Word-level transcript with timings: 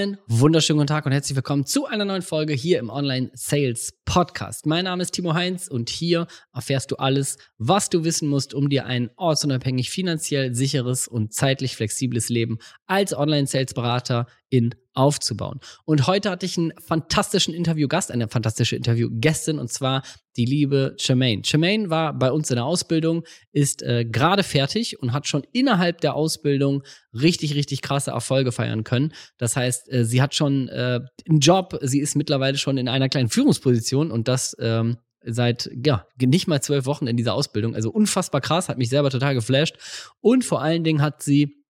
Einen 0.00 0.16
wunderschönen 0.28 0.78
guten 0.78 0.86
Tag 0.86 1.04
und 1.04 1.12
herzlich 1.12 1.36
willkommen 1.36 1.66
zu 1.66 1.84
einer 1.84 2.06
neuen 2.06 2.22
Folge 2.22 2.54
hier 2.54 2.78
im 2.78 2.88
Online 2.88 3.30
Sales 3.34 3.92
Podcast. 4.06 4.64
Mein 4.64 4.84
Name 4.84 5.02
ist 5.02 5.10
Timo 5.10 5.34
Heinz 5.34 5.68
und 5.68 5.90
hier 5.90 6.26
erfährst 6.54 6.90
du 6.90 6.96
alles, 6.96 7.36
was 7.58 7.90
du 7.90 8.02
wissen 8.02 8.26
musst, 8.26 8.54
um 8.54 8.70
dir 8.70 8.86
ein 8.86 9.10
ortsunabhängig, 9.16 9.90
finanziell 9.90 10.54
sicheres 10.54 11.06
und 11.06 11.34
zeitlich 11.34 11.76
flexibles 11.76 12.30
Leben 12.30 12.56
als 12.86 13.14
Online 13.14 13.46
Sales 13.46 13.74
Berater 13.74 14.26
in 14.48 14.74
aufzubauen. 14.94 15.60
Und 15.84 16.06
heute 16.06 16.30
hatte 16.30 16.46
ich 16.46 16.58
einen 16.58 16.72
fantastischen 16.80 17.54
Interviewgast, 17.54 18.10
eine 18.10 18.28
fantastische 18.28 18.76
Interviewgästin, 18.76 19.58
und 19.58 19.70
zwar 19.70 20.02
die 20.36 20.44
liebe 20.44 20.96
Jermaine. 20.98 21.42
Jermaine 21.44 21.90
war 21.90 22.12
bei 22.12 22.32
uns 22.32 22.50
in 22.50 22.56
der 22.56 22.64
Ausbildung, 22.64 23.24
ist 23.52 23.82
äh, 23.82 24.04
gerade 24.04 24.42
fertig 24.42 25.00
und 25.00 25.12
hat 25.12 25.26
schon 25.26 25.44
innerhalb 25.52 26.00
der 26.00 26.14
Ausbildung 26.14 26.82
richtig, 27.12 27.54
richtig 27.54 27.82
krasse 27.82 28.10
Erfolge 28.10 28.52
feiern 28.52 28.84
können. 28.84 29.12
Das 29.38 29.56
heißt, 29.56 29.92
äh, 29.92 30.04
sie 30.04 30.22
hat 30.22 30.34
schon 30.34 30.68
äh, 30.68 31.00
einen 31.28 31.40
Job, 31.40 31.78
sie 31.82 32.00
ist 32.00 32.16
mittlerweile 32.16 32.58
schon 32.58 32.78
in 32.78 32.88
einer 32.88 33.08
kleinen 33.08 33.28
Führungsposition 33.28 34.10
und 34.10 34.28
das 34.28 34.56
ähm, 34.60 34.98
seit 35.24 35.70
ja 35.84 36.06
nicht 36.18 36.48
mal 36.48 36.62
zwölf 36.62 36.86
Wochen 36.86 37.06
in 37.06 37.16
dieser 37.16 37.34
Ausbildung. 37.34 37.74
Also 37.74 37.90
unfassbar 37.90 38.40
krass, 38.40 38.68
hat 38.68 38.78
mich 38.78 38.88
selber 38.88 39.10
total 39.10 39.34
geflasht. 39.34 39.76
Und 40.20 40.44
vor 40.44 40.62
allen 40.62 40.84
Dingen 40.84 41.02
hat 41.02 41.22
sie 41.22 41.64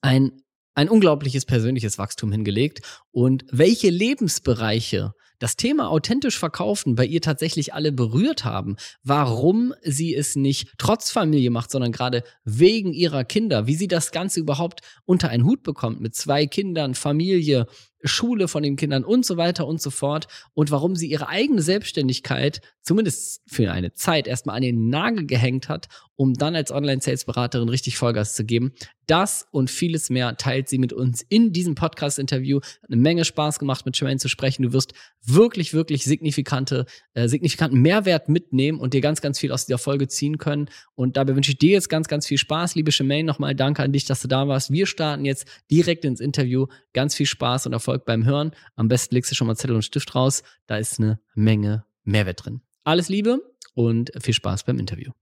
ein 0.00 0.42
ein 0.76 0.88
unglaubliches 0.88 1.46
persönliches 1.46 1.98
Wachstum 1.98 2.30
hingelegt 2.30 2.82
und 3.10 3.44
welche 3.50 3.90
Lebensbereiche 3.90 5.14
das 5.38 5.56
Thema 5.56 5.90
authentisch 5.90 6.38
verkaufen 6.38 6.94
bei 6.94 7.04
ihr 7.04 7.20
tatsächlich 7.20 7.74
alle 7.74 7.92
berührt 7.92 8.44
haben, 8.44 8.76
warum 9.02 9.74
sie 9.82 10.14
es 10.14 10.36
nicht 10.36 10.72
trotz 10.78 11.10
Familie 11.10 11.50
macht, 11.50 11.70
sondern 11.70 11.92
gerade 11.92 12.22
wegen 12.44 12.92
ihrer 12.92 13.24
Kinder, 13.24 13.66
wie 13.66 13.74
sie 13.74 13.88
das 13.88 14.12
Ganze 14.12 14.40
überhaupt 14.40 14.80
unter 15.04 15.28
einen 15.28 15.44
Hut 15.44 15.62
bekommt 15.62 16.00
mit 16.00 16.14
zwei 16.14 16.46
Kindern, 16.46 16.94
Familie, 16.94 17.66
Schule 18.02 18.48
von 18.48 18.62
den 18.62 18.76
Kindern 18.76 19.04
und 19.04 19.24
so 19.26 19.36
weiter 19.36 19.66
und 19.66 19.80
so 19.80 19.90
fort 19.90 20.28
und 20.54 20.70
warum 20.70 20.96
sie 20.96 21.10
ihre 21.10 21.28
eigene 21.28 21.62
Selbstständigkeit 21.62 22.60
zumindest 22.82 23.42
für 23.46 23.72
eine 23.72 23.92
Zeit 23.94 24.26
erstmal 24.26 24.56
an 24.56 24.62
den 24.62 24.88
Nagel 24.88 25.26
gehängt 25.26 25.68
hat, 25.68 25.88
um 26.14 26.34
dann 26.34 26.54
als 26.54 26.70
Online-Sales-Beraterin 26.70 27.68
richtig 27.68 27.96
Vollgas 27.96 28.34
zu 28.34 28.44
geben. 28.44 28.72
Das 29.06 29.46
und 29.52 29.70
vieles 29.70 30.10
mehr 30.10 30.36
teilt 30.36 30.68
sie 30.68 30.78
mit 30.78 30.92
uns 30.92 31.22
in 31.22 31.52
diesem 31.52 31.76
Podcast-Interview. 31.76 32.58
Eine 32.88 32.96
Menge 32.96 33.24
Spaß 33.24 33.60
gemacht, 33.60 33.86
mit 33.86 33.96
Jermaine 33.98 34.18
zu 34.18 34.28
sprechen. 34.28 34.64
Du 34.64 34.72
wirst 34.72 34.94
wirklich, 35.22 35.72
wirklich 35.74 36.04
signifikante, 36.04 36.86
äh, 37.14 37.28
signifikanten 37.28 37.80
Mehrwert 37.80 38.28
mitnehmen 38.28 38.80
und 38.80 38.94
dir 38.94 39.00
ganz, 39.00 39.20
ganz 39.20 39.38
viel 39.38 39.52
aus 39.52 39.66
dieser 39.66 39.78
Folge 39.78 40.08
ziehen 40.08 40.38
können. 40.38 40.68
Und 40.96 41.16
dabei 41.16 41.36
wünsche 41.36 41.52
ich 41.52 41.58
dir 41.58 41.72
jetzt 41.72 41.88
ganz, 41.88 42.08
ganz 42.08 42.26
viel 42.26 42.38
Spaß. 42.38 42.74
Liebe 42.74 42.90
Jermaine, 42.90 43.26
nochmal 43.26 43.54
danke 43.54 43.84
an 43.84 43.92
dich, 43.92 44.06
dass 44.06 44.22
du 44.22 44.28
da 44.28 44.48
warst. 44.48 44.72
Wir 44.72 44.86
starten 44.86 45.24
jetzt 45.24 45.46
direkt 45.70 46.04
ins 46.04 46.20
Interview. 46.20 46.66
Ganz 46.92 47.14
viel 47.14 47.26
Spaß 47.26 47.66
und 47.66 47.74
Erfolg 47.74 48.06
beim 48.06 48.24
Hören. 48.24 48.50
Am 48.74 48.88
besten 48.88 49.14
legst 49.14 49.30
du 49.30 49.36
schon 49.36 49.46
mal 49.46 49.56
Zettel 49.56 49.76
und 49.76 49.82
Stift 49.82 50.16
raus. 50.16 50.42
Da 50.66 50.78
ist 50.78 50.98
eine 50.98 51.20
Menge 51.34 51.84
Mehrwert 52.02 52.44
drin. 52.44 52.60
Alles 52.82 53.08
Liebe 53.08 53.40
und 53.74 54.10
viel 54.20 54.34
Spaß 54.34 54.64
beim 54.64 54.80
Interview. 54.80 55.12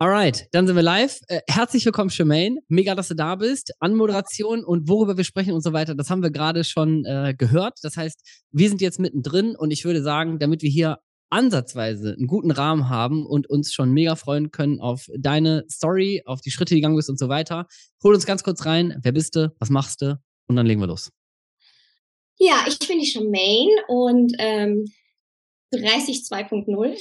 Alright, 0.00 0.48
dann 0.50 0.66
sind 0.66 0.74
wir 0.74 0.82
live. 0.82 1.20
Äh, 1.28 1.42
herzlich 1.48 1.84
willkommen, 1.86 2.10
Shemaine. 2.10 2.58
Mega, 2.66 2.96
dass 2.96 3.06
du 3.06 3.14
da 3.14 3.36
bist. 3.36 3.72
Anmoderation 3.78 4.64
und 4.64 4.88
worüber 4.88 5.16
wir 5.16 5.22
sprechen 5.22 5.52
und 5.52 5.60
so 5.62 5.72
weiter, 5.72 5.94
das 5.94 6.10
haben 6.10 6.20
wir 6.20 6.32
gerade 6.32 6.64
schon 6.64 7.04
äh, 7.04 7.32
gehört. 7.38 7.78
Das 7.82 7.96
heißt, 7.96 8.20
wir 8.50 8.68
sind 8.68 8.80
jetzt 8.80 8.98
mittendrin 8.98 9.54
und 9.54 9.70
ich 9.70 9.84
würde 9.84 10.02
sagen, 10.02 10.40
damit 10.40 10.62
wir 10.62 10.70
hier 10.70 10.98
ansatzweise 11.30 12.14
einen 12.14 12.26
guten 12.26 12.50
Rahmen 12.50 12.88
haben 12.88 13.24
und 13.24 13.48
uns 13.48 13.72
schon 13.72 13.92
mega 13.92 14.16
freuen 14.16 14.50
können 14.50 14.80
auf 14.80 15.06
deine 15.16 15.64
Story, 15.70 16.22
auf 16.26 16.40
die 16.40 16.50
Schritte, 16.50 16.74
die 16.74 16.80
gegangen 16.80 16.96
bist 16.96 17.08
und 17.08 17.18
so 17.18 17.28
weiter, 17.28 17.68
hol 18.02 18.14
uns 18.14 18.26
ganz 18.26 18.42
kurz 18.42 18.66
rein. 18.66 18.98
Wer 19.00 19.12
bist 19.12 19.36
du? 19.36 19.54
Was 19.60 19.70
machst 19.70 20.02
du? 20.02 20.18
Und 20.48 20.56
dann 20.56 20.66
legen 20.66 20.80
wir 20.80 20.88
los. 20.88 21.12
Ja, 22.36 22.64
ich 22.66 22.80
bin 22.80 22.98
die 22.98 23.06
Shemaine 23.06 23.70
und 23.86 24.32
ähm, 24.38 24.86
30 25.70 26.24
2.0. 26.28 26.98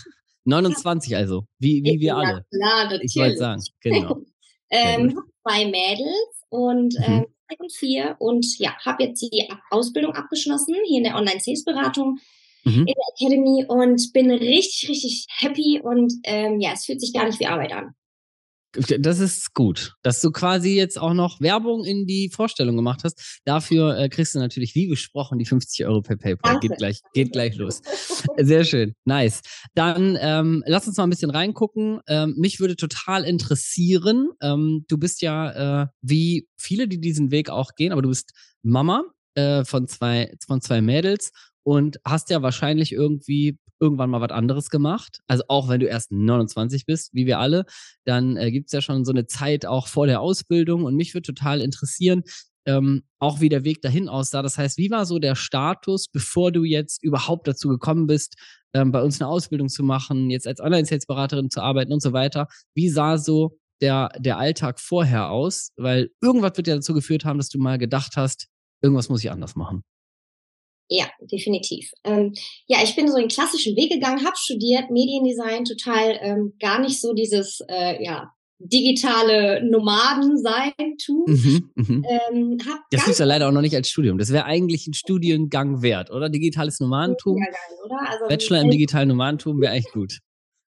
29 0.44 1.16
also, 1.16 1.44
wie, 1.58 1.82
wie 1.84 2.00
wir 2.00 2.08
ja, 2.08 2.16
alle. 2.16 2.44
Klar, 2.52 2.84
natürlich. 2.84 3.14
Ich 3.14 3.20
wollte 3.20 3.36
sagen, 3.36 3.62
genau. 3.80 4.20
ähm, 4.70 5.18
zwei 5.42 5.66
Mädels 5.66 6.44
und 6.48 6.94
mhm. 6.98 7.04
ähm, 7.04 7.26
und 7.58 7.72
vier 7.72 8.16
und 8.20 8.46
ja, 8.58 8.76
habe 8.84 9.04
jetzt 9.04 9.20
die 9.20 9.48
Ausbildung 9.70 10.14
abgeschlossen 10.14 10.76
hier 10.86 10.98
in 10.98 11.04
der 11.04 11.16
Online-Sales-Beratung 11.16 12.20
mhm. 12.64 12.86
in 12.86 12.86
der 12.86 12.94
Academy 13.16 13.64
und 13.66 14.12
bin 14.12 14.30
richtig, 14.30 14.88
richtig 14.88 15.26
happy 15.38 15.80
und 15.82 16.12
ähm, 16.24 16.60
ja, 16.60 16.72
es 16.72 16.84
fühlt 16.84 17.00
sich 17.00 17.12
gar 17.12 17.26
nicht 17.26 17.40
wie 17.40 17.46
Arbeit 17.46 17.72
an. 17.72 17.94
Das 18.72 19.18
ist 19.18 19.52
gut, 19.54 19.94
dass 20.02 20.20
du 20.20 20.30
quasi 20.30 20.76
jetzt 20.76 20.98
auch 20.98 21.12
noch 21.12 21.40
Werbung 21.40 21.84
in 21.84 22.06
die 22.06 22.30
Vorstellung 22.30 22.76
gemacht 22.76 23.00
hast. 23.02 23.40
Dafür 23.44 23.98
äh, 23.98 24.08
kriegst 24.08 24.34
du 24.34 24.38
natürlich, 24.38 24.74
wie 24.76 24.86
besprochen, 24.86 25.38
die 25.38 25.44
50 25.44 25.86
Euro 25.86 26.02
per 26.02 26.16
PayPal. 26.16 26.60
Geht 26.60 26.76
gleich, 26.76 27.00
geht 27.12 27.32
gleich 27.32 27.56
los. 27.56 27.82
Sehr 28.36 28.64
schön, 28.64 28.94
nice. 29.04 29.40
Dann 29.74 30.16
ähm, 30.20 30.62
lass 30.66 30.86
uns 30.86 30.96
mal 30.96 31.04
ein 31.04 31.10
bisschen 31.10 31.30
reingucken. 31.30 32.00
Ähm, 32.06 32.34
mich 32.38 32.60
würde 32.60 32.76
total 32.76 33.24
interessieren. 33.24 34.28
Ähm, 34.40 34.84
du 34.86 34.98
bist 34.98 35.20
ja 35.20 35.82
äh, 35.82 35.86
wie 36.00 36.48
viele, 36.56 36.86
die 36.86 37.00
diesen 37.00 37.32
Weg 37.32 37.50
auch 37.50 37.74
gehen, 37.74 37.90
aber 37.92 38.02
du 38.02 38.08
bist 38.08 38.32
Mama 38.62 39.02
äh, 39.34 39.64
von 39.64 39.88
zwei 39.88 40.32
von 40.46 40.60
zwei 40.60 40.80
Mädels 40.80 41.32
und 41.64 41.98
hast 42.04 42.30
ja 42.30 42.42
wahrscheinlich 42.42 42.92
irgendwie 42.92 43.58
irgendwann 43.80 44.10
mal 44.10 44.20
was 44.20 44.30
anderes 44.30 44.70
gemacht. 44.70 45.20
Also 45.26 45.44
auch 45.48 45.68
wenn 45.68 45.80
du 45.80 45.86
erst 45.86 46.12
29 46.12 46.86
bist, 46.86 47.10
wie 47.14 47.26
wir 47.26 47.38
alle, 47.38 47.64
dann 48.04 48.36
äh, 48.36 48.50
gibt 48.50 48.66
es 48.66 48.72
ja 48.72 48.80
schon 48.80 49.04
so 49.04 49.12
eine 49.12 49.26
Zeit 49.26 49.66
auch 49.66 49.88
vor 49.88 50.06
der 50.06 50.20
Ausbildung. 50.20 50.84
Und 50.84 50.96
mich 50.96 51.14
würde 51.14 51.32
total 51.32 51.60
interessieren, 51.60 52.22
ähm, 52.66 53.02
auch 53.18 53.40
wie 53.40 53.48
der 53.48 53.64
Weg 53.64 53.82
dahin 53.82 54.08
aussah. 54.08 54.42
Das 54.42 54.58
heißt, 54.58 54.78
wie 54.78 54.90
war 54.90 55.06
so 55.06 55.18
der 55.18 55.34
Status, 55.34 56.08
bevor 56.08 56.52
du 56.52 56.64
jetzt 56.64 57.02
überhaupt 57.02 57.48
dazu 57.48 57.68
gekommen 57.68 58.06
bist, 58.06 58.36
ähm, 58.74 58.92
bei 58.92 59.02
uns 59.02 59.20
eine 59.20 59.28
Ausbildung 59.28 59.68
zu 59.68 59.82
machen, 59.82 60.30
jetzt 60.30 60.46
als 60.46 60.60
Online-Sales-Beraterin 60.60 61.50
zu 61.50 61.62
arbeiten 61.62 61.92
und 61.92 62.02
so 62.02 62.12
weiter? 62.12 62.48
Wie 62.74 62.88
sah 62.88 63.18
so 63.18 63.58
der, 63.80 64.10
der 64.18 64.38
Alltag 64.38 64.78
vorher 64.78 65.30
aus? 65.30 65.72
Weil 65.76 66.10
irgendwas 66.20 66.56
wird 66.56 66.68
ja 66.68 66.74
dazu 66.74 66.94
geführt 66.94 67.24
haben, 67.24 67.38
dass 67.38 67.48
du 67.48 67.58
mal 67.58 67.78
gedacht 67.78 68.16
hast, 68.16 68.48
irgendwas 68.82 69.08
muss 69.08 69.24
ich 69.24 69.30
anders 69.30 69.56
machen. 69.56 69.82
Ja, 70.92 71.06
definitiv. 71.20 71.92
Ähm, 72.02 72.34
ja, 72.66 72.78
ich 72.82 72.96
bin 72.96 73.08
so 73.08 73.16
den 73.16 73.28
klassischen 73.28 73.76
Weg 73.76 73.92
gegangen, 73.92 74.24
habe 74.24 74.36
studiert, 74.36 74.90
Mediendesign, 74.90 75.64
total 75.64 76.18
ähm, 76.20 76.54
gar 76.58 76.80
nicht 76.80 77.00
so 77.00 77.14
dieses 77.14 77.60
äh, 77.68 78.02
ja, 78.02 78.32
digitale 78.58 79.64
Nomaden 79.64 80.36
sein 80.36 80.72
tun. 81.04 81.24
Mhm, 81.26 81.70
mh. 81.76 82.08
ähm, 82.32 82.58
das 82.90 83.04
gibt's 83.04 83.20
ja 83.20 83.24
leider 83.24 83.48
auch 83.48 83.52
noch 83.52 83.60
nicht 83.60 83.76
als 83.76 83.88
Studium. 83.88 84.18
Das 84.18 84.32
wäre 84.32 84.46
eigentlich 84.46 84.88
ein 84.88 84.94
Studiengang 84.94 85.80
wert, 85.80 86.10
oder? 86.10 86.28
Digitales 86.28 86.80
Nomadentum. 86.80 87.36
Oder? 87.36 88.10
Also, 88.10 88.24
Bachelor 88.28 88.62
im 88.62 88.70
digitalen 88.70 89.08
Nomadentum 89.08 89.60
wäre 89.60 89.74
echt 89.74 89.92
gut. 89.92 90.18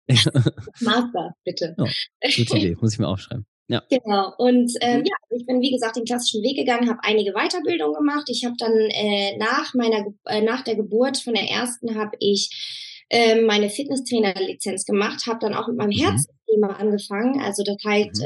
Master, 0.08 1.34
bitte. 1.44 1.76
Oh, 1.78 1.88
gute 2.22 2.58
Idee, 2.58 2.78
muss 2.80 2.94
ich 2.94 3.00
mir 3.00 3.08
aufschreiben. 3.08 3.46
Ja. 3.68 3.82
Genau. 3.90 4.32
Und 4.38 4.72
ähm, 4.82 5.00
mhm. 5.00 5.06
ja, 5.06 5.16
ich 5.30 5.46
bin 5.46 5.60
wie 5.62 5.72
gesagt 5.72 5.96
den 5.96 6.06
klassischen 6.06 6.44
Weg 6.44 6.58
gegangen, 6.58 6.90
habe 6.90 7.00
einige 7.02 7.34
Weiterbildungen 7.34 7.96
gemacht. 7.96 8.30
Ich 8.30 8.46
habe 8.46 8.56
dann 8.60 8.74
äh, 8.74 9.38
nach 9.38 9.74
meiner 9.74 10.06
äh, 10.26 10.42
nach 10.42 10.64
der 10.64 10.76
Geburt 10.76 11.18
von 11.18 11.34
der 11.34 11.50
ersten 11.50 11.96
habe 11.96 12.16
ich 12.20 13.04
äh, 13.10 13.42
meine 13.42 13.70
Fitnesstrainer-Lizenz 13.70 14.86
gemacht, 14.86 15.26
habe 15.28 15.40
dann 15.40 15.56
auch 15.56 15.68
mit 15.68 15.78
meinem 15.78 15.90
mhm. 15.90 16.04
Herzthema 16.04 16.68
angefangen. 16.78 17.42
Also 17.42 17.64
das 17.64 17.78
heißt 17.84 18.22
mhm. 18.22 18.26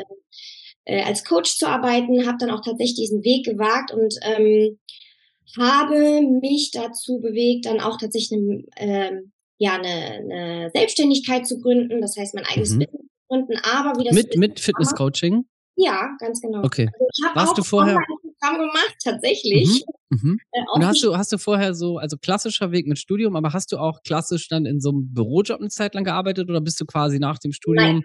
äh, 0.86 1.00
äh, 1.00 1.04
als 1.04 1.24
Coach 1.24 1.56
zu 1.58 1.68
arbeiten, 1.68 2.28
habe 2.28 2.38
dann 2.40 2.52
auch 2.52 2.62
tatsächlich 2.62 2.96
diesen 2.96 3.24
Weg 3.24 3.46
gewagt 3.46 3.94
und 3.94 4.14
ähm, 4.24 4.78
habe 5.58 6.22
mich 6.42 6.72
dazu 6.72 7.20
bewegt, 7.20 7.66
dann 7.66 7.80
auch 7.80 7.98
tatsächlich 7.98 8.40
eine, 8.40 8.64
äh, 8.76 9.22
ja 9.58 9.74
eine, 9.74 9.90
eine 9.90 10.72
Selbstständigkeit 10.74 11.48
zu 11.48 11.60
gründen. 11.62 12.02
Das 12.02 12.16
heißt 12.18 12.36
mein 12.36 12.46
eigenes 12.46 12.74
mhm. 12.74 13.09
Business 13.30 13.48
gründen, 13.48 13.62
aber 13.64 14.00
wie 14.00 14.06
das 14.06 14.14
mit 14.16 14.38
mit 14.38 14.60
Fitnesscoaching? 14.60 15.46
Ja, 15.76 16.10
ganz 16.20 16.42
genau. 16.42 16.64
Okay. 16.64 16.90
Also 17.24 17.36
Warst 17.36 17.58
du 17.58 17.64
vorher 17.64 17.98
ein 17.98 18.04
Programm 18.22 18.60
gemacht 18.60 18.96
tatsächlich. 19.04 19.86
Mhm. 20.10 20.20
Mhm. 20.22 20.40
Äh, 20.52 20.62
Und 20.74 20.86
hast 20.86 21.04
du 21.04 21.16
hast 21.16 21.32
du 21.32 21.38
vorher 21.38 21.74
so 21.74 21.98
also 21.98 22.18
klassischer 22.18 22.72
Weg 22.72 22.88
mit 22.88 23.00
Studium, 23.00 23.36
aber 23.36 23.54
hast 23.54 23.72
du 23.72 23.78
auch 23.78 24.02
klassisch 24.04 24.48
dann 24.50 24.66
in 24.66 24.82
so 24.82 24.90
einem 24.90 25.14
Bürojob 25.14 25.60
eine 25.60 25.70
Zeit 25.70 25.94
lang 25.94 26.04
gearbeitet 26.04 26.50
oder 26.50 26.60
bist 26.60 26.82
du 26.82 26.86
quasi 26.86 27.20
nach 27.20 27.40
dem 27.40 27.54
Studium 27.54 28.00
Nein. 28.00 28.04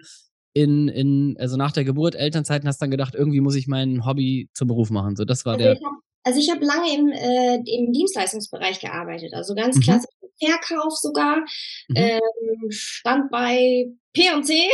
in 0.53 0.87
in 0.87 1.35
also 1.37 1.57
nach 1.57 1.73
der 1.73 1.83
Geburt 1.83 2.15
Elternzeit 2.15 2.61
und 2.61 2.69
hast 2.69 2.81
dann 2.81 2.91
gedacht, 2.91 3.13
irgendwie 3.13 3.41
muss 3.41 3.55
ich 3.55 3.67
mein 3.67 4.05
Hobby 4.05 4.49
zum 4.53 4.67
Beruf 4.67 4.89
machen. 4.89 5.15
So 5.15 5.25
das 5.25 5.45
war 5.45 5.53
also 5.53 5.65
der 5.65 5.73
ich 5.73 5.83
hab, 5.83 5.93
also 6.23 6.39
ich 6.39 6.49
habe 6.49 6.65
lange 6.65 6.95
im, 6.95 7.09
äh, 7.09 7.55
im 7.55 7.91
Dienstleistungsbereich 7.91 8.79
gearbeitet, 8.79 9.33
also 9.33 9.53
ganz 9.53 9.75
mhm. 9.75 9.81
klassisch 9.81 10.09
Verkauf 10.39 10.97
sogar, 10.97 11.37
mhm. 11.87 11.95
ähm, 11.95 12.69
stand 12.69 13.31
bei 13.31 13.85
P&C 14.13 14.67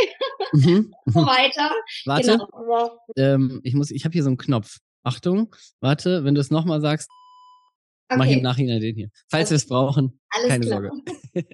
mhm. 0.52 0.94
so 1.06 1.20
mhm. 1.20 1.26
weiter. 1.26 1.70
Warte, 2.06 2.38
genau. 2.38 2.98
ähm, 3.16 3.60
ich 3.62 3.74
muss, 3.74 3.90
ich 3.90 4.04
habe 4.04 4.12
hier 4.12 4.22
so 4.22 4.30
einen 4.30 4.38
Knopf. 4.38 4.78
Achtung, 5.04 5.54
warte, 5.80 6.24
wenn 6.24 6.36
du 6.36 6.40
es 6.40 6.50
nochmal 6.50 6.80
sagst, 6.80 7.10
okay. 8.08 8.18
mach 8.18 8.26
ich 8.26 8.36
im 8.36 8.42
Nachhinein 8.42 8.80
den 8.80 8.94
hier. 8.94 9.08
Falls 9.28 9.48
okay. 9.48 9.50
wir 9.50 9.56
es 9.56 9.66
brauchen, 9.66 10.20
Alles 10.30 10.48
keine 10.48 10.66
klar. 10.66 10.82
Sorge. 10.82 11.02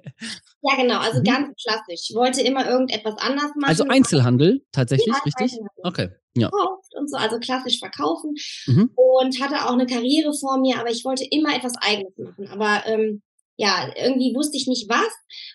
ja, 0.62 0.76
genau, 0.76 0.98
also 0.98 1.20
mhm. 1.20 1.24
ganz 1.24 1.62
klassisch. 1.62 2.10
Ich 2.10 2.14
wollte 2.14 2.42
immer 2.42 2.68
irgendetwas 2.68 3.14
anders 3.18 3.52
machen. 3.56 3.68
Also 3.68 3.84
Einzelhandel, 3.84 4.66
tatsächlich, 4.72 5.14
ja, 5.14 5.22
richtig? 5.24 5.52
Einzelhandel. 5.52 5.82
Okay, 5.82 6.08
ja. 6.36 6.50
und 6.98 7.10
so, 7.10 7.16
also 7.16 7.38
klassisch 7.38 7.78
verkaufen 7.78 8.34
mhm. 8.66 8.90
und 8.94 9.40
hatte 9.40 9.66
auch 9.66 9.72
eine 9.72 9.86
Karriere 9.86 10.32
vor 10.34 10.58
mir, 10.58 10.78
aber 10.78 10.90
ich 10.90 11.04
wollte 11.04 11.24
immer 11.24 11.54
etwas 11.56 11.74
Eigenes 11.80 12.12
machen. 12.18 12.48
Aber 12.48 12.82
ähm, 12.86 13.22
ja, 13.58 13.90
irgendwie 13.96 14.34
wusste 14.36 14.56
ich 14.56 14.68
nicht 14.68 14.88
was 14.88 15.10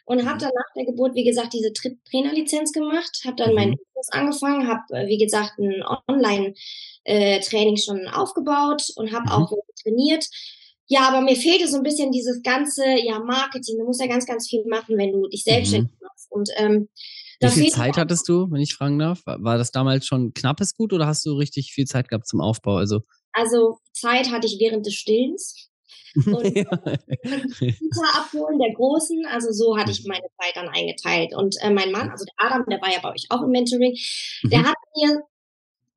und 0.06 0.26
habe 0.26 0.36
mhm. 0.36 0.40
dann 0.40 0.52
nach 0.54 0.74
der 0.76 0.86
Geburt, 0.86 1.16
wie 1.16 1.24
gesagt, 1.24 1.54
diese 1.54 1.72
Tra 1.72 1.90
Trainerlizenz 2.12 2.74
gemacht, 2.74 3.22
habe 3.26 3.38
dann 3.38 3.52
mhm. 3.52 3.56
meinen 3.56 3.76
Kurs 3.94 4.10
angefangen, 4.12 4.68
habe, 4.68 4.82
äh, 4.90 5.08
wie 5.08 5.18
gesagt, 5.18 5.58
ein 5.58 5.82
Online-Training 6.10 7.76
äh, 7.76 7.82
schon 7.82 8.08
aufgebaut 8.10 8.84
und 8.98 9.14
habe 9.14 9.24
mhm. 9.28 9.32
auch 9.32 9.52
trainiert. 9.82 10.28
Ja, 10.88 11.08
aber 11.08 11.22
mir 11.22 11.38
fehlte 11.38 11.70
so 11.70 11.78
ein 11.78 11.84
bisschen 11.84 12.12
dieses 12.12 12.44
ganze, 12.44 12.84
ja, 12.84 13.20
Marketing. 13.20 13.78
Du 13.80 13.86
musst 13.86 14.02
ja 14.02 14.08
ganz, 14.08 14.26
ganz 14.26 14.50
viel 14.50 14.66
machen, 14.68 14.98
wenn 14.98 15.14
du 15.14 15.30
dich 15.30 15.46
selbstständig 15.46 15.92
mhm. 15.94 16.06
machst. 16.06 16.28
Und 16.30 16.50
ähm, 16.58 16.90
wie 17.40 17.48
viel 17.48 17.72
Zeit 17.72 17.96
hattest 17.96 18.28
du, 18.28 18.52
wenn 18.52 18.60
ich 18.60 18.74
fragen 18.74 19.00
darf? 19.00 19.22
War 19.26 19.58
das 19.58 19.72
damals 19.72 20.06
schon 20.06 20.34
knappes 20.34 20.76
Gut 20.76 20.92
oder 20.92 21.08
hast 21.08 21.26
du 21.26 21.34
richtig 21.36 21.72
viel 21.72 21.86
Zeit 21.86 22.10
gehabt 22.10 22.28
zum 22.28 22.42
Aufbau? 22.42 22.76
Also, 22.76 23.02
also 23.32 23.78
Zeit 23.94 24.30
hatte 24.30 24.46
ich 24.46 24.58
während 24.60 24.86
des 24.86 24.94
Stillens. 24.94 25.70
Und 26.16 26.44
ja. 26.56 26.64
Kita 27.60 28.04
abholen 28.16 28.60
der 28.60 28.74
Großen, 28.74 29.26
also 29.26 29.52
so 29.52 29.78
hatte 29.78 29.92
ich 29.92 30.04
mhm. 30.04 30.10
meine 30.10 30.28
Zeit 30.40 30.56
dann 30.56 30.70
eingeteilt. 30.70 31.36
Und 31.36 31.56
äh, 31.62 31.70
mein 31.70 31.92
Mann, 31.92 32.10
also 32.10 32.26
der 32.26 32.48
Adam, 32.48 32.66
der 32.70 32.82
war 32.82 32.92
ja 32.92 33.00
bei 33.02 33.12
euch 33.12 33.26
auch 33.30 33.42
im 33.42 33.50
Mentoring, 33.50 33.96
der 34.44 34.60
mhm. 34.60 34.66
hat 34.68 34.78
mir 34.96 35.22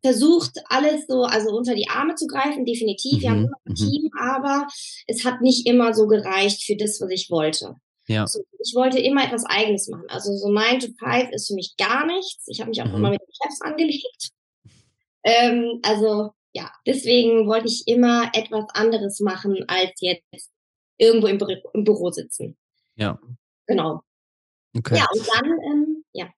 versucht, 0.02 0.52
alles 0.68 1.06
so, 1.08 1.22
also 1.22 1.50
unter 1.50 1.74
die 1.74 1.88
Arme 1.88 2.14
zu 2.14 2.26
greifen, 2.26 2.64
definitiv. 2.64 3.20
Wir 3.22 3.30
haben 3.30 3.40
mhm. 3.40 3.46
immer 3.46 3.56
ein 3.64 3.72
mhm. 3.72 3.74
Team, 3.74 4.10
aber 4.18 4.66
es 5.06 5.24
hat 5.24 5.40
nicht 5.40 5.66
immer 5.66 5.94
so 5.94 6.06
gereicht 6.06 6.62
für 6.64 6.76
das, 6.76 7.00
was 7.00 7.10
ich 7.10 7.30
wollte. 7.30 7.74
Ja. 8.08 8.26
So, 8.26 8.40
ich 8.64 8.72
wollte 8.74 9.00
immer 9.00 9.24
etwas 9.24 9.44
Eigenes 9.46 9.88
machen. 9.88 10.04
Also 10.08 10.36
so 10.36 10.48
9 10.48 10.80
to 10.80 10.86
5 10.98 11.30
ist 11.32 11.48
für 11.48 11.54
mich 11.54 11.74
gar 11.76 12.06
nichts. 12.06 12.44
Ich 12.46 12.60
habe 12.60 12.70
mich 12.70 12.80
auch 12.82 12.86
mhm. 12.86 12.94
immer 12.94 13.10
mit 13.10 13.20
den 13.20 13.34
Chefs 13.42 13.60
angelegt. 13.62 14.30
Ähm, 15.24 15.80
also 15.82 16.30
ja, 16.56 16.72
deswegen 16.86 17.46
wollte 17.46 17.66
ich 17.66 17.82
immer 17.86 18.30
etwas 18.32 18.64
anderes 18.72 19.20
machen, 19.20 19.62
als 19.68 19.92
jetzt 20.00 20.50
irgendwo 20.96 21.26
im, 21.26 21.36
Bü 21.36 21.54
im 21.74 21.84
Büro 21.84 22.10
sitzen. 22.10 22.56
Ja. 22.94 23.20
Genau. 23.66 24.00
Okay. 24.74 24.96
Ja, 24.96 25.06
und 25.12 25.28
dann, 25.34 25.50
ähm, 25.70 26.04
ja. 26.12 26.28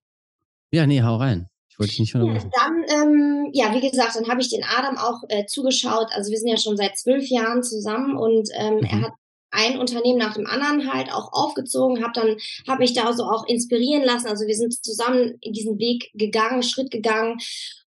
Ja, 0.73 0.87
nee, 0.87 1.03
hau 1.03 1.17
rein. 1.17 1.49
Ich 1.69 1.79
wollte 1.79 1.91
dich 1.91 2.01
nicht 2.01 2.15
unterbrechen. 2.17 2.51
Ja, 2.53 2.67
dann, 2.67 2.85
ähm, 2.89 3.51
ja, 3.53 3.73
wie 3.73 3.89
gesagt, 3.89 4.17
dann 4.17 4.29
habe 4.29 4.41
ich 4.41 4.51
den 4.51 4.65
Adam 4.65 4.99
auch 4.99 5.23
äh, 5.29 5.47
zugeschaut. 5.47 6.09
Also 6.11 6.33
wir 6.33 6.39
sind 6.39 6.49
ja 6.49 6.57
schon 6.57 6.77
seit 6.77 6.99
zwölf 6.99 7.29
Jahren 7.29 7.63
zusammen 7.63 8.17
und 8.17 8.49
ähm, 8.55 8.79
mhm. 8.79 8.85
er 8.85 9.01
hat 9.03 9.13
ein 9.51 9.79
Unternehmen 9.79 10.19
nach 10.19 10.35
dem 10.35 10.47
anderen 10.47 10.93
halt 10.93 11.13
auch 11.13 11.33
aufgezogen, 11.33 12.03
habe 12.03 12.13
dann 12.15 12.37
habe 12.67 12.81
mich 12.81 12.93
da 12.93 13.13
so 13.13 13.23
auch 13.23 13.47
inspirieren 13.47 14.05
lassen. 14.05 14.27
Also 14.27 14.47
wir 14.47 14.57
sind 14.57 14.85
zusammen 14.85 15.39
in 15.41 15.53
diesen 15.53 15.79
Weg 15.79 16.11
gegangen, 16.15 16.63
Schritt 16.63 16.91
gegangen 16.91 17.39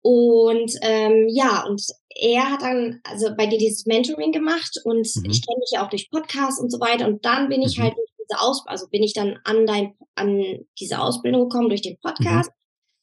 und 0.04 0.74
ähm, 0.81 1.28
ja 1.30 1.66
und 1.66 1.81
er 2.15 2.51
hat 2.51 2.62
dann 2.62 3.00
also 3.04 3.30
bei 3.36 3.48
dir 3.48 3.57
dieses 3.57 3.86
Mentoring 3.86 4.31
gemacht 4.31 4.80
und 4.83 5.07
mhm. 5.15 5.30
ich 5.30 5.45
kenne 5.45 5.60
dich 5.62 5.71
ja 5.74 5.86
auch 5.86 5.89
durch 5.89 6.10
Podcasts 6.10 6.60
und 6.60 6.71
so 6.71 6.80
weiter 6.80 7.07
und 7.07 7.25
dann 7.25 7.50
bin 7.50 7.62
ich 7.62 7.77
mhm. 7.77 7.83
halt 7.83 7.94
durch 7.95 8.10
diese 8.19 8.39
Aus 8.39 8.63
also 8.68 8.88
bin 8.88 9.04
ich 9.04 9.13
dann 9.13 9.39
an 9.44 9.65
dein 9.65 9.95
an 10.15 10.65
diese 10.80 11.00
Ausbildung 11.00 11.50
gekommen 11.50 11.69
durch 11.69 11.81
den 11.81 11.94
mhm. 11.94 12.07
Podcast. 12.07 12.51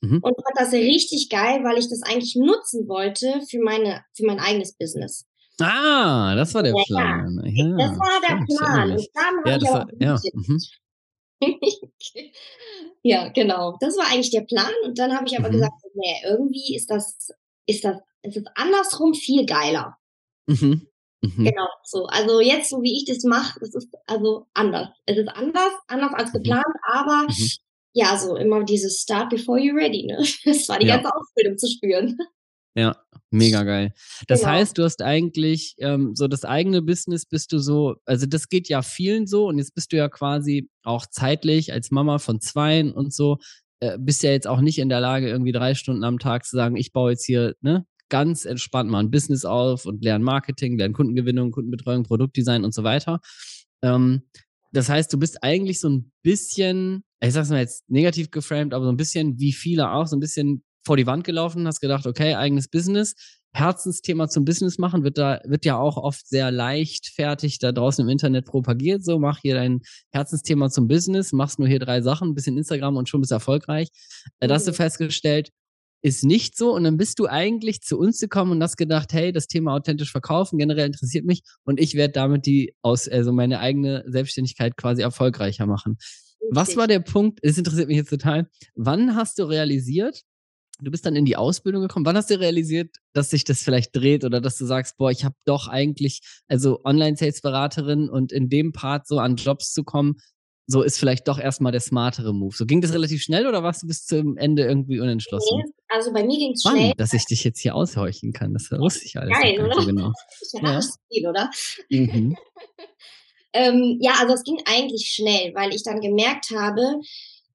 Mhm. 0.03 0.21
Und 0.23 0.35
fand 0.35 0.57
das 0.57 0.73
richtig 0.73 1.29
geil, 1.29 1.63
weil 1.63 1.79
ich 1.79 1.91
das 1.91 2.03
eigentlich 2.03 2.35
nutzen 2.35 2.89
wollte 2.89 3.43
für 3.49 3.61
meine, 3.63 4.03
für 4.15 4.25
mein 4.25 4.41
eigenes 4.41 4.75
Business. 4.75 5.27
Ah, 5.61 6.35
das 6.35 6.55
war 6.55 6.63
der 6.63 6.75
ja, 6.75 6.83
Plan. 6.87 7.43
Ja, 7.45 7.77
das 7.77 7.99
war 7.99 8.21
der 8.27 8.45
Plan. 8.47 8.93
Und 8.93 9.09
dann 9.13 9.35
ja, 9.45 9.57
ich 9.57 9.63
war, 9.63 9.87
ja. 10.01 10.19
Mhm. 10.33 10.59
ja, 13.03 13.29
genau. 13.29 13.77
Das 13.81 13.97
war 13.99 14.07
eigentlich 14.11 14.31
der 14.31 14.43
Plan. 14.43 14.71
Und 14.85 14.99
dann 14.99 15.15
habe 15.15 15.27
ich 15.27 15.39
aber 15.39 15.49
mhm. 15.49 15.53
gesagt, 15.53 15.75
nee, 15.95 16.23
irgendwie 16.25 16.75
ist 16.75 16.91
das, 16.91 17.31
ist 17.67 17.85
das, 17.85 17.99
ist 18.23 18.37
es 18.37 18.45
andersrum 18.55 19.15
viel 19.15 19.47
geiler. 19.47 19.97
Mhm. 20.47 20.87
Mhm. 21.23 21.45
Genau, 21.45 21.69
so. 21.85 22.07
Also 22.07 22.41
jetzt, 22.41 22.71
so 22.71 22.83
wie 22.83 22.97
ich 22.97 23.05
das 23.05 23.25
mache, 23.25 23.61
es 23.63 23.75
ist 23.75 23.89
also 24.07 24.47
anders. 24.55 24.89
Es 25.07 25.19
ist 25.19 25.29
anders, 25.29 25.73
anders 25.87 26.13
als 26.15 26.33
mhm. 26.33 26.39
geplant, 26.39 26.77
aber 26.91 27.27
mhm. 27.29 27.49
ja, 27.93 28.17
so 28.17 28.37
immer 28.37 28.65
dieses 28.65 29.01
Start 29.01 29.31
before 29.31 29.59
you're 29.59 29.77
ready, 29.77 30.07
ne? 30.07 30.19
Das 30.45 30.69
war 30.69 30.79
die 30.79 30.87
ja. 30.87 30.97
ganze 30.97 31.15
Ausbildung 31.15 31.59
zu 31.59 31.69
spüren. 31.69 32.17
Ja, 32.77 32.97
mega 33.31 33.65
geil. 33.65 33.93
Das 34.29 34.41
genau. 34.41 34.53
heißt, 34.53 34.79
du 34.79 34.85
hast 34.85 35.03
eigentlich 35.03 35.75
ähm, 35.79 36.15
so 36.15 36.29
das 36.29 36.45
eigene 36.45 36.83
Business, 36.83 37.27
bist 37.27 37.53
du 37.53 37.59
so, 37.59 37.97
also 38.05 38.27
das 38.27 38.49
geht 38.49 38.69
ja 38.69 38.83
vielen 38.83 39.27
so 39.27 39.49
und 39.49 39.59
jetzt 39.59 39.75
bist 39.75 39.93
du 39.93 39.97
ja 39.97 40.09
quasi 40.09 40.71
auch 40.85 41.07
zeitlich 41.07 41.73
als 41.73 41.91
Mama 41.91 42.19
von 42.19 42.41
Zweien 42.41 42.93
und 42.93 43.13
so, 43.13 43.39
äh, 43.81 43.99
bist 43.99 44.23
ja 44.23 44.31
jetzt 44.31 44.47
auch 44.47 44.61
nicht 44.61 44.79
in 44.79 44.89
der 44.89 45.01
Lage, 45.01 45.29
irgendwie 45.29 45.53
drei 45.53 45.75
Stunden 45.75 46.05
am 46.05 46.21
Tag 46.21 46.45
zu 46.45 46.57
sagen, 46.57 46.77
ich 46.77 46.93
baue 46.93 47.11
jetzt 47.11 47.25
hier, 47.25 47.55
ne, 47.61 47.87
ganz 48.11 48.45
entspannt 48.45 48.91
mal 48.91 49.01
ein 49.01 49.11
Business 49.11 49.45
auf 49.45 49.87
und 49.87 50.05
lerne 50.05 50.25
Marketing, 50.25 50.77
lerne 50.77 50.93
Kundengewinnung, 50.93 51.51
Kundenbetreuung, 51.51 52.03
Produktdesign 52.03 52.65
und 52.65 52.75
so 52.75 52.85
weiter. 52.85 53.21
Ähm, 53.83 54.23
das 54.73 54.89
heißt, 54.89 55.13
du 55.13 55.19
bist 55.19 55.43
eigentlich 55.43 55.81
so 55.81 55.89
ein 55.89 56.13
bisschen, 56.23 57.03
ich 57.21 57.33
sag's 57.33 57.49
mal 57.49 57.61
jetzt 57.61 57.89
negativ 57.89 58.31
geframed, 58.31 58.75
aber 58.75 58.85
so 58.85 58.93
ein 58.93 58.97
bisschen 58.97 59.39
wie 59.39 59.53
viele 59.53 59.91
auch, 59.91 60.07
so 60.07 60.17
ein 60.17 60.21
bisschen 60.21 60.63
vor 60.85 60.97
die 60.97 61.07
Wand 61.07 61.25
gelaufen, 61.25 61.67
hast 61.67 61.81
gedacht, 61.81 62.07
okay, 62.07 62.35
eigenes 62.35 62.69
Business. 62.69 63.15
Herzensthema 63.53 64.29
zum 64.29 64.45
Business 64.45 64.79
machen 64.79 65.03
wird 65.03 65.19
da, 65.19 65.41
wird 65.45 65.65
ja 65.65 65.77
auch 65.77 65.97
oft 65.97 66.27
sehr 66.29 66.53
leichtfertig 66.53 67.59
da 67.59 67.73
draußen 67.73 68.05
im 68.05 68.09
Internet 68.09 68.47
propagiert. 68.47 69.05
So, 69.05 69.19
mach 69.19 69.41
hier 69.41 69.55
dein 69.55 69.81
Herzensthema 70.13 70.71
zum 70.71 70.87
Business, 70.87 71.33
machst 71.33 71.59
nur 71.59 71.67
hier 71.67 71.81
drei 71.81 72.01
Sachen, 72.01 72.29
ein 72.29 72.35
bisschen 72.35 72.57
Instagram 72.57 72.97
und 72.97 73.09
schon 73.09 73.21
bist 73.21 73.33
du 73.33 73.35
erfolgreich. 73.35 73.89
Mhm. 74.41 74.49
Da 74.49 74.55
hast 74.55 74.69
du 74.69 74.71
mhm. 74.71 74.77
festgestellt, 74.77 75.51
ist 76.03 76.25
nicht 76.25 76.57
so. 76.57 76.75
Und 76.75 76.85
dann 76.85 76.97
bist 76.97 77.19
du 77.19 77.27
eigentlich 77.27 77.83
zu 77.83 77.99
uns 77.99 78.21
gekommen 78.21 78.53
und 78.53 78.63
hast 78.63 78.77
gedacht, 78.77 79.13
hey, 79.13 79.33
das 79.33 79.47
Thema 79.47 79.75
authentisch 79.75 80.13
verkaufen 80.13 80.59
generell 80.59 80.87
interessiert 80.87 81.25
mich 81.25 81.43
und 81.65 81.81
ich 81.81 81.95
werde 81.95 82.13
damit 82.13 82.47
die 82.47 82.75
aus, 82.83 83.09
also 83.09 83.33
meine 83.33 83.61
eigene 83.61 84.05
Selbstständigkeit 84.07 84.77
quasi 84.77 85.03
erfolgreicher 85.03 85.67
machen. 85.67 85.99
Was 86.51 86.77
war 86.77 86.89
der 86.89 87.01
Punkt? 87.01 87.39
Es 87.43 87.59
interessiert 87.59 87.89
mich 87.89 87.99
jetzt 87.99 88.11
total. 88.11 88.49
Wann 88.75 89.15
hast 89.15 89.39
du 89.39 89.45
realisiert, 89.45 90.23
du 90.83 90.91
bist 90.91 91.05
dann 91.05 91.17
in 91.17 91.25
die 91.25 91.37
Ausbildung 91.37 91.83
gekommen. 91.83 92.07
Wann 92.07 92.17
hast 92.17 92.31
du 92.31 92.41
realisiert, 92.41 92.97
dass 93.13 93.31
sich 93.31 93.45
das 93.45 93.63
vielleicht 93.63 93.95
dreht 93.95 94.25
oder 94.25 94.41
dass 94.41 94.57
du 94.57 94.65
sagst, 94.65 94.97
boah, 94.97 95.11
ich 95.11 95.25
habe 95.25 95.35
doch 95.45 95.69
eigentlich, 95.69 96.21
also 96.49 96.81
Online-Sales-Beraterin 96.85 98.09
und 98.09 98.33
in 98.33 98.49
dem 98.49 98.73
Part 98.73 99.07
so 99.07 99.19
an 99.19 99.37
Jobs 99.37 99.73
zu 99.73 99.85
kommen, 99.85 100.17
so 100.71 100.83
ist 100.83 100.99
vielleicht 100.99 101.27
doch 101.27 101.39
erstmal 101.39 101.73
der 101.73 101.81
smartere 101.81 102.33
Move. 102.33 102.55
So 102.55 102.65
ging 102.65 102.81
das 102.81 102.93
relativ 102.93 103.23
schnell 103.23 103.47
oder 103.47 103.63
warst 103.63 103.83
du 103.83 103.89
bis 103.89 104.07
zum 104.07 104.37
Ende 104.37 104.65
irgendwie 104.65 105.01
unentschlossen? 105.01 105.59
Nee, 105.59 105.73
also 105.89 106.13
bei 106.13 106.23
mir 106.23 106.39
ging 106.39 106.53
es 106.53 106.63
schnell. 106.63 106.93
Dass 106.97 107.13
ich 107.13 107.25
dich 107.27 107.43
jetzt 107.43 107.59
hier 107.59 107.75
aushorchen 107.75 108.33
kann, 108.33 108.53
das 108.53 108.71
wusste 108.71 109.05
ich 109.05 109.17
alles. 109.17 109.37
Geil, 109.37 109.61
oder? 109.61 109.81
So 109.81 109.87
genau. 109.87 110.13
Ich 110.41 110.63
ja. 110.63 110.81
Viel, 111.13 111.27
oder? 111.27 111.51
Mhm. 111.89 112.37
ähm, 113.53 113.99
ja, 114.01 114.13
also 114.21 114.35
es 114.35 114.45
ging 114.45 114.61
eigentlich 114.65 115.09
schnell, 115.13 115.53
weil 115.55 115.75
ich 115.75 115.83
dann 115.83 116.01
gemerkt 116.01 116.51
habe, 116.55 117.01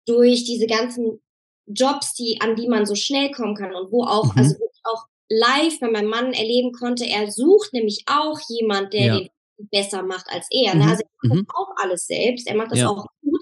durch 0.05 0.43
diese 0.43 0.67
ganzen 0.67 1.21
Jobs, 1.67 2.13
die, 2.15 2.39
an 2.41 2.55
die 2.55 2.67
man 2.67 2.85
so 2.85 2.95
schnell 2.95 3.31
kommen 3.31 3.55
kann 3.55 3.73
und 3.73 3.91
wo 3.91 4.03
auch, 4.03 4.33
mhm. 4.33 4.39
also 4.39 4.55
wo 4.59 4.65
ich 4.65 4.81
auch 4.83 5.03
live 5.29 5.79
bei 5.79 5.89
meinem 5.89 6.09
Mann 6.09 6.33
erleben 6.33 6.73
konnte, 6.73 7.05
er 7.05 7.31
sucht 7.31 7.71
nämlich 7.71 8.03
auch 8.07 8.39
jemand, 8.49 8.93
der 8.93 9.05
ja. 9.05 9.19
den 9.19 9.29
besser 9.57 10.03
macht 10.03 10.25
als 10.29 10.47
er. 10.51 10.75
Ne? 10.75 10.83
Mhm. 10.83 10.89
Also 10.89 11.03
er 11.03 11.29
macht 11.29 11.39
mhm. 11.39 11.45
das 11.45 11.55
auch 11.55 11.83
alles 11.83 12.07
selbst, 12.07 12.47
er 12.47 12.55
macht 12.55 12.71
das 12.71 12.79
ja. 12.79 12.89
auch 12.89 13.05
gut. 13.21 13.41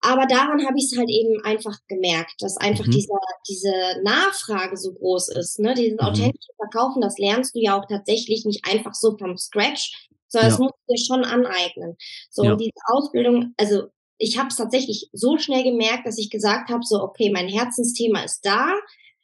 Aber 0.00 0.26
daran 0.26 0.66
habe 0.66 0.76
ich 0.76 0.84
es 0.90 0.98
halt 0.98 1.08
eben 1.08 1.42
einfach 1.44 1.78
gemerkt, 1.88 2.34
dass 2.40 2.58
einfach 2.58 2.86
mhm. 2.86 2.90
dieser, 2.90 3.18
diese 3.48 4.02
Nachfrage 4.02 4.76
so 4.76 4.92
groß 4.92 5.30
ist. 5.30 5.58
Ne? 5.58 5.74
Dieses 5.74 5.94
mhm. 5.94 6.00
authentische 6.00 6.52
Verkaufen, 6.56 7.00
das 7.00 7.18
lernst 7.18 7.54
du 7.54 7.60
ja 7.60 7.78
auch 7.80 7.86
tatsächlich 7.88 8.44
nicht 8.44 8.66
einfach 8.70 8.94
so 8.94 9.16
vom 9.16 9.38
Scratch, 9.38 10.08
sondern 10.28 10.50
ja. 10.50 10.56
das 10.56 10.58
musst 10.58 10.74
du 10.74 10.94
dir 10.94 11.04
schon 11.04 11.24
aneignen. 11.24 11.96
So, 12.30 12.44
ja. 12.44 12.52
und 12.52 12.60
diese 12.60 12.72
Ausbildung, 12.88 13.54
also 13.56 13.84
ich 14.18 14.38
habe 14.38 14.48
es 14.48 14.56
tatsächlich 14.56 15.08
so 15.12 15.38
schnell 15.38 15.64
gemerkt, 15.64 16.06
dass 16.06 16.18
ich 16.18 16.30
gesagt 16.30 16.70
habe, 16.70 16.82
so, 16.84 17.02
okay, 17.02 17.30
mein 17.30 17.48
Herzensthema 17.48 18.22
ist 18.22 18.42
da. 18.42 18.66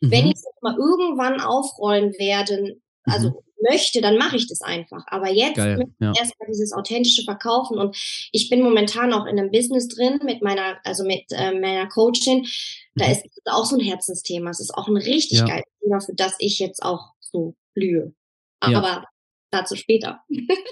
Mhm. 0.00 0.10
Wenn 0.10 0.26
ich 0.28 0.34
es 0.34 0.44
mal 0.62 0.76
irgendwann 0.76 1.40
aufrollen 1.40 2.12
werde, 2.18 2.80
also 3.04 3.28
mhm. 3.30 3.34
möchte, 3.68 4.00
dann 4.00 4.16
mache 4.18 4.36
ich 4.36 4.48
das 4.48 4.62
einfach. 4.62 5.04
Aber 5.06 5.30
jetzt 5.30 5.56
Geil, 5.56 5.84
ja. 6.00 6.12
erstmal 6.16 6.48
dieses 6.48 6.72
authentische 6.72 7.22
Verkaufen 7.24 7.78
und 7.78 7.96
ich 8.32 8.48
bin 8.48 8.62
momentan 8.62 9.12
auch 9.12 9.26
in 9.26 9.38
einem 9.38 9.50
Business 9.50 9.88
drin 9.88 10.20
mit 10.24 10.42
meiner, 10.42 10.78
also 10.84 11.04
mit 11.04 11.24
äh, 11.30 11.52
meiner 11.58 11.88
Coachin. 11.88 12.46
Da 12.94 13.06
mhm. 13.06 13.12
ist 13.12 13.24
auch 13.46 13.64
so 13.64 13.76
ein 13.76 13.84
Herzensthema. 13.84 14.50
Es 14.50 14.60
ist 14.60 14.74
auch 14.74 14.88
ein 14.88 14.96
richtig 14.96 15.38
ja. 15.38 15.46
geiles 15.46 15.64
Thema, 15.82 16.00
für 16.00 16.14
das 16.14 16.34
ich 16.38 16.58
jetzt 16.58 16.82
auch 16.82 17.12
so 17.20 17.54
blühe. 17.74 18.14
Aber 18.60 18.88
ja. 18.88 19.04
dazu 19.50 19.76
später. 19.76 20.20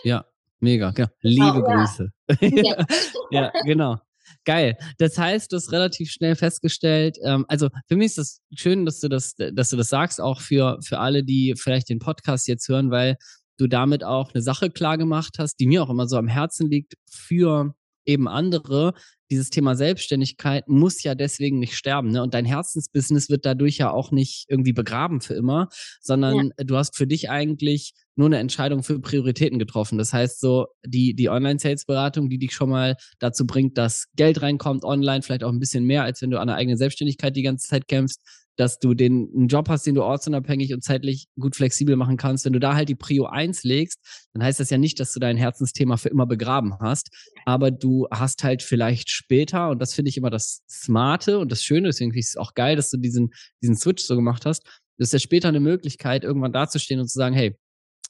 Ja, 0.05 0.27
mega. 0.61 0.93
Ja. 0.97 1.11
Liebe 1.23 1.63
genau, 1.63 1.63
Grüße. 1.63 2.13
Ja. 2.41 2.87
ja, 3.31 3.53
genau. 3.65 3.99
Geil. 4.45 4.77
Das 4.99 5.19
heißt, 5.19 5.53
du 5.53 5.57
hast 5.57 5.73
relativ 5.73 6.11
schnell 6.11 6.37
festgestellt, 6.37 7.19
ähm, 7.23 7.45
also 7.49 7.69
für 7.87 7.97
mich 7.97 8.07
ist 8.07 8.19
das 8.19 8.41
schön, 8.55 8.85
dass 8.85 9.01
du 9.01 9.09
das, 9.09 9.35
dass 9.37 9.71
du 9.71 9.77
das 9.77 9.89
sagst, 9.89 10.21
auch 10.21 10.41
für, 10.41 10.79
für 10.83 10.99
alle, 10.99 11.25
die 11.25 11.55
vielleicht 11.57 11.89
den 11.89 11.99
Podcast 11.99 12.49
jetzt 12.49 12.69
hören, 12.69 12.91
weil 12.91 13.17
du 13.59 13.67
damit 13.67 14.05
auch 14.05 14.33
eine 14.33 14.43
Sache 14.43 14.71
klar 14.71 14.99
gemacht 14.99 15.37
hast, 15.39 15.57
die 15.57 15.67
mir 15.67 15.83
auch 15.83 15.91
immer 15.91 16.07
so 16.07 16.17
am 16.17 16.29
Herzen 16.29 16.71
liegt, 16.71 16.95
für 17.11 17.75
eben 18.09 18.27
andere, 18.27 18.95
dieses 19.31 19.51
Thema 19.51 19.77
Selbstständigkeit 19.77 20.67
muss 20.69 21.03
ja 21.03 21.15
deswegen 21.15 21.59
nicht 21.59 21.77
sterben. 21.77 22.11
Ne? 22.11 22.23
Und 22.23 22.33
dein 22.35 22.47
Herzensbusiness 22.47 23.29
wird 23.29 23.45
dadurch 23.45 23.77
ja 23.77 23.91
auch 23.91 24.11
nicht 24.11 24.47
irgendwie 24.49 24.73
begraben 24.73 25.21
für 25.21 25.35
immer, 25.35 25.69
sondern 26.01 26.53
ja. 26.59 26.65
du 26.65 26.77
hast 26.77 26.97
für 26.97 27.07
dich 27.07 27.29
eigentlich 27.29 27.93
nur 28.17 28.27
eine 28.27 28.39
Entscheidung 28.39 28.83
für 28.83 28.99
Prioritäten 28.99 29.59
getroffen. 29.59 29.99
Das 29.99 30.13
heißt 30.13 30.41
so, 30.41 30.67
die, 30.85 31.15
die 31.15 31.29
Online-Sales-Beratung, 31.29 32.31
die 32.31 32.39
dich 32.39 32.53
schon 32.53 32.71
mal 32.71 32.97
dazu 33.19 33.47
bringt, 33.47 33.79
dass 33.79 34.07
Geld 34.17 34.43
reinkommt 34.43 34.85
online, 34.85 35.23
vielleicht 35.23 35.45
auch 35.45 35.53
ein 35.53 35.61
bisschen 35.61 35.85
mehr, 35.85 36.03
als 36.03 36.23
wenn 36.23 36.31
du 36.31 36.41
an 36.41 36.49
der 36.49 36.57
eigenen 36.57 36.79
Selbstständigkeit 36.79 37.37
die 37.37 37.43
ganze 37.43 37.69
Zeit 37.69 37.87
kämpfst, 37.87 38.21
dass 38.59 38.81
du 38.81 38.93
den 38.93 39.31
einen 39.35 39.49
Job 39.49 39.69
hast, 39.69 39.87
den 39.87 39.95
du 39.95 40.03
ortsunabhängig 40.03 40.75
und 40.75 40.83
zeitlich 40.83 41.29
gut 41.39 41.55
flexibel 41.55 41.95
machen 41.95 42.17
kannst. 42.17 42.45
Wenn 42.45 42.53
du 42.53 42.59
da 42.59 42.75
halt 42.75 42.89
die 42.89 42.97
Prio 42.97 43.27
1 43.27 43.63
legst, 43.63 44.01
dann 44.33 44.43
heißt 44.43 44.59
das 44.59 44.71
ja 44.71 44.79
nicht, 44.79 44.99
dass 44.99 45.13
du 45.13 45.21
dein 45.21 45.37
Herzensthema 45.37 45.97
für 45.97 46.09
immer 46.09 46.27
begraben 46.27 46.75
hast, 46.81 47.11
aber 47.45 47.71
du 47.71 48.09
hast 48.11 48.43
halt 48.43 48.63
vielleicht 48.63 49.11
später, 49.11 49.71
und 49.71 49.81
das 49.81 49.95
finde 49.95 50.09
ich 50.09 50.17
immer 50.17 50.31
das 50.31 50.63
Smarte 50.69 51.39
und 51.39 51.53
das 51.53 51.63
Schöne, 51.63 51.89
deswegen 51.89 52.11
finde 52.11 52.21
ich 52.21 52.27
es 52.27 52.37
auch 52.37 52.55
geil, 52.55 52.75
dass 52.75 52.91
du 52.91 52.97
diesen, 52.97 53.31
diesen 53.63 53.77
Switch 53.77 54.03
so 54.03 54.17
gemacht 54.17 54.45
hast, 54.45 54.65
du 54.65 55.05
hast 55.05 55.13
ja 55.13 55.21
später 55.21 55.49
eine 55.49 55.61
Möglichkeit, 55.61 56.25
irgendwann 56.25 56.53
dazustehen 56.53 57.01
und 57.01 57.09
zu 57.09 57.17
sagen, 57.17 57.37
hey, 57.37 57.57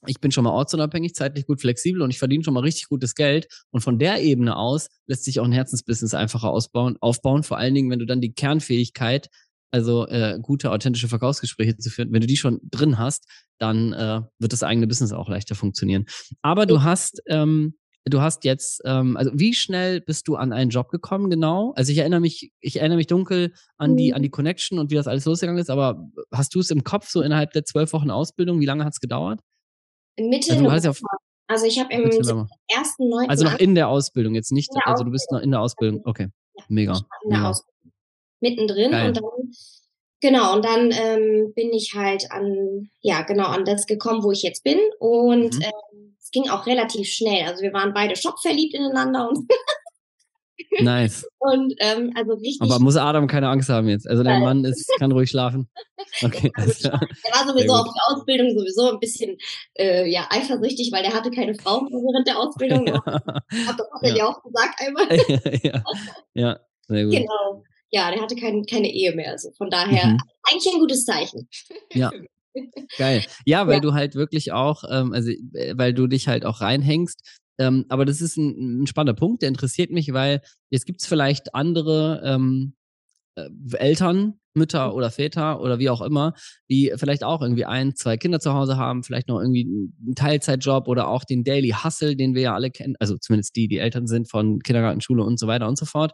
ich 0.07 0.19
bin 0.19 0.31
schon 0.31 0.45
mal 0.45 0.51
ortsunabhängig, 0.51 1.13
zeitlich 1.13 1.45
gut 1.45 1.61
flexibel 1.61 2.01
und 2.01 2.09
ich 2.09 2.19
verdiene 2.19 2.43
schon 2.43 2.53
mal 2.53 2.61
richtig 2.61 2.87
gutes 2.87 3.15
Geld. 3.15 3.47
Und 3.69 3.81
von 3.81 3.99
der 3.99 4.21
Ebene 4.21 4.55
aus 4.55 4.87
lässt 5.07 5.25
sich 5.25 5.39
auch 5.39 5.45
ein 5.45 5.51
Herzensbusiness 5.51 6.13
einfacher 6.13 6.49
ausbauen, 6.49 6.95
aufbauen. 7.01 7.43
Vor 7.43 7.57
allen 7.57 7.75
Dingen, 7.75 7.89
wenn 7.91 7.99
du 7.99 8.05
dann 8.05 8.21
die 8.21 8.31
Kernfähigkeit 8.31 9.27
also 9.71 10.07
äh, 10.07 10.39
gute, 10.41 10.71
authentische 10.71 11.07
Verkaufsgespräche 11.07 11.77
zu 11.77 11.89
führen. 11.89 12.11
Wenn 12.11 12.21
du 12.21 12.27
die 12.27 12.37
schon 12.37 12.59
drin 12.63 12.97
hast, 12.97 13.27
dann 13.59 13.93
äh, 13.93 14.21
wird 14.39 14.53
das 14.53 14.63
eigene 14.63 14.87
Business 14.87 15.11
auch 15.11 15.29
leichter 15.29 15.55
funktionieren. 15.55 16.05
Aber 16.41 16.65
du 16.65 16.83
hast, 16.83 17.21
ähm, 17.27 17.75
du 18.05 18.21
hast 18.21 18.45
jetzt, 18.45 18.81
ähm, 18.85 19.17
also 19.17 19.31
wie 19.33 19.53
schnell 19.53 20.01
bist 20.01 20.27
du 20.27 20.35
an 20.35 20.53
einen 20.53 20.69
Job 20.69 20.89
gekommen, 20.89 21.29
genau? 21.29 21.73
Also 21.75 21.91
ich 21.91 21.97
erinnere 21.97 22.19
mich, 22.19 22.51
ich 22.61 22.77
erinnere 22.77 22.97
mich 22.97 23.07
dunkel 23.07 23.53
an 23.77 23.95
die, 23.95 24.13
an 24.13 24.23
die 24.23 24.29
Connection 24.29 24.79
und 24.79 24.91
wie 24.91 24.95
das 24.95 25.07
alles 25.07 25.25
losgegangen 25.25 25.61
ist, 25.61 25.69
aber 25.69 26.09
hast 26.31 26.55
du 26.55 26.59
es 26.59 26.71
im 26.71 26.83
Kopf 26.83 27.09
so 27.09 27.21
innerhalb 27.21 27.51
der 27.51 27.65
zwölf 27.65 27.93
Wochen 27.93 28.09
Ausbildung? 28.09 28.59
Wie 28.59 28.65
lange 28.65 28.85
hat 28.85 28.93
es 28.93 28.99
gedauert? 28.99 29.39
Mitte 30.17 30.51
also, 30.51 30.63
November. 30.63 30.93
Ja 30.93 31.19
also 31.49 31.65
ich 31.65 31.79
habe 31.79 31.91
im 31.91 32.03
ersten 32.03 33.09
neunten. 33.09 33.29
Also 33.29 33.43
noch 33.43 33.57
in 33.57 33.73
der 33.73 33.87
Ausbildung, 33.87 34.35
jetzt 34.35 34.51
nicht, 34.51 34.69
also 34.85 35.03
du 35.03 35.09
bist 35.09 35.31
noch 35.31 35.39
in 35.39 35.49
der 35.49 35.61
Ausbildung. 35.61 36.01
Okay. 36.05 36.27
Ja, 36.55 36.63
mega. 36.69 37.01
mega. 37.25 37.49
Ausbildung 37.49 37.78
mittendrin 38.39 38.91
Geil. 38.91 39.07
und 39.07 39.17
dann 39.17 39.51
Genau, 40.21 40.53
und 40.53 40.65
dann 40.65 40.91
ähm, 40.91 41.53
bin 41.55 41.71
ich 41.71 41.93
halt 41.95 42.29
an, 42.31 42.89
ja, 42.99 43.21
genau, 43.21 43.45
an 43.45 43.63
das 43.63 43.85
gekommen, 43.85 44.21
wo 44.21 44.31
ich 44.31 44.41
jetzt 44.41 44.63
bin. 44.65 44.77
Und 44.99 45.55
mhm. 45.55 45.61
ähm, 45.61 46.15
es 46.19 46.29
ging 46.31 46.49
auch 46.49 46.65
relativ 46.65 47.07
schnell. 47.07 47.47
Also 47.47 47.61
wir 47.61 47.71
waren 47.71 47.93
beide 47.93 48.15
schockverliebt 48.15 48.73
ineinander 48.73 49.29
und 49.29 49.49
Nice. 50.81 51.25
Und 51.39 51.73
ähm, 51.79 52.11
also 52.15 52.33
richtig. 52.33 52.61
Aber 52.61 52.79
muss 52.79 52.97
Adam 52.97 53.27
keine 53.27 53.47
Angst 53.47 53.69
haben 53.69 53.87
jetzt. 53.87 54.07
Also 54.07 54.23
dein 54.23 54.41
Mann 54.41 54.65
ist, 54.65 54.91
kann 54.99 55.11
ruhig 55.11 55.29
schlafen. 55.29 55.69
Okay. 56.23 56.51
Er 56.55 56.65
war 56.65 57.47
sowieso 57.47 57.73
auf 57.73 57.85
die 57.85 57.99
Ausbildung 58.07 58.49
sowieso 58.57 58.93
ein 58.93 58.99
bisschen 58.99 59.37
äh, 59.77 60.09
ja, 60.09 60.27
eifersüchtig, 60.31 60.91
weil 60.91 61.03
der 61.03 61.13
hatte 61.13 61.29
keine 61.29 61.53
Frau 61.53 61.81
während 61.81 62.27
der 62.27 62.39
Ausbildung. 62.39 62.87
Ja. 62.87 62.95
Aber 63.05 63.21
das 63.77 63.87
hat 63.91 64.01
er 64.01 64.09
ja. 64.09 64.15
ja 64.15 64.27
auch 64.27 64.41
gesagt 64.41 64.79
einmal. 64.79 65.07
ja. 65.61 65.83
ja, 66.33 66.59
sehr 66.87 67.03
gut. 67.03 67.13
Genau 67.13 67.63
ja, 67.91 68.11
der 68.11 68.21
hatte 68.21 68.35
kein, 68.35 68.65
keine 68.65 68.91
Ehe 68.91 69.15
mehr. 69.15 69.31
Also 69.31 69.51
von 69.57 69.69
daher 69.69 70.07
mhm. 70.07 70.17
eigentlich 70.43 70.73
ein 70.73 70.79
gutes 70.79 71.05
Zeichen. 71.05 71.47
Ja. 71.93 72.11
Geil. 72.97 73.25
Ja, 73.45 73.67
weil 73.67 73.75
ja. 73.75 73.79
du 73.79 73.93
halt 73.93 74.15
wirklich 74.15 74.51
auch, 74.51 74.83
ähm, 74.89 75.13
also 75.13 75.29
äh, 75.29 75.73
weil 75.77 75.93
du 75.93 76.07
dich 76.07 76.27
halt 76.27 76.45
auch 76.45 76.61
reinhängst. 76.61 77.39
Ähm, 77.59 77.85
aber 77.89 78.05
das 78.05 78.21
ist 78.21 78.37
ein, 78.37 78.83
ein, 78.83 78.87
spannender 78.87 79.19
Punkt, 79.19 79.41
der 79.41 79.49
interessiert 79.49 79.91
mich, 79.91 80.13
weil 80.13 80.41
jetzt 80.69 80.85
gibt 80.85 81.01
es 81.01 81.07
vielleicht 81.07 81.53
andere 81.55 82.21
ähm, 82.23 82.73
äh, 83.35 83.49
Eltern, 83.77 84.39
Mütter 84.53 84.89
mhm. 84.89 84.93
oder 84.93 85.11
Väter 85.11 85.61
oder 85.61 85.77
wie 85.77 85.89
auch 85.89 86.01
immer, 86.01 86.33
die 86.69 86.93
vielleicht 86.95 87.23
auch 87.23 87.41
irgendwie 87.41 87.65
ein, 87.65 87.95
zwei 87.95 88.17
Kinder 88.17 88.39
zu 88.39 88.53
Hause 88.53 88.77
haben, 88.77 89.03
vielleicht 89.03 89.27
noch 89.27 89.39
irgendwie 89.39 89.65
einen 89.65 90.15
Teilzeitjob 90.15 90.87
oder 90.87 91.07
auch 91.07 91.23
den 91.23 91.43
Daily 91.43 91.75
Hustle, 91.83 92.15
den 92.15 92.33
wir 92.33 92.41
ja 92.43 92.55
alle 92.55 92.71
kennen, 92.71 92.95
also 92.99 93.17
zumindest 93.17 93.55
die, 93.55 93.67
die 93.67 93.77
Eltern 93.77 94.07
sind 94.07 94.29
von 94.29 94.59
Kindergarten, 94.59 95.01
Schule 95.01 95.23
und 95.23 95.39
so 95.39 95.47
weiter 95.47 95.67
und 95.67 95.77
so 95.77 95.85
fort 95.85 96.13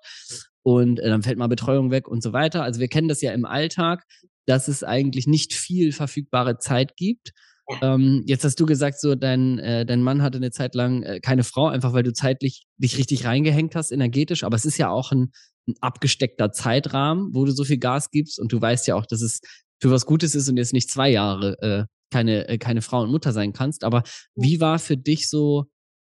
und 0.65 0.99
äh, 0.99 1.09
dann 1.09 1.21
fällt 1.21 1.37
mal 1.37 1.47
Betreuung 1.47 1.91
weg 1.91 2.07
und 2.07 2.23
so 2.23 2.33
weiter. 2.33 2.63
Also 2.63 2.79
wir 2.79 2.87
kennen 2.87 3.07
das 3.07 3.21
ja 3.21 3.31
im 3.33 3.45
Alltag, 3.45 4.03
dass 4.47 4.67
es 4.67 4.83
eigentlich 4.83 5.27
nicht 5.27 5.53
viel 5.53 5.91
verfügbare 5.91 6.57
Zeit 6.57 6.97
gibt. 6.97 7.33
Ähm, 7.81 8.23
jetzt 8.25 8.43
hast 8.43 8.59
du 8.59 8.65
gesagt, 8.65 8.99
so 8.99 9.13
dein, 9.13 9.59
äh, 9.59 9.85
dein 9.85 10.01
Mann 10.01 10.23
hatte 10.23 10.37
eine 10.37 10.49
Zeit 10.49 10.73
lang 10.73 11.03
äh, 11.03 11.19
keine 11.19 11.43
Frau, 11.43 11.67
einfach 11.67 11.93
weil 11.93 12.01
du 12.01 12.13
zeitlich 12.13 12.65
dich 12.77 12.97
richtig 12.97 13.25
reingehängt 13.25 13.75
hast, 13.75 13.91
energetisch. 13.91 14.43
Aber 14.43 14.55
es 14.55 14.65
ist 14.65 14.77
ja 14.77 14.89
auch 14.89 15.11
ein, 15.11 15.31
ein 15.67 15.75
abgesteckter 15.81 16.51
Zeitrahmen, 16.51 17.29
wo 17.33 17.45
du 17.45 17.51
so 17.51 17.63
viel 17.63 17.77
Gas 17.77 18.09
gibst 18.09 18.39
und 18.39 18.51
du 18.51 18.59
weißt 18.59 18.87
ja 18.87 18.95
auch, 18.95 19.05
dass 19.05 19.21
es 19.21 19.41
für 19.79 19.91
was 19.91 20.07
Gutes 20.07 20.33
ist 20.33 20.49
und 20.49 20.57
jetzt 20.57 20.73
nicht 20.73 20.89
zwei 20.89 21.09
Jahre 21.09 21.57
äh, 21.61 21.85
keine, 22.11 22.47
äh, 22.47 22.57
keine 22.57 22.81
Frau 22.81 23.03
und 23.03 23.11
Mutter 23.11 23.33
sein 23.33 23.53
kannst. 23.53 23.83
Aber 23.83 24.01
wie 24.35 24.59
war 24.59 24.79
für 24.79 24.97
dich 24.97 25.29
so 25.29 25.65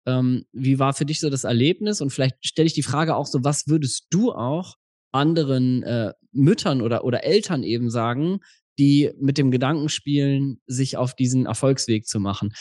ähm, 0.06 0.46
wie 0.52 0.80
war 0.80 0.94
für 0.94 1.06
dich 1.06 1.20
so 1.20 1.30
das 1.30 1.44
Erlebnis? 1.44 2.02
Und 2.02 2.12
vielleicht 2.12 2.46
stelle 2.46 2.68
ich 2.68 2.74
die 2.74 2.84
Frage 2.84 3.16
auch 3.16 3.26
so, 3.26 3.44
was 3.44 3.68
würdest 3.68 4.08
du 4.10 4.32
auch 4.32 4.76
anderen 5.12 5.84
äh, 5.84 6.14
Müttern 6.32 6.82
oder, 6.82 7.04
oder 7.04 7.24
Eltern 7.24 7.64
eben 7.64 7.90
sagen, 7.90 8.40
die 8.80 9.12
mit 9.20 9.38
dem 9.38 9.52
Gedanken 9.52 9.90
spielen, 9.90 10.62
sich 10.66 10.98
auf 10.98 11.16
diesen 11.16 11.46
Erfolgsweg 11.46 12.08
zu 12.08 12.20
machen? 12.20 12.54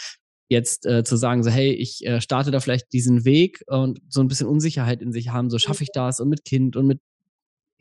Jetzt 0.48 0.84
äh, 0.84 1.04
zu 1.04 1.16
sagen, 1.16 1.44
so, 1.44 1.50
hey, 1.50 1.72
ich 1.72 2.04
äh, 2.04 2.20
starte 2.20 2.50
da 2.50 2.60
vielleicht 2.60 2.92
diesen 2.92 3.24
Weg 3.24 3.62
und 3.68 4.00
so 4.08 4.20
ein 4.20 4.28
bisschen 4.28 4.48
Unsicherheit 4.48 5.00
in 5.00 5.12
sich 5.12 5.28
haben, 5.28 5.48
so 5.48 5.58
schaffe 5.58 5.84
ich 5.84 5.90
das 5.92 6.18
und 6.18 6.28
mit 6.28 6.44
Kind 6.44 6.76
und 6.76 6.86
mit 6.86 7.00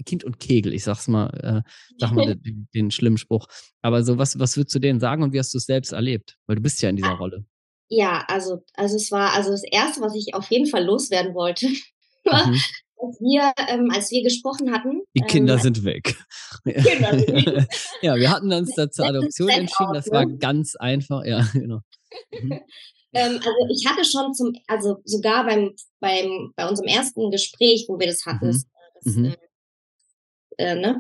Kind 0.06 0.24
und 0.24 0.40
Kegel, 0.40 0.74
ich 0.74 0.84
sag's 0.84 1.08
mal, 1.08 1.28
äh, 1.66 1.70
sag 1.98 2.12
mal 2.12 2.36
den, 2.36 2.70
den, 2.74 2.92
schlimmen 2.92 3.18
Spruch. 3.18 3.48
Aber 3.82 4.04
so, 4.04 4.18
was, 4.18 4.40
was 4.40 4.56
würdest 4.56 4.76
du 4.76 4.80
denen 4.80 5.00
sagen 5.00 5.24
und 5.24 5.34
wie 5.34 5.40
hast 5.40 5.54
du 5.54 5.58
es 5.58 5.66
selbst 5.66 5.92
erlebt? 5.92 6.38
Weil 6.48 6.56
du 6.56 6.62
bist 6.62 6.82
ja 6.82 6.90
in 6.90 6.96
dieser 6.96 7.14
Rolle. 7.14 7.46
Ja, 7.90 8.24
also, 8.28 8.64
also 8.76 8.96
es 8.96 9.12
war, 9.12 9.34
also 9.34 9.52
das 9.52 9.64
erste, 9.64 10.02
was 10.02 10.16
ich 10.16 10.34
auf 10.36 10.50
jeden 10.52 10.68
Fall 10.68 10.86
loswerden 10.86 11.34
wollte, 11.34 11.68
war, 12.24 12.48
mhm. 12.48 12.62
als 12.98 13.20
wir, 13.20 13.52
ähm, 13.68 13.90
als 13.92 14.12
wir 14.12 14.24
gesprochen 14.24 14.72
hatten. 14.72 15.02
Die 15.16 15.22
Kinder 15.22 15.56
ähm, 15.56 15.60
sind 15.60 15.84
weg. 15.84 16.16
Kinder 16.64 17.18
sind 17.18 17.46
weg. 17.46 17.68
ja, 18.02 18.16
wir 18.16 18.30
hatten 18.30 18.54
uns 18.54 18.76
da 18.76 18.90
zur 18.90 19.06
Adoption 19.06 19.50
entschieden. 19.50 19.94
Das 19.94 20.12
war 20.12 20.26
ganz 20.28 20.76
einfach, 20.76 21.26
ja, 21.26 21.48
genau. 21.52 21.80
Mhm. 22.32 22.60
ähm, 23.14 23.36
also 23.38 23.52
ich 23.72 23.88
hatte 23.88 24.06
schon 24.06 24.34
zum, 24.36 24.54
also 24.68 24.98
sogar 25.04 25.46
beim, 25.46 25.74
beim, 26.00 26.54
bei 26.56 26.70
unserem 26.70 26.88
ersten 26.88 27.32
Gespräch, 27.32 27.86
wo 27.88 28.00
wir 28.00 28.08
das 28.08 28.26
hatten, 28.28 28.48
mhm. 28.50 28.64
das, 29.04 29.16
mhm. 29.16 29.36
äh, 30.58 30.76
ne, 30.76 31.00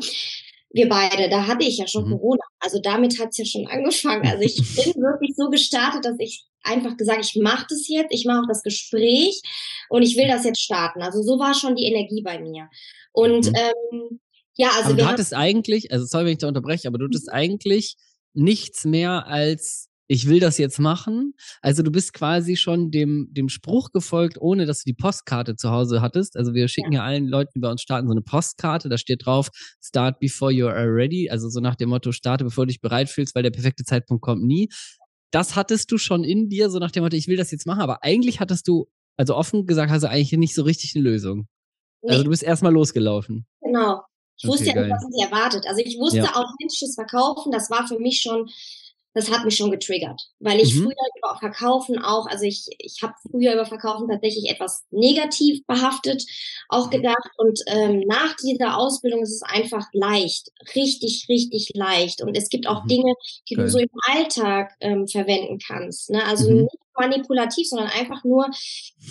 wir 0.71 0.87
beide, 0.87 1.29
da 1.29 1.47
hatte 1.47 1.65
ich 1.65 1.77
ja 1.77 1.87
schon 1.87 2.05
mhm. 2.05 2.11
Corona. 2.11 2.43
Also 2.59 2.79
damit 2.81 3.19
hat's 3.19 3.37
ja 3.37 3.45
schon 3.45 3.67
angefangen. 3.67 4.27
Also 4.27 4.43
ich 4.43 4.55
bin 4.75 5.01
wirklich 5.01 5.35
so 5.35 5.49
gestartet, 5.49 6.05
dass 6.05 6.15
ich 6.19 6.45
einfach 6.63 6.97
gesagt, 6.97 7.25
ich 7.25 7.41
mache 7.41 7.65
das 7.69 7.87
jetzt, 7.87 8.13
ich 8.13 8.25
mache 8.25 8.41
auch 8.41 8.47
das 8.47 8.63
Gespräch 8.63 9.41
und 9.89 10.03
ich 10.03 10.15
will 10.17 10.27
das 10.27 10.45
jetzt 10.45 10.61
starten. 10.61 11.01
Also 11.01 11.21
so 11.23 11.39
war 11.39 11.53
schon 11.53 11.75
die 11.75 11.85
Energie 11.85 12.21
bei 12.21 12.39
mir. 12.39 12.69
Und 13.11 13.47
mhm. 13.47 13.55
ähm, 13.55 14.19
ja, 14.55 14.69
also 14.75 14.89
aber 14.89 14.97
du 14.97 15.07
hattest 15.07 15.33
eigentlich, 15.33 15.91
also 15.91 16.05
sorry, 16.05 16.25
wenn 16.25 16.33
ich 16.33 16.39
da 16.39 16.47
unterbreche, 16.47 16.87
aber 16.87 16.97
du 16.97 17.05
hattest 17.05 17.27
mhm. 17.27 17.33
eigentlich 17.33 17.95
nichts 18.33 18.85
mehr 18.85 19.25
als 19.27 19.88
ich 20.11 20.27
will 20.27 20.39
das 20.39 20.57
jetzt 20.57 20.79
machen. 20.79 21.35
Also 21.61 21.83
du 21.83 21.91
bist 21.91 22.13
quasi 22.13 22.55
schon 22.55 22.89
dem, 22.89 23.27
dem 23.29 23.47
Spruch 23.47 23.91
gefolgt, 23.91 24.41
ohne 24.41 24.65
dass 24.65 24.79
du 24.79 24.89
die 24.89 24.95
Postkarte 24.95 25.55
zu 25.55 25.69
Hause 25.69 26.01
hattest. 26.01 26.35
Also 26.35 26.55
wir 26.55 26.67
schicken 26.67 26.91
ja, 26.91 27.01
ja 27.01 27.05
allen 27.05 27.27
Leuten, 27.27 27.51
die 27.55 27.59
bei 27.59 27.69
uns 27.69 27.83
starten, 27.83 28.07
so 28.07 28.11
eine 28.11 28.23
Postkarte. 28.23 28.89
Da 28.89 28.97
steht 28.97 29.27
drauf, 29.27 29.49
start 29.79 30.19
before 30.19 30.51
you 30.51 30.67
are 30.67 30.87
ready. 30.87 31.29
Also 31.29 31.47
so 31.49 31.59
nach 31.59 31.75
dem 31.75 31.89
Motto, 31.89 32.11
starte 32.11 32.43
bevor 32.43 32.65
du 32.65 32.69
dich 32.69 32.81
bereit 32.81 33.07
fühlst, 33.07 33.35
weil 33.35 33.43
der 33.43 33.51
perfekte 33.51 33.83
Zeitpunkt 33.83 34.23
kommt 34.23 34.43
nie. 34.43 34.69
Das 35.29 35.55
hattest 35.55 35.91
du 35.91 35.99
schon 35.99 36.23
in 36.23 36.49
dir, 36.49 36.71
so 36.71 36.79
nach 36.79 36.89
dem 36.89 37.03
Motto, 37.03 37.15
ich 37.15 37.27
will 37.27 37.37
das 37.37 37.51
jetzt 37.51 37.67
machen. 37.67 37.81
Aber 37.81 38.03
eigentlich 38.03 38.39
hattest 38.39 38.67
du, 38.67 38.87
also 39.15 39.35
offen 39.35 39.67
gesagt, 39.67 39.91
hast 39.91 40.01
du 40.01 40.09
eigentlich 40.09 40.31
nicht 40.31 40.55
so 40.55 40.63
richtig 40.63 40.95
eine 40.95 41.03
Lösung. 41.03 41.47
Nee. 42.01 42.13
Also 42.13 42.23
du 42.23 42.31
bist 42.31 42.41
erstmal 42.41 42.73
losgelaufen. 42.73 43.45
Genau. 43.61 44.01
Ich 44.37 44.49
okay, 44.49 44.53
wusste 44.53 44.65
ja 44.69 44.81
nicht, 44.81 44.91
was 44.91 45.03
mich 45.03 45.23
erwartet. 45.23 45.65
Also 45.67 45.83
ich 45.85 45.99
wusste 45.99 46.17
ja. 46.17 46.33
authentisches 46.33 46.95
Verkaufen, 46.95 47.51
das 47.51 47.69
war 47.69 47.87
für 47.87 47.99
mich 47.99 48.21
schon 48.21 48.49
das 49.13 49.31
hat 49.31 49.43
mich 49.43 49.55
schon 49.55 49.71
getriggert, 49.71 50.21
weil 50.39 50.59
ich 50.59 50.75
mhm. 50.75 50.83
früher 50.83 51.07
über 51.17 51.37
Verkaufen 51.39 51.97
auch, 51.99 52.27
also 52.27 52.45
ich, 52.45 52.67
ich 52.77 53.01
habe 53.01 53.13
früher 53.29 53.53
über 53.53 53.65
Verkaufen 53.65 54.07
tatsächlich 54.07 54.49
etwas 54.49 54.85
negativ 54.91 55.65
behaftet 55.65 56.23
auch 56.69 56.87
mhm. 56.87 56.91
gedacht 56.91 57.29
und 57.37 57.59
ähm, 57.67 58.03
nach 58.07 58.35
dieser 58.35 58.77
Ausbildung 58.77 59.23
ist 59.23 59.33
es 59.33 59.41
einfach 59.41 59.87
leicht, 59.93 60.49
richtig, 60.75 61.25
richtig 61.27 61.71
leicht 61.73 62.21
und 62.21 62.37
es 62.37 62.49
gibt 62.49 62.67
auch 62.67 62.83
mhm. 62.83 62.87
Dinge, 62.87 63.13
die 63.49 63.55
Geil. 63.55 63.65
du 63.65 63.71
so 63.71 63.79
im 63.79 63.89
Alltag 64.07 64.73
ähm, 64.79 65.07
verwenden 65.07 65.59
kannst, 65.65 66.11
ne? 66.11 66.23
also 66.25 66.49
mhm. 66.49 66.61
nicht 66.63 66.77
manipulativ, 66.95 67.67
sondern 67.67 67.89
einfach 67.89 68.23
nur 68.23 68.47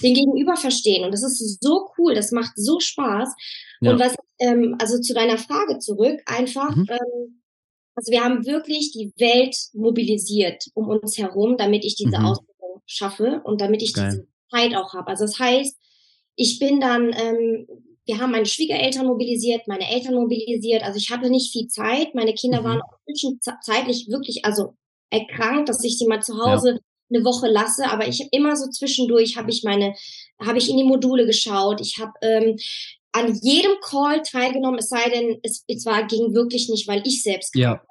den 0.03 0.15
Gegenüber 0.15 0.57
verstehen 0.57 1.05
und 1.05 1.13
das 1.13 1.23
ist 1.23 1.63
so 1.63 1.89
cool, 1.99 2.15
das 2.15 2.31
macht 2.31 2.53
so 2.55 2.79
Spaß 2.79 3.35
ja. 3.81 3.91
und 3.91 3.99
was, 3.99 4.15
ähm, 4.39 4.77
also 4.79 5.01
zu 5.01 5.13
deiner 5.13 5.39
Frage 5.39 5.79
zurück, 5.81 6.21
einfach, 6.27 6.77
mhm. 6.77 6.87
ähm, 6.89 7.38
also 7.99 8.13
wir 8.13 8.23
haben 8.23 8.47
wirklich 8.47 8.93
die 8.93 9.13
Welt 9.19 9.57
mobilisiert 9.73 10.63
um 10.75 10.89
uns 10.89 11.19
herum, 11.19 11.57
damit 11.57 11.85
ich 11.85 11.97
diese 11.97 12.17
mhm. 12.17 12.27
Ausbildung 12.27 12.81
schaffe 12.87 13.41
und 13.43 13.61
damit 13.61 13.83
ich 13.83 13.93
Geil. 13.93 14.11
diese 14.11 14.29
Zeit 14.53 14.77
auch 14.77 14.95
habe. 14.95 15.09
Also 15.09 15.25
das 15.25 15.37
heißt, 15.41 15.77
ich 16.37 16.61
bin 16.61 16.79
dann, 16.79 17.13
ähm, 17.13 17.67
wir 18.07 18.21
haben 18.21 18.31
meine 18.31 18.47
Schwiegereltern 18.47 19.05
mobilisiert, 19.05 19.67
meine 19.67 19.91
Eltern 19.91 20.15
mobilisiert. 20.15 20.85
Also 20.85 20.99
ich 20.99 21.11
hatte 21.11 21.29
nicht 21.29 21.51
viel 21.51 21.67
Zeit. 21.67 22.15
Meine 22.15 22.35
Kinder 22.35 22.61
mhm. 22.61 22.67
waren 22.67 22.83
auch 22.83 22.99
zwischenzeitlich 23.05 24.07
wirklich, 24.09 24.45
also 24.45 24.75
erkrankt, 25.11 25.69
dass 25.69 25.83
ich 25.83 25.99
sie 25.99 26.07
mal 26.07 26.23
zu 26.23 26.39
Hause 26.39 26.75
ja. 26.75 26.79
eine 27.11 27.25
Woche 27.25 27.49
lasse. 27.49 27.91
Aber 27.91 28.07
ich 28.07 28.21
habe 28.21 28.29
immer 28.31 28.55
so 28.55 28.71
zwischendurch 28.71 29.37
habe 29.37 29.51
ich 29.51 29.65
meine, 29.65 29.93
habe 30.41 30.59
ich 30.59 30.71
in 30.71 30.77
die 30.77 30.85
Module 30.85 31.27
geschaut. 31.27 31.81
Ich 31.81 31.99
habe 31.99 32.13
ähm, 32.23 32.57
an 33.11 33.35
jedem 33.43 33.73
Call 33.83 34.23
teilgenommen, 34.23 34.79
es 34.79 34.89
sei 34.89 35.09
denn, 35.11 35.41
es, 35.43 35.65
es 35.67 35.85
war 35.85 36.07
ging 36.07 36.33
wirklich 36.33 36.69
nicht, 36.69 36.87
weil 36.87 37.03
ich 37.05 37.25
selbst 37.25 37.57
ja. 37.57 37.83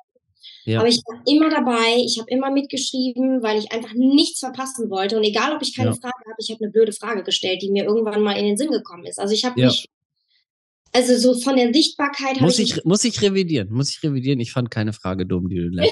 Ja. 0.67 0.79
Aber 0.79 0.89
ich 0.89 1.01
war 1.05 1.21
immer 1.25 1.49
dabei, 1.49 1.95
ich 2.03 2.19
habe 2.19 2.29
immer 2.29 2.51
mitgeschrieben, 2.51 3.41
weil 3.41 3.57
ich 3.57 3.71
einfach 3.71 3.93
nichts 3.93 4.39
verpassen 4.39 4.89
wollte. 4.89 5.15
Und 5.15 5.23
egal, 5.23 5.55
ob 5.55 5.61
ich 5.61 5.73
keine 5.73 5.91
ja. 5.91 5.95
Frage 5.95 6.13
habe, 6.25 6.35
ich 6.39 6.51
habe 6.51 6.61
eine 6.61 6.71
blöde 6.73 6.91
Frage 6.91 7.23
gestellt, 7.23 7.61
die 7.61 7.71
mir 7.71 7.85
irgendwann 7.85 8.21
mal 8.21 8.33
in 8.33 8.43
den 8.43 8.57
Sinn 8.57 8.71
gekommen 8.71 9.05
ist. 9.05 9.17
Also 9.17 9.33
ich 9.33 9.45
habe 9.45 9.57
ja. 9.61 9.67
mich, 9.67 9.87
also 10.91 11.17
so 11.17 11.39
von 11.39 11.55
der 11.55 11.73
Sichtbarkeit 11.73 12.41
muss 12.41 12.59
ich, 12.59 12.75
ich 12.75 12.83
muss 12.83 13.05
ich 13.05 13.21
revidieren, 13.21 13.71
muss 13.71 13.91
ich 13.91 14.03
revidieren. 14.03 14.41
Ich 14.41 14.51
fand 14.51 14.69
keine 14.69 14.91
Frage 14.91 15.25
dumm, 15.25 15.47
die 15.47 15.55
du 15.55 15.69
Ja, 15.73 15.85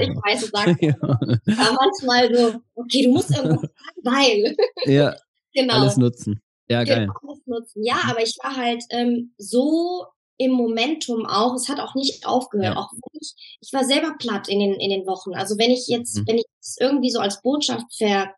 ich 0.00 0.08
weiß, 0.08 0.40
du 0.42 0.46
sagst. 0.46 0.76
ja. 0.80 0.94
Aber 1.00 1.78
manchmal 1.80 2.32
so, 2.32 2.60
okay, 2.76 3.02
du 3.02 3.10
musst 3.10 3.30
irgendwas 3.30 3.60
sagen, 3.60 3.72
weil. 4.04 4.56
Ja. 4.84 5.16
genau. 5.52 5.74
Alles 5.74 5.96
nutzen. 5.96 6.40
Ja, 6.68 6.84
geil. 6.84 7.08
Genau, 7.08 7.14
alles 7.24 7.40
nutzen. 7.44 7.82
Ja, 7.82 7.96
aber 8.08 8.22
ich 8.22 8.36
war 8.40 8.54
halt 8.54 8.84
ähm, 8.90 9.32
so 9.36 10.06
im 10.44 10.52
Momentum 10.52 11.26
auch. 11.26 11.54
Es 11.54 11.68
hat 11.68 11.80
auch 11.80 11.94
nicht 11.94 12.26
aufgehört. 12.26 12.74
Ja. 12.74 12.80
Auch 12.80 12.90
ich, 13.12 13.58
ich 13.60 13.72
war 13.72 13.84
selber 13.84 14.14
platt 14.18 14.48
in 14.48 14.60
den, 14.60 14.74
in 14.74 14.90
den 14.90 15.06
Wochen. 15.06 15.34
Also 15.34 15.58
wenn 15.58 15.70
ich 15.70 15.86
jetzt, 15.88 16.18
mhm. 16.18 16.26
wenn 16.26 16.38
ich 16.38 16.46
es 16.60 16.76
irgendwie 16.80 17.10
so 17.10 17.20
als 17.20 17.42
Botschaft 17.42 17.86
ver, 17.96 18.34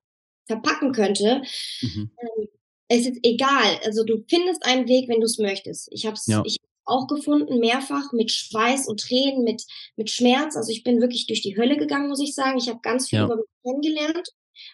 verpacken 0.46 0.92
könnte, 0.92 1.42
mhm. 1.80 2.10
ähm, 2.20 2.48
es 2.88 3.06
ist 3.06 3.18
egal. 3.22 3.80
Also 3.84 4.04
du 4.04 4.24
findest 4.28 4.64
einen 4.64 4.88
Weg, 4.88 5.08
wenn 5.08 5.20
du 5.20 5.26
es 5.26 5.38
möchtest. 5.38 5.88
Ich 5.90 6.06
habe 6.06 6.14
es 6.14 6.26
ja. 6.26 6.42
ich 6.44 6.58
auch 6.86 7.06
gefunden, 7.06 7.60
mehrfach 7.60 8.12
mit 8.12 8.30
Schweiß 8.30 8.88
und 8.88 9.00
Tränen, 9.00 9.42
mit, 9.42 9.64
mit 9.96 10.10
Schmerz. 10.10 10.56
Also 10.56 10.70
ich 10.70 10.84
bin 10.84 11.00
wirklich 11.00 11.26
durch 11.26 11.40
die 11.40 11.56
Hölle 11.56 11.76
gegangen, 11.76 12.08
muss 12.08 12.20
ich 12.20 12.34
sagen. 12.34 12.58
Ich 12.58 12.68
habe 12.68 12.80
ganz 12.82 13.08
viel 13.08 13.20
ja. 13.20 13.24
über 13.24 13.36
mich 13.36 13.46
kennengelernt. 13.62 14.28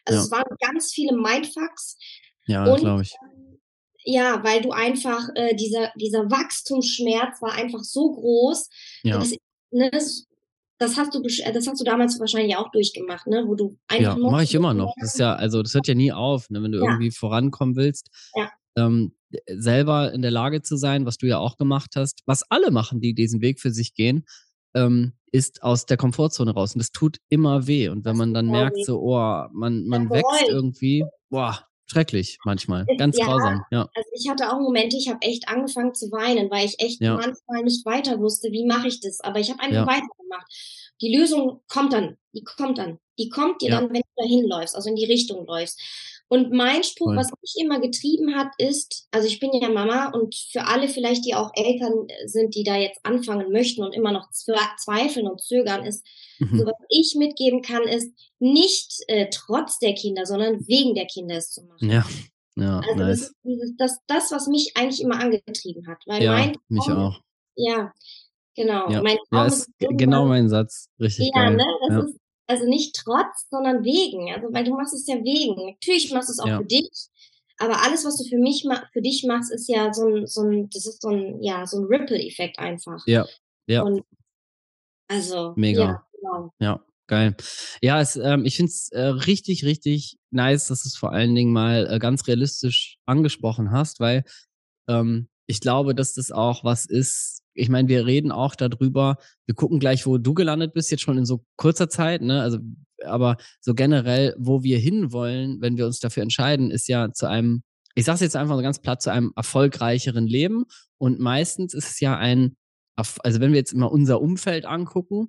Also 0.04 0.18
ja. 0.18 0.24
es 0.24 0.30
waren 0.30 0.56
ganz 0.60 0.92
viele 0.92 1.16
Mindfucks. 1.16 1.96
Ja, 2.46 2.64
glaube 2.76 3.02
ich. 3.02 3.14
Ähm, 3.22 3.49
ja, 4.04 4.42
weil 4.44 4.62
du 4.62 4.70
einfach, 4.70 5.28
äh, 5.34 5.54
dieser, 5.56 5.92
dieser 5.96 6.30
Wachstumsschmerz 6.30 7.40
war 7.42 7.52
einfach 7.52 7.82
so 7.82 8.12
groß. 8.12 8.68
Ja. 9.02 9.18
Dass, 9.18 9.34
ne, 9.70 9.90
das 10.78 10.96
hast 10.96 11.14
du, 11.14 11.22
äh, 11.22 11.52
das 11.52 11.66
hast 11.66 11.80
du 11.80 11.84
damals 11.84 12.18
wahrscheinlich 12.18 12.56
auch 12.56 12.70
durchgemacht, 12.70 13.26
ne, 13.26 13.44
wo 13.46 13.54
du 13.54 13.76
einfach. 13.88 14.16
Ja, 14.16 14.30
mache 14.30 14.44
ich 14.44 14.54
immer 14.54 14.74
noch. 14.74 14.94
Das 15.00 15.14
ist 15.14 15.20
ja, 15.20 15.34
also 15.34 15.62
das 15.62 15.74
hört 15.74 15.86
ja 15.86 15.94
nie 15.94 16.12
auf, 16.12 16.48
ne, 16.50 16.62
wenn 16.62 16.72
du 16.72 16.78
ja. 16.78 16.84
irgendwie 16.84 17.10
vorankommen 17.10 17.76
willst. 17.76 18.08
Ja. 18.34 18.50
Ähm, 18.76 19.14
selber 19.46 20.12
in 20.12 20.22
der 20.22 20.30
Lage 20.30 20.62
zu 20.62 20.76
sein, 20.76 21.06
was 21.06 21.18
du 21.18 21.26
ja 21.26 21.38
auch 21.38 21.56
gemacht 21.56 21.92
hast, 21.96 22.22
was 22.26 22.42
alle 22.50 22.70
machen, 22.70 23.00
die 23.00 23.14
diesen 23.14 23.40
Weg 23.42 23.60
für 23.60 23.70
sich 23.70 23.94
gehen, 23.94 24.24
ähm, 24.74 25.12
ist 25.32 25.62
aus 25.62 25.86
der 25.86 25.96
Komfortzone 25.96 26.52
raus. 26.52 26.74
Und 26.74 26.80
das 26.80 26.90
tut 26.90 27.18
immer 27.28 27.66
weh. 27.66 27.88
Und 27.88 28.04
wenn 28.04 28.16
man 28.16 28.34
dann 28.34 28.46
merkt, 28.46 28.84
so, 28.84 29.00
oh, 29.00 29.46
man, 29.52 29.86
man 29.86 30.10
wächst 30.10 30.48
irgendwie, 30.48 31.04
boah, 31.28 31.66
schrecklich 31.90 32.38
manchmal, 32.44 32.86
ganz 32.98 33.18
ja, 33.18 33.26
grausam. 33.26 33.64
Ja. 33.70 33.88
Also 33.94 34.10
ich 34.14 34.28
hatte 34.28 34.50
auch 34.50 34.60
Momente, 34.60 34.96
ich 34.96 35.08
habe 35.08 35.20
echt 35.22 35.48
angefangen 35.48 35.94
zu 35.94 36.10
weinen, 36.12 36.50
weil 36.50 36.66
ich 36.66 36.78
echt 36.78 37.00
ja. 37.00 37.14
manchmal 37.14 37.64
nicht 37.64 37.84
weiter 37.84 38.20
wusste, 38.20 38.52
wie 38.52 38.64
mache 38.64 38.88
ich 38.88 39.00
das. 39.00 39.20
Aber 39.20 39.40
ich 39.40 39.50
habe 39.50 39.60
einfach 39.60 39.74
ja. 39.74 39.86
weitergemacht. 39.86 40.46
Die 41.00 41.16
Lösung 41.16 41.62
kommt 41.68 41.92
dann, 41.92 42.16
die 42.32 42.44
kommt 42.44 42.78
dann, 42.78 42.98
die 43.18 43.28
kommt 43.28 43.62
dir 43.62 43.70
dann, 43.70 43.88
wenn 43.88 44.02
du 44.02 44.22
dahin 44.22 44.46
läufst, 44.46 44.76
also 44.76 44.88
in 44.88 44.96
die 44.96 45.06
Richtung 45.06 45.46
läufst. 45.46 45.80
Und 46.32 46.52
mein 46.52 46.84
Spruch, 46.84 47.16
was 47.16 47.28
mich 47.42 47.56
immer 47.60 47.80
getrieben 47.80 48.36
hat, 48.36 48.52
ist, 48.56 49.08
also 49.10 49.26
ich 49.26 49.40
bin 49.40 49.50
ja 49.52 49.68
Mama 49.68 50.12
und 50.12 50.32
für 50.52 50.64
alle 50.64 50.88
vielleicht, 50.88 51.26
die 51.26 51.34
auch 51.34 51.50
Eltern 51.54 52.06
sind, 52.24 52.54
die 52.54 52.62
da 52.62 52.76
jetzt 52.76 53.00
anfangen 53.02 53.50
möchten 53.50 53.82
und 53.82 53.92
immer 53.92 54.12
noch 54.12 54.30
zweifeln 54.30 55.26
und 55.26 55.42
zögern, 55.42 55.84
ist, 55.84 56.06
mhm. 56.38 56.56
so 56.56 56.66
was 56.66 56.74
ich 56.88 57.16
mitgeben 57.18 57.62
kann, 57.62 57.82
ist 57.82 58.12
nicht 58.38 58.92
äh, 59.08 59.26
trotz 59.32 59.80
der 59.80 59.94
Kinder, 59.94 60.24
sondern 60.24 60.64
wegen 60.68 60.94
der 60.94 61.06
Kinder 61.06 61.34
es 61.34 61.50
zu 61.50 61.64
machen. 61.64 61.90
Ja. 61.90 62.06
Ja, 62.54 62.78
also 62.78 62.94
nice. 62.94 63.32
das 63.42 63.74
das, 63.78 63.98
das, 64.06 64.32
was 64.32 64.46
mich 64.46 64.76
eigentlich 64.76 65.00
immer 65.00 65.18
angetrieben 65.18 65.88
hat. 65.88 65.98
Weil 66.06 66.22
ja, 66.22 66.32
mein 66.32 66.56
mich 66.68 66.84
Traum, 66.84 66.96
auch. 66.96 67.20
Ja, 67.56 67.92
genau. 68.54 68.88
Ja, 68.88 69.02
mein 69.02 69.18
ja 69.32 69.46
ist, 69.46 69.68
ist 69.78 69.88
genau 69.98 70.26
mein 70.26 70.48
Satz. 70.48 70.88
Richtig 71.00 71.30
ja, 71.34 71.44
geil. 71.44 71.56
Ne, 71.56 71.64
das 71.88 71.96
ja. 71.96 72.04
ist 72.04 72.19
also 72.50 72.66
nicht 72.66 72.94
trotz, 72.96 73.48
sondern 73.50 73.84
wegen. 73.84 74.32
Also, 74.32 74.48
weil 74.52 74.64
du 74.64 74.74
machst 74.74 74.94
es 74.94 75.06
ja 75.06 75.16
wegen. 75.16 75.72
Natürlich 75.72 76.12
machst 76.12 76.28
du 76.28 76.32
es 76.32 76.38
auch 76.40 76.46
ja. 76.46 76.58
für 76.58 76.66
dich. 76.66 76.90
Aber 77.58 77.82
alles, 77.82 78.04
was 78.04 78.16
du 78.16 78.24
für 78.24 78.38
mich 78.38 78.66
für 78.92 79.02
dich 79.02 79.24
machst, 79.26 79.52
ist 79.52 79.68
ja 79.68 79.92
so 79.92 80.06
ein, 80.06 80.26
so 80.26 80.42
ein, 80.42 80.70
das 80.70 80.86
ist 80.86 81.02
so 81.02 81.08
ein, 81.08 81.42
ja, 81.42 81.66
so 81.66 81.78
ein 81.78 81.84
Ripple-Effekt 81.84 82.58
einfach. 82.58 83.02
Ja, 83.06 83.26
ja. 83.66 83.82
Und 83.82 84.02
also, 85.08 85.52
mega. 85.56 85.82
Ja, 85.82 86.06
genau. 86.12 86.52
ja 86.58 86.84
geil. 87.10 87.36
Ja, 87.82 88.00
es, 88.00 88.16
ähm, 88.16 88.46
ich 88.46 88.56
finde 88.56 88.70
es 88.70 88.88
äh, 88.92 89.00
richtig, 89.00 89.64
richtig 89.64 90.16
nice, 90.30 90.68
dass 90.68 90.84
du 90.84 90.88
es 90.88 90.96
vor 90.96 91.12
allen 91.12 91.34
Dingen 91.34 91.52
mal 91.52 91.86
äh, 91.90 91.98
ganz 91.98 92.26
realistisch 92.26 92.96
angesprochen 93.04 93.72
hast, 93.72 94.00
weil 94.00 94.24
ähm, 94.88 95.28
ich 95.46 95.60
glaube, 95.60 95.94
dass 95.94 96.14
das 96.14 96.30
auch 96.30 96.64
was 96.64 96.86
ist. 96.86 97.42
Ich 97.60 97.68
meine, 97.68 97.88
wir 97.88 98.06
reden 98.06 98.32
auch 98.32 98.54
darüber. 98.54 99.16
Wir 99.46 99.54
gucken 99.54 99.78
gleich, 99.78 100.06
wo 100.06 100.18
du 100.18 100.34
gelandet 100.34 100.72
bist, 100.72 100.90
jetzt 100.90 101.02
schon 101.02 101.18
in 101.18 101.26
so 101.26 101.44
kurzer 101.56 101.88
Zeit, 101.88 102.22
ne? 102.22 102.40
Also, 102.42 102.58
aber 103.04 103.36
so 103.60 103.74
generell, 103.74 104.34
wo 104.38 104.62
wir 104.62 104.78
hinwollen, 104.78 105.60
wenn 105.60 105.76
wir 105.76 105.86
uns 105.86 106.00
dafür 106.00 106.22
entscheiden, 106.22 106.70
ist 106.70 106.88
ja 106.88 107.12
zu 107.12 107.28
einem, 107.28 107.62
ich 107.94 108.04
sage 108.04 108.16
es 108.16 108.20
jetzt 108.20 108.36
einfach 108.36 108.56
so 108.56 108.62
ganz 108.62 108.80
platt, 108.80 109.02
zu 109.02 109.10
einem 109.10 109.32
erfolgreicheren 109.36 110.26
Leben. 110.26 110.64
Und 110.98 111.20
meistens 111.20 111.74
ist 111.74 111.90
es 111.90 112.00
ja 112.00 112.16
ein, 112.16 112.56
also 112.96 113.40
wenn 113.40 113.52
wir 113.52 113.58
jetzt 113.58 113.72
immer 113.72 113.90
unser 113.90 114.20
Umfeld 114.20 114.66
angucken, 114.66 115.28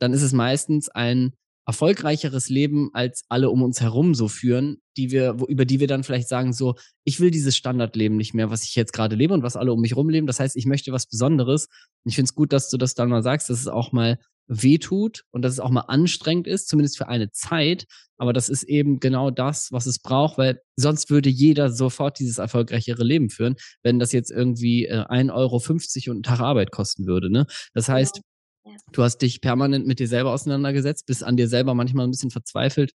dann 0.00 0.12
ist 0.12 0.22
es 0.22 0.32
meistens 0.32 0.88
ein 0.88 1.32
erfolgreicheres 1.66 2.48
Leben 2.48 2.90
als 2.92 3.24
alle 3.28 3.50
um 3.50 3.62
uns 3.62 3.80
herum 3.80 4.14
so 4.14 4.28
führen, 4.28 4.78
die 4.96 5.10
wir, 5.10 5.38
wo, 5.38 5.46
über 5.46 5.64
die 5.64 5.80
wir 5.80 5.86
dann 5.86 6.04
vielleicht 6.04 6.28
sagen, 6.28 6.52
so, 6.52 6.74
ich 7.04 7.20
will 7.20 7.30
dieses 7.30 7.56
Standardleben 7.56 8.16
nicht 8.16 8.34
mehr, 8.34 8.50
was 8.50 8.64
ich 8.64 8.74
jetzt 8.74 8.92
gerade 8.92 9.16
lebe 9.16 9.34
und 9.34 9.42
was 9.42 9.56
alle 9.56 9.72
um 9.72 9.80
mich 9.80 9.92
herum 9.92 10.08
leben. 10.08 10.26
Das 10.26 10.40
heißt, 10.40 10.56
ich 10.56 10.66
möchte 10.66 10.92
was 10.92 11.06
Besonderes. 11.06 11.66
Und 12.04 12.08
ich 12.10 12.16
finde 12.16 12.28
es 12.28 12.34
gut, 12.34 12.52
dass 12.52 12.68
du 12.68 12.76
das 12.78 12.94
dann 12.94 13.08
mal 13.08 13.22
sagst, 13.22 13.48
dass 13.48 13.60
es 13.60 13.68
auch 13.68 13.92
mal 13.92 14.18
wehtut 14.48 15.24
und 15.30 15.42
dass 15.42 15.52
es 15.52 15.60
auch 15.60 15.70
mal 15.70 15.82
anstrengend 15.82 16.46
ist, 16.46 16.68
zumindest 16.68 16.98
für 16.98 17.08
eine 17.08 17.30
Zeit. 17.30 17.86
Aber 18.18 18.32
das 18.32 18.48
ist 18.48 18.64
eben 18.64 19.00
genau 19.00 19.30
das, 19.30 19.70
was 19.70 19.86
es 19.86 19.98
braucht, 19.98 20.38
weil 20.38 20.60
sonst 20.76 21.10
würde 21.10 21.28
jeder 21.28 21.70
sofort 21.70 22.18
dieses 22.18 22.38
erfolgreichere 22.38 23.04
Leben 23.04 23.30
führen, 23.30 23.54
wenn 23.82 23.98
das 23.98 24.12
jetzt 24.12 24.30
irgendwie 24.30 24.86
äh, 24.86 25.04
1,50 25.04 25.32
Euro 25.32 25.56
und 25.56 26.08
einen 26.08 26.22
Tag 26.22 26.40
Arbeit 26.40 26.70
kosten 26.72 27.06
würde. 27.06 27.30
Ne? 27.30 27.46
Das 27.72 27.88
heißt, 27.88 28.20
Du 28.92 29.02
hast 29.02 29.18
dich 29.18 29.40
permanent 29.40 29.86
mit 29.86 29.98
dir 29.98 30.08
selber 30.08 30.32
auseinandergesetzt, 30.32 31.06
bist 31.06 31.24
an 31.24 31.36
dir 31.36 31.48
selber 31.48 31.74
manchmal 31.74 32.06
ein 32.06 32.10
bisschen 32.10 32.30
verzweifelt. 32.30 32.92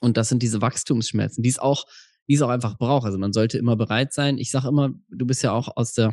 Und 0.00 0.16
das 0.16 0.28
sind 0.28 0.42
diese 0.42 0.60
Wachstumsschmerzen, 0.60 1.42
die 1.42 1.48
es 1.48 1.58
auch, 1.58 1.84
die 2.28 2.34
es 2.34 2.42
auch 2.42 2.48
einfach 2.48 2.78
braucht. 2.78 3.06
Also 3.06 3.18
man 3.18 3.32
sollte 3.32 3.58
immer 3.58 3.76
bereit 3.76 4.12
sein. 4.12 4.38
Ich 4.38 4.50
sage 4.50 4.68
immer, 4.68 4.90
du 5.08 5.26
bist 5.26 5.42
ja 5.42 5.52
auch 5.52 5.76
aus 5.76 5.92
der 5.92 6.12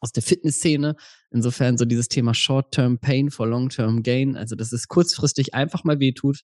aus 0.00 0.12
der 0.12 0.22
Fitnessszene. 0.22 0.94
Insofern 1.30 1.78
so 1.78 1.86
dieses 1.86 2.08
Thema 2.08 2.34
Short-Term 2.34 2.98
Pain 2.98 3.30
for 3.30 3.46
Long-Term 3.46 4.02
Gain. 4.02 4.36
Also, 4.36 4.54
dass 4.54 4.72
es 4.72 4.88
kurzfristig 4.88 5.54
einfach 5.54 5.84
mal 5.84 6.00
wehtut, 6.00 6.40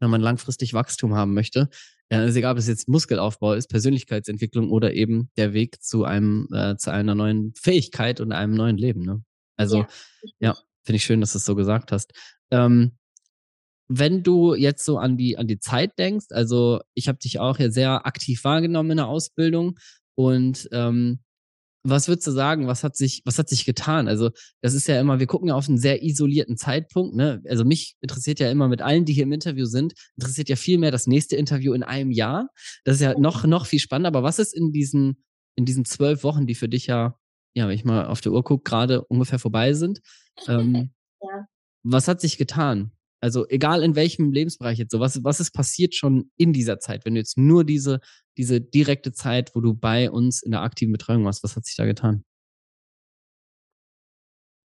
wenn 0.00 0.10
man 0.10 0.20
langfristig 0.20 0.74
Wachstum 0.74 1.14
haben 1.14 1.32
möchte. 1.32 1.68
Ja, 2.10 2.18
also 2.18 2.38
egal, 2.38 2.52
ob 2.52 2.58
es 2.58 2.68
jetzt 2.68 2.88
Muskelaufbau 2.88 3.54
ist, 3.54 3.68
Persönlichkeitsentwicklung 3.68 4.70
oder 4.70 4.92
eben 4.92 5.30
der 5.38 5.54
Weg 5.54 5.82
zu 5.82 6.04
einem, 6.04 6.46
äh, 6.52 6.76
zu 6.76 6.92
einer 6.92 7.14
neuen 7.14 7.54
Fähigkeit 7.54 8.20
und 8.20 8.32
einem 8.32 8.54
neuen 8.54 8.76
Leben. 8.76 9.00
Ne? 9.00 9.22
Also, 9.56 9.78
ja, 9.78 9.88
ja 10.40 10.56
Finde 10.90 10.96
ich 10.96 11.04
schön, 11.04 11.20
dass 11.20 11.30
du 11.30 11.38
es 11.38 11.44
so 11.44 11.54
gesagt 11.54 11.92
hast. 11.92 12.12
Ähm, 12.50 12.98
wenn 13.86 14.24
du 14.24 14.56
jetzt 14.56 14.84
so 14.84 14.98
an 14.98 15.16
die, 15.16 15.38
an 15.38 15.46
die 15.46 15.60
Zeit 15.60 15.96
denkst, 16.00 16.26
also 16.30 16.80
ich 16.94 17.06
habe 17.06 17.18
dich 17.18 17.38
auch 17.38 17.58
hier 17.58 17.70
sehr 17.70 18.06
aktiv 18.06 18.42
wahrgenommen 18.42 18.90
in 18.90 18.96
der 18.96 19.06
Ausbildung 19.06 19.78
und 20.16 20.68
ähm, 20.72 21.20
was 21.84 22.08
würdest 22.08 22.26
du 22.26 22.32
sagen, 22.32 22.66
was 22.66 22.82
hat 22.82 22.96
sich, 22.96 23.22
was 23.24 23.38
hat 23.38 23.48
sich 23.48 23.64
getan? 23.64 24.08
Also, 24.08 24.30
das 24.62 24.74
ist 24.74 24.88
ja 24.88 25.00
immer, 25.00 25.20
wir 25.20 25.28
gucken 25.28 25.46
ja 25.46 25.54
auf 25.54 25.68
einen 25.68 25.78
sehr 25.78 26.02
isolierten 26.02 26.56
Zeitpunkt, 26.56 27.14
ne? 27.14 27.40
Also 27.48 27.64
mich 27.64 27.94
interessiert 28.00 28.40
ja 28.40 28.50
immer 28.50 28.66
mit 28.66 28.82
allen, 28.82 29.04
die 29.04 29.12
hier 29.12 29.22
im 29.22 29.32
Interview 29.32 29.66
sind, 29.66 29.92
interessiert 30.16 30.48
ja 30.48 30.56
viel 30.56 30.78
mehr 30.78 30.90
das 30.90 31.06
nächste 31.06 31.36
Interview 31.36 31.72
in 31.72 31.84
einem 31.84 32.10
Jahr. 32.10 32.48
Das 32.82 32.96
ist 32.96 33.02
ja 33.02 33.16
noch, 33.16 33.44
noch 33.44 33.64
viel 33.64 33.78
spannender. 33.78 34.08
Aber 34.08 34.24
was 34.24 34.40
ist 34.40 34.56
in 34.56 34.72
diesen, 34.72 35.22
in 35.54 35.66
diesen 35.66 35.84
zwölf 35.84 36.24
Wochen, 36.24 36.48
die 36.48 36.56
für 36.56 36.68
dich 36.68 36.88
ja, 36.88 37.14
ja, 37.54 37.66
wenn 37.66 37.74
ich 37.74 37.84
mal 37.84 38.06
auf 38.06 38.20
der 38.20 38.32
Uhr 38.32 38.44
gucke, 38.44 38.64
gerade 38.64 39.04
ungefähr 39.04 39.38
vorbei 39.38 39.72
sind, 39.72 40.00
ähm, 40.46 40.90
ja. 41.22 41.46
Was 41.82 42.08
hat 42.08 42.20
sich 42.20 42.36
getan? 42.36 42.92
Also 43.22 43.46
egal 43.48 43.82
in 43.82 43.96
welchem 43.96 44.32
Lebensbereich 44.32 44.78
jetzt 44.78 44.92
so, 44.92 45.00
was, 45.00 45.22
was 45.24 45.40
ist 45.40 45.52
passiert 45.52 45.94
schon 45.94 46.30
in 46.36 46.52
dieser 46.52 46.78
Zeit, 46.78 47.04
wenn 47.04 47.14
du 47.14 47.20
jetzt 47.20 47.36
nur 47.36 47.64
diese, 47.64 48.00
diese 48.38 48.60
direkte 48.60 49.12
Zeit, 49.12 49.54
wo 49.54 49.60
du 49.60 49.74
bei 49.74 50.10
uns 50.10 50.42
in 50.42 50.52
der 50.52 50.62
aktiven 50.62 50.92
Betreuung 50.92 51.24
warst, 51.24 51.42
was 51.42 51.56
hat 51.56 51.66
sich 51.66 51.76
da 51.76 51.84
getan? 51.84 52.24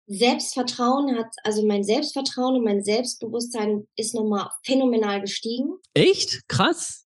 Selbstvertrauen 0.07 1.17
hat, 1.17 1.33
also 1.43 1.65
mein 1.65 1.85
Selbstvertrauen 1.85 2.57
und 2.57 2.65
mein 2.65 2.83
Selbstbewusstsein 2.83 3.87
ist 3.95 4.13
nochmal 4.13 4.49
phänomenal 4.65 5.21
gestiegen. 5.21 5.77
Echt? 5.93 6.47
Krass. 6.49 7.07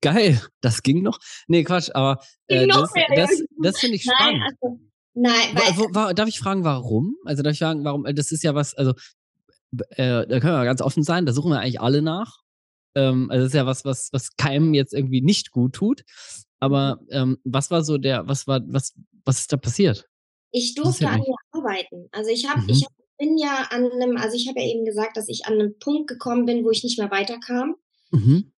Geil, 0.00 0.40
das 0.60 0.82
ging 0.82 1.02
noch. 1.02 1.18
Nee, 1.48 1.64
Quatsch, 1.64 1.90
aber 1.94 2.22
äh, 2.46 2.66
das, 2.66 2.92
das, 3.16 3.42
das 3.64 3.78
finde 3.78 3.96
ich 3.96 4.02
spannend. 4.02 4.40
Nein, 4.40 4.56
also, 4.60 4.80
nein 5.14 5.54
weil, 5.54 5.76
wo, 5.76 5.88
wo, 5.88 6.12
darf 6.12 6.28
ich 6.28 6.38
fragen, 6.38 6.64
warum? 6.64 7.16
Also 7.24 7.42
darf 7.42 7.52
ich 7.52 7.58
fragen, 7.58 7.84
warum? 7.84 8.04
Das 8.14 8.32
ist 8.32 8.42
ja 8.42 8.54
was, 8.54 8.74
also 8.74 8.92
äh, 9.90 10.26
da 10.26 10.40
können 10.40 10.56
wir 10.56 10.64
ganz 10.64 10.80
offen 10.80 11.02
sein, 11.02 11.26
da 11.26 11.32
suchen 11.32 11.50
wir 11.50 11.60
eigentlich 11.60 11.80
alle 11.80 12.02
nach. 12.02 12.38
Ähm, 12.94 13.30
also 13.30 13.44
das 13.44 13.52
ist 13.52 13.56
ja 13.56 13.66
was, 13.66 13.84
was, 13.84 14.10
was 14.12 14.36
keinem 14.36 14.74
jetzt 14.74 14.94
irgendwie 14.94 15.20
nicht 15.20 15.50
gut 15.50 15.74
tut. 15.74 16.04
Aber 16.60 17.00
mhm. 17.02 17.08
ähm, 17.10 17.38
was 17.44 17.70
war 17.70 17.84
so 17.84 17.98
der, 17.98 18.26
was 18.28 18.46
war, 18.46 18.60
was, 18.66 18.94
was 19.24 19.40
ist 19.40 19.52
da 19.52 19.56
passiert? 19.56 20.08
Ich 20.50 20.74
durfte 20.74 21.08
an 21.08 21.20
mir 21.20 21.34
arbeiten. 21.50 22.08
Also 22.12 22.30
ich 22.30 22.48
habe, 22.48 22.62
mhm. 22.62 22.68
ich 22.70 22.86
bin 23.18 23.36
ja 23.38 23.66
an 23.70 23.90
einem, 23.90 24.16
also 24.16 24.36
ich 24.36 24.48
habe 24.48 24.60
ja 24.60 24.66
eben 24.66 24.84
gesagt, 24.84 25.16
dass 25.16 25.28
ich 25.28 25.46
an 25.46 25.54
einem 25.54 25.78
Punkt 25.78 26.08
gekommen 26.08 26.46
bin, 26.46 26.64
wo 26.64 26.70
ich 26.70 26.84
nicht 26.84 26.98
mehr 26.98 27.10
weiterkam. 27.10 27.74
Mhm. 28.10 28.52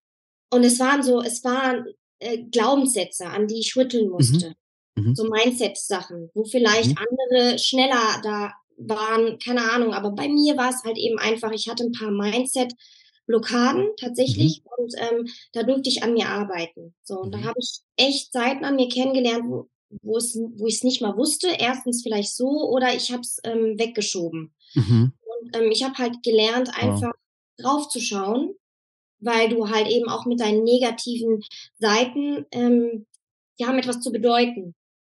Und 0.50 0.64
es 0.64 0.78
waren 0.80 1.02
so, 1.02 1.22
es 1.22 1.44
waren 1.44 1.86
äh, 2.18 2.38
Glaubenssätze, 2.50 3.26
an 3.26 3.46
die 3.46 3.60
ich 3.60 3.76
rütteln 3.76 4.06
mhm. 4.06 4.12
musste. 4.12 4.48
Mhm. 4.50 4.54
So 5.14 5.24
Mindset-Sachen, 5.24 6.30
wo 6.34 6.44
vielleicht 6.44 6.90
mhm. 6.90 6.98
andere 6.98 7.58
schneller 7.58 8.20
da 8.22 8.52
waren, 8.76 9.38
keine 9.38 9.70
Ahnung. 9.72 9.92
Aber 9.92 10.12
bei 10.12 10.28
mir 10.28 10.56
war 10.56 10.70
es 10.70 10.84
halt 10.84 10.98
eben 10.98 11.18
einfach, 11.18 11.50
ich 11.52 11.68
hatte 11.68 11.84
ein 11.84 11.92
paar 11.92 12.10
Mindset-Blockaden 12.10 13.88
tatsächlich 13.98 14.62
mhm. 14.62 14.84
und 14.84 14.94
ähm, 14.98 15.28
da 15.52 15.62
durfte 15.62 15.88
ich 15.88 16.02
an 16.02 16.14
mir 16.14 16.28
arbeiten. 16.28 16.94
So, 17.02 17.18
und 17.20 17.32
da 17.32 17.38
mhm. 17.38 17.44
habe 17.44 17.58
ich 17.58 17.80
echt 17.96 18.32
Seiten 18.32 18.64
an 18.64 18.76
mir 18.76 18.88
kennengelernt, 18.88 19.44
wo, 19.48 19.68
wo 20.02 20.16
es, 20.16 20.38
wo 20.56 20.66
ich 20.66 20.76
es 20.76 20.84
nicht 20.84 21.02
mal 21.02 21.16
wusste. 21.16 21.48
Erstens 21.58 22.02
vielleicht 22.02 22.34
so 22.34 22.48
oder 22.70 22.94
ich 22.94 23.10
habe 23.10 23.22
es 23.22 23.38
ähm, 23.44 23.78
weggeschoben. 23.78 24.54
Mhm. 24.74 25.12
Und 25.22 25.56
ähm, 25.56 25.70
ich 25.72 25.82
habe 25.82 25.94
halt 25.98 26.22
gelernt, 26.22 26.70
einfach 26.80 27.12
wow. 27.12 27.56
draufzuschauen 27.58 28.54
weil 29.24 29.48
du 29.48 29.70
halt 29.70 29.88
eben 29.88 30.08
auch 30.08 30.26
mit 30.26 30.40
deinen 30.40 30.64
negativen 30.64 31.42
Seiten, 31.78 32.46
ähm, 32.52 33.06
die 33.58 33.66
haben 33.66 33.78
etwas 33.78 34.00
zu 34.00 34.12
bedeuten. 34.12 34.74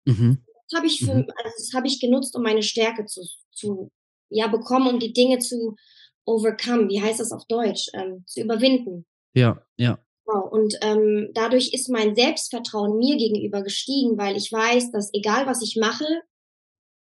Mhm. 0.06 0.38
Das 0.68 0.78
habe 0.78 0.86
ich 0.86 0.98
für, 0.98 1.14
mhm. 1.14 1.30
also 1.36 1.54
das 1.58 1.72
habe 1.74 1.86
ich 1.86 2.00
genutzt, 2.00 2.34
um 2.34 2.42
meine 2.42 2.62
Stärke 2.62 3.04
zu, 3.06 3.22
zu, 3.52 3.90
ja, 4.30 4.48
bekommen, 4.48 4.88
um 4.88 4.98
die 4.98 5.12
Dinge 5.12 5.38
zu 5.38 5.76
overcome. 6.24 6.88
Wie 6.88 7.00
heißt 7.00 7.20
das 7.20 7.32
auf 7.32 7.44
Deutsch? 7.46 7.88
Ähm, 7.92 8.24
zu 8.26 8.40
überwinden. 8.40 9.06
Ja, 9.34 9.62
ja. 9.76 9.98
Genau. 10.26 10.48
Und 10.48 10.76
ähm, 10.82 11.30
dadurch 11.34 11.72
ist 11.72 11.88
mein 11.88 12.16
Selbstvertrauen 12.16 12.98
mir 12.98 13.16
gegenüber 13.16 13.62
gestiegen, 13.62 14.18
weil 14.18 14.36
ich 14.36 14.50
weiß, 14.50 14.90
dass 14.90 15.12
egal 15.12 15.46
was 15.46 15.62
ich 15.62 15.76
mache, 15.76 16.04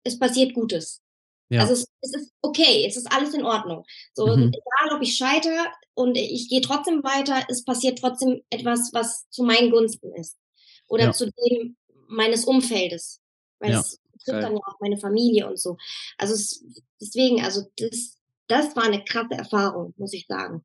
es 0.03 0.19
passiert 0.19 0.53
Gutes. 0.53 1.01
Ja. 1.49 1.61
Also 1.61 1.73
es, 1.73 1.85
es, 2.01 2.13
ist 2.13 2.33
okay, 2.41 2.85
es 2.85 2.97
ist 2.97 3.09
alles 3.11 3.33
in 3.33 3.45
Ordnung. 3.45 3.85
So, 4.13 4.27
mhm. 4.27 4.51
egal 4.51 4.95
ob 4.95 5.01
ich 5.01 5.15
scheitere 5.15 5.65
und 5.93 6.17
ich 6.17 6.49
gehe 6.49 6.61
trotzdem 6.61 7.03
weiter, 7.03 7.45
es 7.47 7.63
passiert 7.63 7.99
trotzdem 7.99 8.41
etwas, 8.49 8.89
was 8.93 9.29
zu 9.29 9.43
meinen 9.43 9.71
Gunsten 9.71 10.13
ist. 10.15 10.37
Oder 10.89 11.05
ja. 11.05 11.11
zu 11.13 11.31
dem 11.31 11.77
meines 12.07 12.45
Umfeldes. 12.45 13.21
Weil 13.59 13.71
ja. 13.71 13.79
es 13.79 13.99
betrifft 14.11 14.43
dann 14.43 14.53
ja 14.53 14.59
auch 14.59 14.79
meine 14.79 14.97
Familie 14.97 15.47
und 15.47 15.59
so. 15.59 15.77
Also 16.17 16.33
es, 16.33 16.63
deswegen, 17.01 17.43
also 17.43 17.63
das, 17.77 18.17
das 18.47 18.75
war 18.75 18.83
eine 18.83 19.03
krasse 19.03 19.33
Erfahrung, 19.33 19.93
muss 19.97 20.13
ich 20.13 20.25
sagen. 20.27 20.63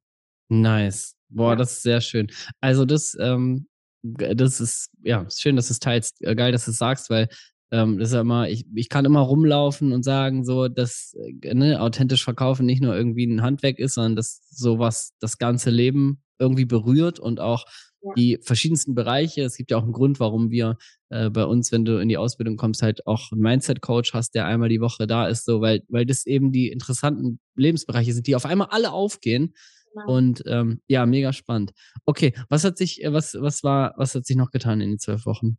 Nice. 0.48 1.16
Boah, 1.28 1.50
ja. 1.50 1.56
das 1.56 1.72
ist 1.72 1.82
sehr 1.82 2.00
schön. 2.00 2.30
Also 2.60 2.84
das, 2.84 3.16
ähm, 3.18 3.66
das 4.02 4.60
ist, 4.60 4.90
ja, 5.02 5.26
schön, 5.30 5.56
dass 5.56 5.68
du 5.68 5.72
es 5.72 5.80
teilst. 5.80 6.22
Äh, 6.22 6.34
geil, 6.34 6.52
dass 6.52 6.66
du 6.66 6.72
es 6.72 6.78
sagst, 6.78 7.08
weil 7.08 7.28
ähm, 7.70 7.98
das 7.98 8.08
ist 8.08 8.14
ja 8.14 8.20
immer, 8.20 8.48
ich, 8.48 8.66
ich 8.74 8.88
kann 8.90 9.06
immer 9.06 9.20
rumlaufen 9.20 9.92
und 9.92 10.02
sagen, 10.02 10.44
so, 10.44 10.68
dass 10.68 11.16
äh, 11.42 11.54
ne, 11.54 11.80
authentisch 11.80 12.22
verkaufen 12.22 12.66
nicht 12.66 12.82
nur 12.82 12.94
irgendwie 12.94 13.26
ein 13.26 13.42
Handwerk 13.42 13.78
ist, 13.78 13.94
sondern 13.94 14.16
dass 14.16 14.42
sowas 14.50 15.14
das 15.20 15.38
ganze 15.38 15.70
Leben 15.70 16.22
irgendwie 16.38 16.66
berührt 16.66 17.18
und 17.18 17.40
auch 17.40 17.64
ja. 18.02 18.12
die 18.16 18.38
verschiedensten 18.42 18.94
Bereiche. 18.94 19.42
Es 19.42 19.56
gibt 19.56 19.70
ja 19.70 19.78
auch 19.78 19.82
einen 19.82 19.92
Grund, 19.92 20.20
warum 20.20 20.50
wir 20.50 20.76
äh, 21.10 21.30
bei 21.30 21.44
uns, 21.44 21.72
wenn 21.72 21.84
du 21.84 21.98
in 21.98 22.08
die 22.08 22.16
Ausbildung 22.16 22.56
kommst, 22.56 22.82
halt 22.82 23.06
auch 23.06 23.32
einen 23.32 23.40
Mindset-Coach 23.40 24.12
hast, 24.12 24.34
der 24.34 24.46
einmal 24.46 24.68
die 24.68 24.80
Woche 24.80 25.06
da 25.06 25.28
ist, 25.28 25.44
so, 25.44 25.60
weil, 25.60 25.82
weil 25.88 26.06
das 26.06 26.26
eben 26.26 26.52
die 26.52 26.68
interessanten 26.68 27.40
Lebensbereiche 27.56 28.12
sind, 28.12 28.26
die 28.26 28.36
auf 28.36 28.46
einmal 28.46 28.68
alle 28.70 28.92
aufgehen. 28.92 29.54
Genau. 29.94 30.16
Und 30.16 30.42
ähm, 30.46 30.80
ja, 30.88 31.04
mega 31.04 31.32
spannend. 31.32 31.72
Okay, 32.06 32.32
was 32.48 32.64
hat 32.64 32.78
sich, 32.78 33.02
äh, 33.04 33.12
was, 33.12 33.34
was 33.38 33.62
war, 33.62 33.94
was 33.96 34.14
hat 34.14 34.26
sich 34.26 34.36
noch 34.36 34.50
getan 34.50 34.80
in 34.80 34.90
den 34.90 34.98
zwölf 34.98 35.26
Wochen? 35.26 35.58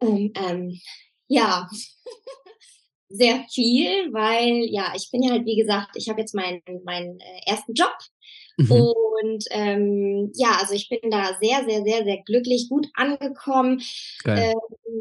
Ähm, 0.00 0.32
ähm, 0.34 0.80
ja, 1.28 1.68
sehr 3.08 3.44
viel, 3.52 4.12
weil 4.12 4.66
ja, 4.70 4.92
ich 4.96 5.10
bin 5.10 5.22
ja 5.22 5.32
halt, 5.32 5.44
wie 5.44 5.56
gesagt, 5.56 5.90
ich 5.94 6.08
habe 6.08 6.20
jetzt 6.20 6.34
meinen 6.34 6.62
meinen 6.84 7.20
äh, 7.20 7.50
ersten 7.50 7.74
Job 7.74 7.96
mhm. 8.56 8.70
und 8.70 9.44
ähm, 9.50 10.32
ja, 10.34 10.58
also 10.60 10.74
ich 10.74 10.88
bin 10.88 11.10
da 11.10 11.36
sehr, 11.40 11.64
sehr, 11.68 11.82
sehr, 11.84 12.04
sehr 12.04 12.22
glücklich, 12.24 12.68
gut 12.68 12.86
angekommen 12.94 13.82
ähm, 14.24 14.54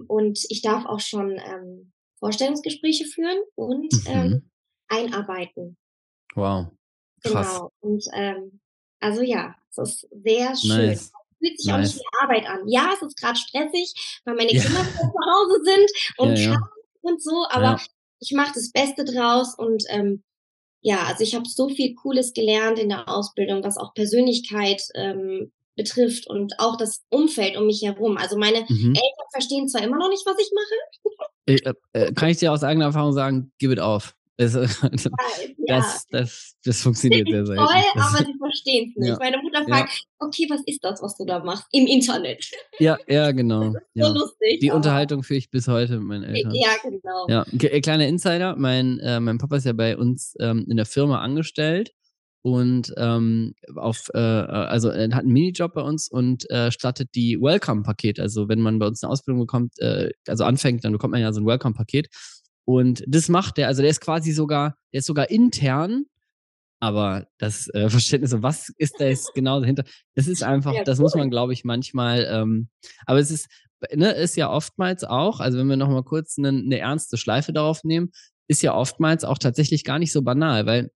und 0.07 0.39
ich 0.49 0.61
darf 0.61 0.85
auch 0.85 0.99
schon 0.99 1.31
ähm, 1.31 1.91
Vorstellungsgespräche 2.19 3.05
führen 3.05 3.39
und 3.55 3.93
mhm. 3.93 4.07
ähm, 4.07 4.49
einarbeiten. 4.87 5.77
Wow. 6.35 6.67
Krass. 7.23 7.55
Genau. 7.55 7.71
Und 7.79 8.05
ähm, 8.13 8.59
also 8.99 9.21
ja, 9.21 9.55
es 9.71 9.77
ist 9.77 10.07
sehr 10.11 10.55
schön. 10.55 10.87
Nice 10.87 11.11
fühlt 11.45 11.59
sich 11.59 11.67
nice. 11.67 11.75
auch 11.75 11.79
nicht 11.79 11.95
wie 11.97 12.23
Arbeit 12.23 12.47
an. 12.47 12.67
Ja, 12.67 12.91
es 12.93 13.01
ist 13.01 13.19
gerade 13.19 13.37
stressig, 13.37 14.21
weil 14.25 14.35
meine 14.35 14.53
ja. 14.53 14.61
Kinder 14.61 14.83
zu 14.83 15.01
Hause 15.01 15.63
sind 15.63 15.91
und 16.17 16.37
ja, 16.37 16.51
ja. 16.51 16.69
und 17.01 17.21
so, 17.21 17.45
aber 17.49 17.79
ich 18.19 18.31
mache 18.31 18.53
das 18.53 18.71
Beste 18.71 19.05
draus 19.05 19.55
und 19.57 19.83
ähm, 19.89 20.23
ja, 20.85 21.05
also 21.07 21.23
ich 21.23 21.33
habe 21.33 21.49
so 21.49 21.67
viel 21.67 21.95
Cooles 21.95 22.31
gelernt 22.33 22.77
in 22.77 22.89
der 22.89 23.09
Ausbildung, 23.09 23.63
was 23.63 23.75
auch 23.75 23.95
Persönlichkeit 23.95 24.83
ähm, 24.93 25.51
betrifft 25.75 26.27
und 26.27 26.53
auch 26.59 26.77
das 26.77 27.03
Umfeld 27.09 27.57
um 27.57 27.65
mich 27.65 27.81
herum. 27.81 28.17
Also 28.17 28.37
meine 28.37 28.59
mhm. 28.69 28.93
Eltern 28.93 29.27
verstehen 29.31 29.67
zwar 29.67 29.81
immer 29.81 29.97
noch 29.97 30.09
nicht, 30.09 30.23
was 30.27 30.35
ich 30.39 30.51
mache. 30.53 31.25
Ich, 31.47 31.65
äh, 31.65 31.73
äh, 31.93 32.13
kann 32.13 32.29
ich 32.29 32.37
dir 32.37 32.53
aus 32.53 32.63
eigener 32.63 32.85
Erfahrung 32.85 33.13
sagen, 33.13 33.51
gib 33.57 33.71
it 33.71 33.79
off. 33.79 34.15
Also, 34.37 34.61
das, 34.61 34.79
ja. 35.67 35.85
das, 36.11 36.55
das, 36.63 36.81
funktioniert 36.81 37.29
sehr, 37.29 37.45
sehr 37.45 37.55
toll, 37.55 37.67
aber 37.93 38.17
sie 38.17 38.33
verstehen 38.37 38.89
es 38.89 38.99
nicht. 38.99 39.09
Ja. 39.09 39.17
Meine 39.17 39.37
Mutter 39.37 39.63
fragt, 39.63 39.93
ja. 39.93 40.27
okay, 40.27 40.47
was 40.49 40.61
ist 40.65 40.83
das, 40.83 41.01
was 41.01 41.15
du 41.17 41.25
da 41.25 41.39
machst? 41.39 41.65
Im 41.71 41.87
Internet. 41.87 42.45
Ja, 42.79 42.97
ja, 43.07 43.31
genau. 43.33 43.73
so 43.93 44.13
lustig. 44.13 44.59
Die 44.59 44.71
Unterhaltung 44.71 45.23
führe 45.23 45.37
ich 45.37 45.49
bis 45.49 45.67
heute 45.69 45.99
mit 45.99 46.07
meinen 46.07 46.23
Eltern. 46.25 46.53
Ja, 46.53 46.69
genau. 46.83 47.27
Ja, 47.29 47.45
äh, 47.69 47.79
kleiner 47.79 48.07
Insider, 48.07 48.55
mein, 48.57 48.99
äh, 48.99 49.21
mein 49.21 49.37
Papa 49.37 49.55
ist 49.55 49.65
ja 49.65 49.73
bei 49.73 49.95
uns 49.95 50.35
ähm, 50.41 50.65
in 50.69 50.75
der 50.75 50.85
Firma 50.85 51.21
angestellt 51.21 51.93
und 52.45 52.93
ähm, 52.97 53.55
auf, 53.75 54.09
äh, 54.13 54.19
also 54.19 54.89
er 54.89 55.09
hat 55.15 55.23
einen 55.23 55.33
Minijob 55.33 55.73
bei 55.73 55.81
uns 55.81 56.07
und 56.07 56.47
äh, 56.51 56.71
startet 56.71 57.09
die 57.15 57.41
Welcome-Paket. 57.41 58.19
Also 58.19 58.47
wenn 58.47 58.61
man 58.61 58.77
bei 58.77 58.85
uns 58.85 59.01
eine 59.01 59.11
Ausbildung 59.11 59.39
bekommt, 59.41 59.79
äh, 59.79 60.11
also 60.27 60.43
anfängt, 60.43 60.85
dann 60.85 60.91
bekommt 60.91 61.13
man 61.13 61.21
ja 61.21 61.33
so 61.33 61.41
ein 61.41 61.47
Welcome-Paket. 61.47 62.07
Und 62.65 63.03
das 63.07 63.29
macht 63.29 63.57
er, 63.59 63.67
also 63.67 63.81
der 63.81 63.91
ist 63.91 64.01
quasi 64.01 64.31
sogar, 64.31 64.77
der 64.91 64.99
ist 64.99 65.05
sogar 65.05 65.29
intern, 65.29 66.05
aber 66.79 67.27
das 67.37 67.67
äh, 67.69 67.89
Verständnis, 67.89 68.35
was 68.41 68.69
ist 68.77 68.95
da 68.99 69.05
jetzt 69.05 69.33
genau 69.33 69.59
dahinter? 69.59 69.83
Das 70.15 70.27
ist 70.27 70.43
einfach, 70.43 70.73
ja, 70.73 70.83
das 70.83 70.99
muss 70.99 71.15
man, 71.15 71.29
glaube 71.29 71.53
ich, 71.53 71.63
manchmal, 71.63 72.27
ähm, 72.29 72.69
aber 73.05 73.19
es 73.19 73.31
ist, 73.31 73.47
ne, 73.93 74.11
ist 74.11 74.35
ja 74.35 74.49
oftmals 74.49 75.03
auch, 75.03 75.39
also 75.39 75.57
wenn 75.57 75.67
wir 75.67 75.77
nochmal 75.77 76.03
kurz 76.03 76.37
eine, 76.37 76.49
eine 76.49 76.79
ernste 76.79 77.17
Schleife 77.17 77.53
darauf 77.53 77.83
nehmen, 77.83 78.11
ist 78.47 78.61
ja 78.61 78.75
oftmals 78.75 79.23
auch 79.23 79.37
tatsächlich 79.37 79.83
gar 79.83 79.99
nicht 79.99 80.11
so 80.11 80.21
banal, 80.21 80.65
weil 80.65 80.91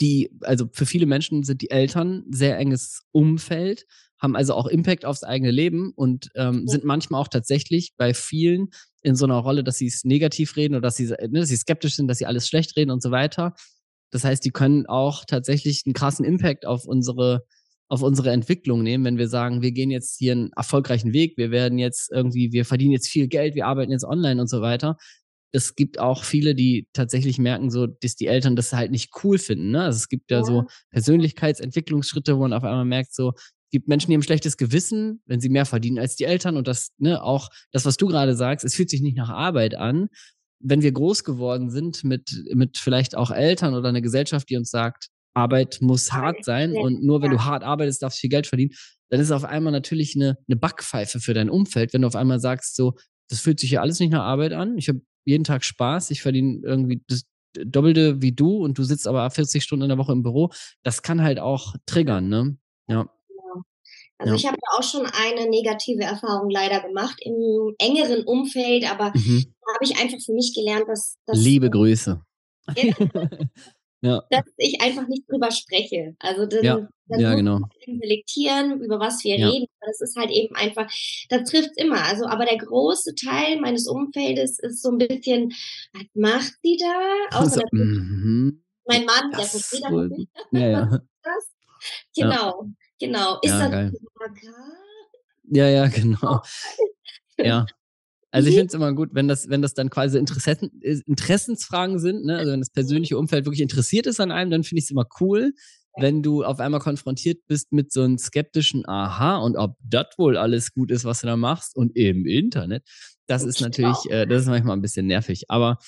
die, 0.00 0.30
also 0.42 0.68
für 0.72 0.86
viele 0.86 1.06
Menschen 1.06 1.42
sind 1.42 1.60
die 1.60 1.70
Eltern 1.70 2.24
sehr 2.30 2.58
enges 2.58 3.02
Umfeld, 3.12 3.84
haben 4.20 4.36
also 4.36 4.54
auch 4.54 4.66
Impact 4.66 5.04
aufs 5.04 5.22
eigene 5.24 5.50
Leben 5.50 5.92
und 5.94 6.30
ähm, 6.34 6.66
sind 6.66 6.84
manchmal 6.84 7.20
auch 7.20 7.28
tatsächlich 7.28 7.94
bei 7.96 8.14
vielen 8.14 8.68
in 9.02 9.14
so 9.14 9.24
einer 9.24 9.36
Rolle, 9.36 9.62
dass 9.62 9.78
sie 9.78 9.86
es 9.86 10.04
negativ 10.04 10.56
reden 10.56 10.74
oder 10.74 10.82
dass 10.82 10.96
sie, 10.96 11.06
ne, 11.06 11.40
dass 11.40 11.48
sie 11.48 11.56
skeptisch 11.56 11.94
sind, 11.94 12.08
dass 12.08 12.18
sie 12.18 12.26
alles 12.26 12.48
schlecht 12.48 12.76
reden 12.76 12.90
und 12.90 13.02
so 13.02 13.10
weiter. 13.10 13.54
Das 14.10 14.24
heißt, 14.24 14.44
die 14.44 14.50
können 14.50 14.86
auch 14.86 15.24
tatsächlich 15.24 15.82
einen 15.86 15.94
krassen 15.94 16.24
Impact 16.24 16.66
auf 16.66 16.84
unsere, 16.84 17.44
auf 17.88 18.02
unsere 18.02 18.30
Entwicklung 18.30 18.82
nehmen, 18.82 19.04
wenn 19.04 19.18
wir 19.18 19.28
sagen, 19.28 19.62
wir 19.62 19.72
gehen 19.72 19.90
jetzt 19.90 20.18
hier 20.18 20.32
einen 20.32 20.50
erfolgreichen 20.52 21.12
Weg, 21.12 21.36
wir 21.36 21.50
werden 21.50 21.78
jetzt 21.78 22.10
irgendwie, 22.10 22.52
wir 22.52 22.64
verdienen 22.64 22.92
jetzt 22.92 23.08
viel 23.08 23.28
Geld, 23.28 23.54
wir 23.54 23.66
arbeiten 23.66 23.92
jetzt 23.92 24.04
online 24.04 24.40
und 24.40 24.48
so 24.48 24.60
weiter. 24.60 24.96
Es 25.52 25.74
gibt 25.74 25.98
auch 25.98 26.24
viele, 26.24 26.54
die 26.54 26.86
tatsächlich 26.92 27.38
merken, 27.38 27.70
so, 27.70 27.86
dass 27.86 28.16
die 28.16 28.26
Eltern 28.26 28.56
das 28.56 28.72
halt 28.72 28.90
nicht 28.90 29.10
cool 29.22 29.38
finden. 29.38 29.70
Ne? 29.70 29.82
Also 29.82 29.96
es 29.96 30.08
gibt 30.08 30.30
ja, 30.30 30.38
ja 30.38 30.44
so 30.44 30.64
Persönlichkeitsentwicklungsschritte, 30.90 32.36
wo 32.36 32.42
man 32.42 32.52
auf 32.52 32.64
einmal 32.64 32.84
merkt, 32.84 33.14
so, 33.14 33.32
gibt 33.70 33.88
Menschen, 33.88 34.10
die 34.10 34.14
haben 34.14 34.22
schlechtes 34.22 34.56
Gewissen, 34.56 35.22
wenn 35.26 35.40
sie 35.40 35.48
mehr 35.48 35.66
verdienen 35.66 35.98
als 35.98 36.16
die 36.16 36.24
Eltern. 36.24 36.56
Und 36.56 36.68
das, 36.68 36.90
ne, 36.98 37.22
auch 37.22 37.48
das, 37.72 37.84
was 37.84 37.96
du 37.96 38.06
gerade 38.06 38.34
sagst, 38.34 38.64
es 38.64 38.74
fühlt 38.74 38.90
sich 38.90 39.02
nicht 39.02 39.16
nach 39.16 39.30
Arbeit 39.30 39.74
an. 39.74 40.08
Wenn 40.60 40.82
wir 40.82 40.92
groß 40.92 41.24
geworden 41.24 41.70
sind 41.70 42.04
mit, 42.04 42.44
mit 42.52 42.78
vielleicht 42.78 43.16
auch 43.16 43.30
Eltern 43.30 43.74
oder 43.74 43.88
einer 43.88 44.00
Gesellschaft, 44.00 44.48
die 44.48 44.56
uns 44.56 44.70
sagt, 44.70 45.08
Arbeit 45.34 45.78
muss 45.80 46.12
hart 46.12 46.44
sein 46.44 46.72
und 46.72 47.04
nur 47.04 47.22
wenn 47.22 47.30
du 47.30 47.44
hart 47.44 47.62
arbeitest, 47.62 48.02
darfst 48.02 48.18
du 48.18 48.22
viel 48.22 48.30
Geld 48.30 48.48
verdienen, 48.48 48.72
dann 49.08 49.20
ist 49.20 49.26
es 49.26 49.32
auf 49.32 49.44
einmal 49.44 49.72
natürlich 49.72 50.16
eine, 50.16 50.36
eine 50.48 50.56
Backpfeife 50.56 51.20
für 51.20 51.32
dein 51.32 51.48
Umfeld, 51.48 51.92
wenn 51.92 52.02
du 52.02 52.08
auf 52.08 52.16
einmal 52.16 52.40
sagst, 52.40 52.74
so, 52.74 52.94
das 53.30 53.40
fühlt 53.40 53.60
sich 53.60 53.70
ja 53.70 53.80
alles 53.80 54.00
nicht 54.00 54.10
nach 54.10 54.24
Arbeit 54.24 54.52
an. 54.52 54.76
Ich 54.78 54.88
habe 54.88 55.00
jeden 55.28 55.44
Tag 55.44 55.64
Spaß, 55.64 56.10
ich 56.10 56.22
verdiene 56.22 56.60
irgendwie 56.64 57.02
das 57.06 57.24
Doppelte 57.52 58.20
wie 58.22 58.32
du 58.32 58.64
und 58.64 58.78
du 58.78 58.82
sitzt 58.82 59.06
aber 59.06 59.28
40 59.30 59.62
Stunden 59.62 59.84
in 59.84 59.88
der 59.88 59.98
Woche 59.98 60.12
im 60.12 60.22
Büro. 60.22 60.50
Das 60.82 61.02
kann 61.02 61.22
halt 61.22 61.38
auch 61.38 61.74
triggern, 61.86 62.28
ne? 62.28 62.56
Ja. 62.88 63.08
Also 64.18 64.34
ja. 64.34 64.36
ich 64.36 64.46
habe 64.46 64.56
auch 64.76 64.82
schon 64.82 65.06
eine 65.06 65.48
negative 65.48 66.02
Erfahrung 66.02 66.50
leider 66.50 66.80
gemacht 66.80 67.16
im 67.20 67.74
engeren 67.78 68.24
Umfeld, 68.24 68.90
aber 68.90 69.12
mhm. 69.14 69.44
da 69.60 69.74
habe 69.74 69.84
ich 69.84 70.00
einfach 70.00 70.18
für 70.24 70.32
mich 70.32 70.54
gelernt, 70.54 70.88
dass, 70.88 71.16
dass 71.24 71.38
Liebe 71.38 71.70
Grüße. 71.70 72.20
ja. 74.00 74.22
dass 74.30 74.44
ich 74.56 74.80
einfach 74.80 75.06
nicht 75.08 75.30
drüber 75.30 75.50
spreche. 75.50 76.14
Also 76.18 76.46
das, 76.46 76.62
ja, 76.62 76.88
das 77.06 77.20
ja 77.20 77.34
genau. 77.34 77.60
selektieren, 77.84 78.80
über 78.80 78.98
was 78.98 79.24
wir 79.24 79.38
ja. 79.38 79.48
reden. 79.48 79.66
Das 79.80 80.00
ist 80.00 80.16
halt 80.16 80.30
eben 80.30 80.54
einfach, 80.54 80.90
das 81.28 81.50
trifft 81.50 81.70
immer. 81.76 82.04
Also, 82.04 82.26
aber 82.26 82.44
der 82.44 82.58
große 82.58 83.14
Teil 83.14 83.60
meines 83.60 83.86
Umfeldes 83.86 84.58
ist 84.58 84.82
so 84.82 84.90
ein 84.90 84.98
bisschen, 84.98 85.52
was 85.92 86.04
macht 86.14 86.52
die 86.64 86.78
da? 86.78 87.38
Außer 87.38 87.62
also, 87.62 87.84
mm 87.84 88.62
mein 88.88 89.04
Mann, 89.04 89.30
das 89.30 89.52
der 89.52 89.60
versteht 89.60 89.84
das 89.84 90.18
nicht. 90.18 90.30
Ja, 90.50 90.66
ja. 90.66 91.00
Das? 91.22 91.50
Genau, 92.16 92.64
genau. 92.98 93.38
Ist 93.42 93.52
das 93.52 93.92
Ja, 95.50 95.68
ja, 95.68 95.86
genau. 95.88 96.40
ja. 97.36 97.66
Also 98.30 98.48
ich 98.48 98.54
mhm. 98.54 98.58
finde 98.58 98.68
es 98.68 98.74
immer 98.74 98.92
gut, 98.92 99.10
wenn 99.12 99.26
das, 99.26 99.48
wenn 99.48 99.62
das 99.62 99.74
dann 99.74 99.90
quasi 99.90 100.18
Interessen, 100.18 100.70
äh, 100.82 101.00
Interessensfragen 101.06 101.98
sind, 101.98 102.24
ne? 102.24 102.36
also 102.36 102.52
wenn 102.52 102.60
das 102.60 102.70
persönliche 102.70 103.16
Umfeld 103.16 103.46
wirklich 103.46 103.62
interessiert 103.62 104.06
ist 104.06 104.20
an 104.20 104.30
einem, 104.30 104.50
dann 104.50 104.64
finde 104.64 104.80
ich 104.80 104.84
es 104.84 104.90
immer 104.90 105.06
cool, 105.20 105.52
wenn 105.96 106.22
du 106.22 106.44
auf 106.44 106.60
einmal 106.60 106.80
konfrontiert 106.80 107.46
bist 107.46 107.72
mit 107.72 107.92
so 107.92 108.02
einem 108.02 108.18
skeptischen 108.18 108.86
Aha 108.86 109.38
und 109.38 109.56
ob 109.56 109.76
das 109.82 110.06
wohl 110.16 110.36
alles 110.36 110.72
gut 110.72 110.90
ist, 110.90 111.04
was 111.04 111.20
du 111.20 111.26
da 111.26 111.36
machst 111.36 111.74
und 111.76 111.96
im 111.96 112.26
Internet. 112.26 112.84
Das 113.26 113.44
ist 113.44 113.60
natürlich, 113.60 113.98
äh, 114.10 114.26
das 114.26 114.42
ist 114.42 114.48
manchmal 114.48 114.76
ein 114.76 114.82
bisschen 114.82 115.06
nervig. 115.06 115.44
Aber 115.48 115.78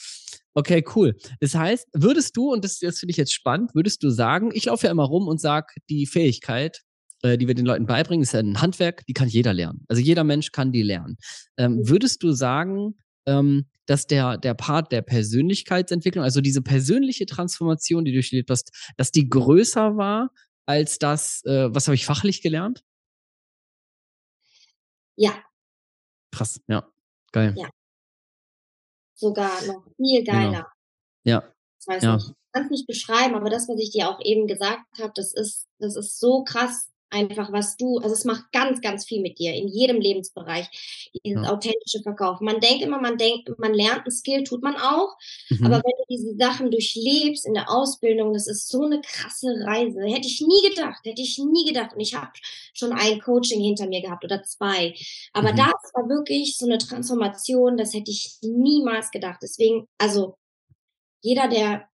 okay, 0.54 0.84
cool. 0.94 1.16
Das 1.40 1.54
heißt, 1.54 1.88
würdest 1.94 2.36
du, 2.36 2.52
und 2.52 2.64
das, 2.64 2.78
das 2.78 2.98
finde 2.98 3.12
ich 3.12 3.16
jetzt 3.16 3.32
spannend, 3.32 3.74
würdest 3.74 4.02
du 4.02 4.10
sagen, 4.10 4.50
ich 4.52 4.64
laufe 4.66 4.86
ja 4.86 4.92
immer 4.92 5.04
rum 5.04 5.28
und 5.28 5.40
sage, 5.40 5.74
die 5.88 6.06
Fähigkeit, 6.06 6.82
äh, 7.22 7.38
die 7.38 7.46
wir 7.46 7.54
den 7.54 7.66
Leuten 7.66 7.86
beibringen, 7.86 8.22
ist 8.22 8.32
ja 8.32 8.40
ein 8.40 8.60
Handwerk, 8.60 9.04
die 9.06 9.12
kann 9.12 9.28
jeder 9.28 9.52
lernen. 9.52 9.84
Also 9.88 10.02
jeder 10.02 10.24
Mensch 10.24 10.52
kann 10.52 10.72
die 10.72 10.82
lernen. 10.82 11.16
Ähm, 11.56 11.76
mhm. 11.76 11.88
würdest 11.88 12.22
du 12.22 12.32
sagen, 12.32 12.96
ähm, 13.26 13.66
dass 13.86 14.06
der, 14.06 14.38
der 14.38 14.54
Part 14.54 14.92
der 14.92 15.02
Persönlichkeitsentwicklung, 15.02 16.24
also 16.24 16.40
diese 16.40 16.62
persönliche 16.62 17.26
Transformation, 17.26 18.04
die 18.04 18.12
du 18.12 18.16
durchlebt 18.18 18.50
hast, 18.50 18.72
dass 18.96 19.10
die 19.10 19.28
größer 19.28 19.96
war 19.96 20.30
als 20.66 20.98
das, 20.98 21.42
äh, 21.44 21.74
was 21.74 21.88
habe 21.88 21.94
ich 21.94 22.06
fachlich 22.06 22.42
gelernt? 22.42 22.84
Ja. 25.16 25.32
Krass, 26.32 26.60
ja. 26.68 26.88
Geil. 27.32 27.54
Ja. 27.56 27.68
Sogar 29.14 29.50
noch 29.66 29.84
viel 29.96 30.24
genau. 30.24 30.32
geiler. 30.32 30.50
Genau. 30.52 30.66
Ja. 31.24 31.54
Das 31.76 31.94
heißt, 31.94 32.04
ja. 32.04 32.16
ich 32.16 32.52
kann 32.52 32.64
es 32.64 32.70
nicht 32.70 32.86
beschreiben, 32.86 33.34
aber 33.34 33.50
das, 33.50 33.68
was 33.68 33.78
ich 33.80 33.90
dir 33.90 34.08
auch 34.08 34.20
eben 34.22 34.46
gesagt 34.46 34.86
habe, 34.98 35.12
das 35.14 35.34
ist, 35.34 35.66
das 35.78 35.96
ist 35.96 36.18
so 36.18 36.44
krass, 36.44 36.90
einfach, 37.10 37.52
was 37.52 37.76
du, 37.76 37.98
also 37.98 38.14
es 38.14 38.24
macht 38.24 38.50
ganz, 38.52 38.80
ganz 38.80 39.04
viel 39.04 39.20
mit 39.20 39.38
dir 39.38 39.54
in 39.54 39.68
jedem 39.68 40.00
Lebensbereich, 40.00 40.66
dieses 41.24 41.44
ja. 41.44 41.52
authentische 41.52 42.02
Verkaufen. 42.02 42.44
Man 42.44 42.60
denkt 42.60 42.82
immer, 42.82 43.00
man 43.00 43.18
denkt, 43.18 43.50
man 43.58 43.74
lernt 43.74 44.06
ein 44.06 44.10
Skill, 44.10 44.44
tut 44.44 44.62
man 44.62 44.76
auch, 44.76 45.16
mhm. 45.50 45.66
aber 45.66 45.76
wenn 45.76 45.92
du 45.98 46.04
diese 46.08 46.36
Sachen 46.36 46.70
durchlebst 46.70 47.46
in 47.46 47.54
der 47.54 47.70
Ausbildung, 47.70 48.32
das 48.32 48.46
ist 48.46 48.68
so 48.68 48.84
eine 48.84 49.00
krasse 49.00 49.48
Reise. 49.64 50.00
Hätte 50.02 50.28
ich 50.28 50.40
nie 50.40 50.68
gedacht, 50.68 51.04
hätte 51.04 51.22
ich 51.22 51.38
nie 51.38 51.66
gedacht. 51.66 51.94
Und 51.94 52.00
ich 52.00 52.14
habe 52.14 52.32
schon 52.74 52.92
ein 52.92 53.20
Coaching 53.20 53.60
hinter 53.60 53.86
mir 53.86 54.00
gehabt 54.00 54.24
oder 54.24 54.42
zwei. 54.42 54.94
Aber 55.32 55.52
mhm. 55.52 55.56
das 55.56 55.92
war 55.94 56.08
wirklich 56.08 56.56
so 56.56 56.66
eine 56.66 56.78
Transformation, 56.78 57.76
das 57.76 57.92
hätte 57.94 58.10
ich 58.10 58.38
niemals 58.42 59.10
gedacht. 59.10 59.40
Deswegen, 59.42 59.86
also 59.98 60.36
jeder, 61.22 61.48
der 61.48 61.89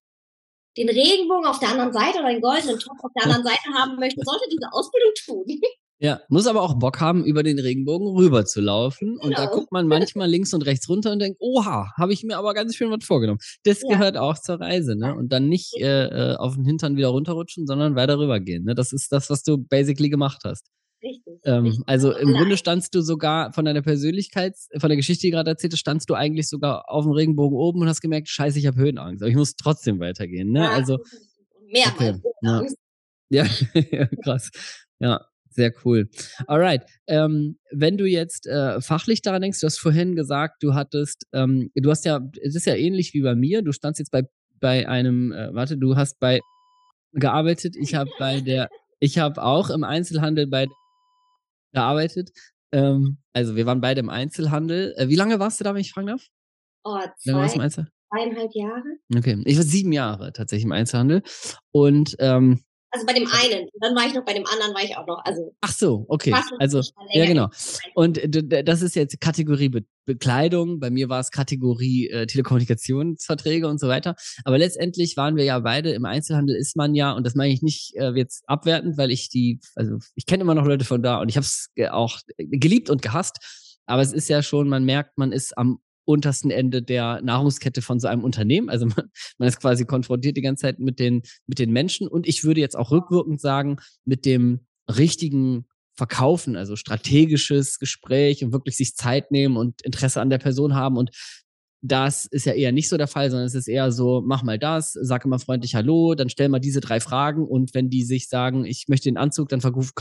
den 0.78 0.90
Regenbogen 0.90 1.46
auf 1.46 1.60
der 1.60 1.70
anderen 1.70 1.94
Seite 1.94 2.20
oder 2.20 2.30
den 2.30 2.42
goldenen 2.42 2.80
Topf 2.80 3.00
auf 3.02 3.12
der 3.16 3.24
anderen 3.24 3.44
Seite 3.44 3.74
haben 3.74 3.98
möchte, 3.98 4.22
sollte 4.24 4.46
diese 4.52 4.72
Ausbildung 4.72 5.12
tun. 5.26 5.62
Ja, 5.98 6.20
muss 6.28 6.46
aber 6.46 6.62
auch 6.62 6.78
Bock 6.78 7.00
haben, 7.00 7.24
über 7.24 7.42
den 7.42 7.58
Regenbogen 7.58 8.08
rüber 8.08 8.46
zu 8.46 8.60
laufen. 8.60 9.16
Genau. 9.16 9.24
Und 9.24 9.38
da 9.38 9.46
genau. 9.46 9.56
guckt 9.56 9.72
man 9.72 9.88
manchmal 9.88 10.30
links 10.30 10.54
und 10.54 10.64
rechts 10.64 10.90
runter 10.90 11.14
und 11.14 11.20
denkt, 11.20 11.38
oha, 11.40 11.94
habe 11.98 12.12
ich 12.12 12.24
mir 12.24 12.38
aber 12.38 12.54
ganz 12.54 12.76
schön 12.76 12.92
was 12.92 13.06
vorgenommen. 13.06 13.40
Das 13.64 13.82
ja. 13.82 13.90
gehört 13.90 14.18
auch 14.18 14.38
zur 14.38 14.60
Reise, 14.60 14.98
ne? 14.98 15.16
Und 15.16 15.32
dann 15.32 15.48
nicht 15.48 15.74
äh, 15.80 16.34
äh, 16.34 16.36
auf 16.36 16.56
den 16.56 16.66
Hintern 16.66 16.98
wieder 16.98 17.08
runterrutschen, 17.08 17.66
sondern 17.66 17.96
weiter 17.96 18.20
rübergehen. 18.20 18.66
Ne? 18.66 18.76
Das 18.76 18.92
ist 18.92 19.12
das, 19.14 19.30
was 19.30 19.44
du 19.44 19.58
basically 19.58 20.10
gemacht 20.10 20.42
hast. 20.44 20.68
Richtig, 21.06 21.40
ähm, 21.44 21.66
richtig. 21.66 21.84
Also 21.86 22.12
im 22.12 22.32
Nein. 22.32 22.40
Grunde 22.40 22.58
standst 22.58 22.96
du 22.96 23.02
sogar 23.02 23.54
von 23.54 23.64
deiner 23.64 23.84
Persönlichkeit, 23.84 24.56
von 24.78 24.90
der 24.90 24.98
Geschichte, 24.98 25.28
die 25.28 25.32
gerade 25.32 25.52
erzählt 25.52 25.74
hast, 25.74 25.80
standst 25.80 26.10
du 26.10 26.16
eigentlich 26.16 26.50
sogar 26.50 26.90
auf 26.90 27.06
dem 27.06 27.12
Regenbogen 27.12 27.56
oben 27.58 27.82
und 27.82 27.88
hast 27.88 28.02
gemerkt, 28.02 28.28
scheiße, 28.28 28.58
ich 28.58 28.66
habe 28.66 28.78
Höhenangst, 28.78 29.22
aber 29.22 29.30
ich 29.30 29.36
muss 29.36 29.56
trotzdem 29.56 30.00
weitergehen. 30.00 30.52
Ne? 30.52 30.62
Ja, 30.62 30.72
also 30.72 30.98
mehrmals. 31.72 32.22
Okay. 32.24 32.76
Ja. 33.30 33.46
ja, 33.92 34.08
krass. 34.24 34.50
Ja, 35.00 35.22
sehr 35.50 35.72
cool. 35.84 36.10
Alright. 36.48 36.84
Ähm, 37.06 37.60
wenn 37.72 37.98
du 37.98 38.06
jetzt 38.06 38.48
äh, 38.48 38.82
fachlich 38.82 39.22
daran 39.22 39.44
denkst, 39.44 39.60
du 39.60 39.68
hast 39.68 39.78
vorhin 39.78 40.16
gesagt, 40.16 40.64
du 40.64 40.74
hattest, 40.74 41.28
ähm, 41.34 41.70
du 41.76 41.92
hast 41.92 42.06
ja, 42.06 42.20
es 42.42 42.56
ist 42.56 42.66
ja 42.66 42.76
ähnlich 42.76 43.14
wie 43.14 43.22
bei 43.22 43.36
mir, 43.36 43.62
du 43.62 43.72
standst 43.74 44.00
jetzt 44.00 44.12
bei, 44.12 44.24
bei 44.60 44.88
einem, 44.88 45.32
äh, 45.32 45.54
warte, 45.54 45.78
du 45.78 45.96
hast 45.96 46.20
bei 46.20 46.40
gearbeitet, 47.14 47.76
ich 47.78 47.94
habe 47.94 48.10
bei 48.18 48.42
der, 48.42 48.70
ich 49.00 49.20
habe 49.20 49.44
auch 49.44 49.70
im 49.70 49.84
Einzelhandel 49.84 50.48
bei 50.48 50.68
gearbeitet. 51.76 52.32
Ähm, 52.72 53.18
also 53.34 53.56
wir 53.56 53.66
waren 53.66 53.82
beide 53.82 54.00
im 54.00 54.10
Einzelhandel. 54.10 54.96
Äh, 54.98 55.08
wie 55.10 55.16
lange 55.16 55.40
warst 55.40 55.60
du 55.60 55.64
da, 55.64 55.74
wenn 55.74 55.82
ich 55.82 55.92
fragen 55.92 56.08
darf? 56.08 56.28
Oh, 56.84 57.00
zwei, 57.18 57.48
zweieinhalb 57.48 58.54
Jahre. 58.54 58.84
Okay, 59.16 59.42
ich 59.46 59.58
war 59.58 59.64
sieben 59.64 59.92
Jahre 59.92 60.34
tatsächlich 60.34 60.66
im 60.66 60.72
Einzelhandel. 60.72 61.22
Und 61.72 62.16
ähm, 62.20 62.62
also 62.96 63.06
bei 63.06 63.14
dem 63.14 63.28
einen. 63.28 63.68
dann 63.82 63.96
war 63.96 64.08
ich 64.08 64.14
noch 64.14 64.24
bei 64.24 64.34
dem 64.34 64.46
anderen, 64.46 64.74
war 64.74 64.84
ich 64.84 64.96
auch 64.96 65.06
noch. 65.06 65.22
Also 65.26 65.54
Ach 65.60 65.72
so, 65.72 66.06
okay. 66.08 66.34
Also, 66.60 66.82
ja, 67.12 67.26
genau. 67.26 67.50
Und 67.94 68.22
das 68.24 68.82
ist 68.82 68.96
jetzt 68.96 69.20
Kategorie 69.20 69.70
Be 69.70 69.86
Bekleidung. 70.08 70.80
Bei 70.80 70.92
mir 70.92 71.10
war 71.10 71.20
es 71.20 71.32
Kategorie 71.32 72.10
äh, 72.10 72.28
Telekommunikationsverträge 72.28 73.68
und 73.68 73.80
so 73.80 73.88
weiter. 73.88 74.16
Aber 74.44 74.60
letztendlich 74.60 75.18
waren 75.18 75.36
wir 75.36 75.44
ja 75.44 75.58
beide 75.58 75.94
im 75.94 76.06
Einzelhandel 76.06 76.56
ist 76.56 76.78
man 76.78 76.94
ja, 76.94 77.12
und 77.14 77.26
das 77.26 77.34
meine 77.34 77.52
ich 77.52 77.64
nicht 77.64 77.96
äh, 77.96 78.12
jetzt 78.12 78.48
abwertend, 78.48 79.00
weil 79.00 79.10
ich 79.10 79.30
die, 79.30 79.60
also 79.76 79.98
ich 80.14 80.28
kenne 80.28 80.44
immer 80.44 80.54
noch 80.54 80.66
Leute 80.66 80.86
von 80.86 81.02
da 81.02 81.20
und 81.20 81.30
ich 81.30 81.38
habe 81.38 81.46
es 81.46 81.72
auch 81.90 82.20
geliebt 82.38 82.92
und 82.92 83.02
gehasst. 83.02 83.40
Aber 83.88 84.04
es 84.04 84.14
ist 84.14 84.30
ja 84.30 84.44
schon, 84.44 84.70
man 84.70 84.86
merkt, 84.86 85.18
man 85.18 85.32
ist 85.32 85.58
am 85.58 85.80
untersten 86.06 86.52
Ende 86.52 86.82
der 86.82 87.22
Nahrungskette 87.22 87.82
von 87.82 88.00
so 88.00 88.08
einem 88.08 88.24
Unternehmen. 88.24 88.70
Also 88.70 88.86
man, 88.96 89.10
man 89.38 89.48
ist 89.48 89.60
quasi 89.60 89.86
konfrontiert 89.86 90.38
die 90.38 90.42
ganze 90.42 90.64
Zeit 90.64 90.80
mit 90.80 91.00
den, 91.00 91.24
mit 91.48 91.60
den 91.60 91.72
Menschen. 91.72 92.08
Und 92.08 92.28
ich 92.28 92.44
würde 92.44 92.62
jetzt 92.62 92.78
auch 92.78 92.92
rückwirkend 92.92 93.42
sagen, 93.42 93.78
mit 94.06 94.26
dem 94.26 94.62
richtigen 94.88 95.66
Verkaufen, 95.98 96.58
also 96.58 96.76
strategisches 96.76 97.80
Gespräch 97.80 98.44
und 98.44 98.52
wirklich 98.52 98.76
sich 98.76 98.96
Zeit 98.96 99.32
nehmen 99.32 99.56
und 99.56 99.82
Interesse 99.82 100.22
an 100.22 100.30
der 100.30 100.40
Person 100.40 100.76
haben. 100.76 100.98
Und 100.98 101.12
das 101.82 102.26
ist 102.26 102.46
ja 102.46 102.54
eher 102.54 102.72
nicht 102.72 102.90
so 102.90 102.98
der 102.98 103.08
Fall, 103.08 103.30
sondern 103.30 103.46
es 103.46 103.56
ist 103.56 103.68
eher 103.68 103.92
so, 103.92 104.22
mach 104.26 104.44
mal 104.44 104.58
das, 104.58 104.94
sag 104.94 105.24
immer 105.24 105.40
freundlich 105.40 105.76
Hallo, 105.76 106.16
dann 106.16 106.30
stell 106.30 106.50
mal 106.50 106.60
diese 106.60 106.82
drei 106.82 107.00
Fragen 107.00 107.48
und 107.48 107.74
wenn 107.74 107.90
die 107.90 108.04
sich 108.04 108.28
sagen, 108.28 108.66
ich 108.66 108.86
möchte 108.88 109.10
den 109.10 109.18
Anzug, 109.18 109.50
dann 109.50 109.62
versuch, 109.62 109.92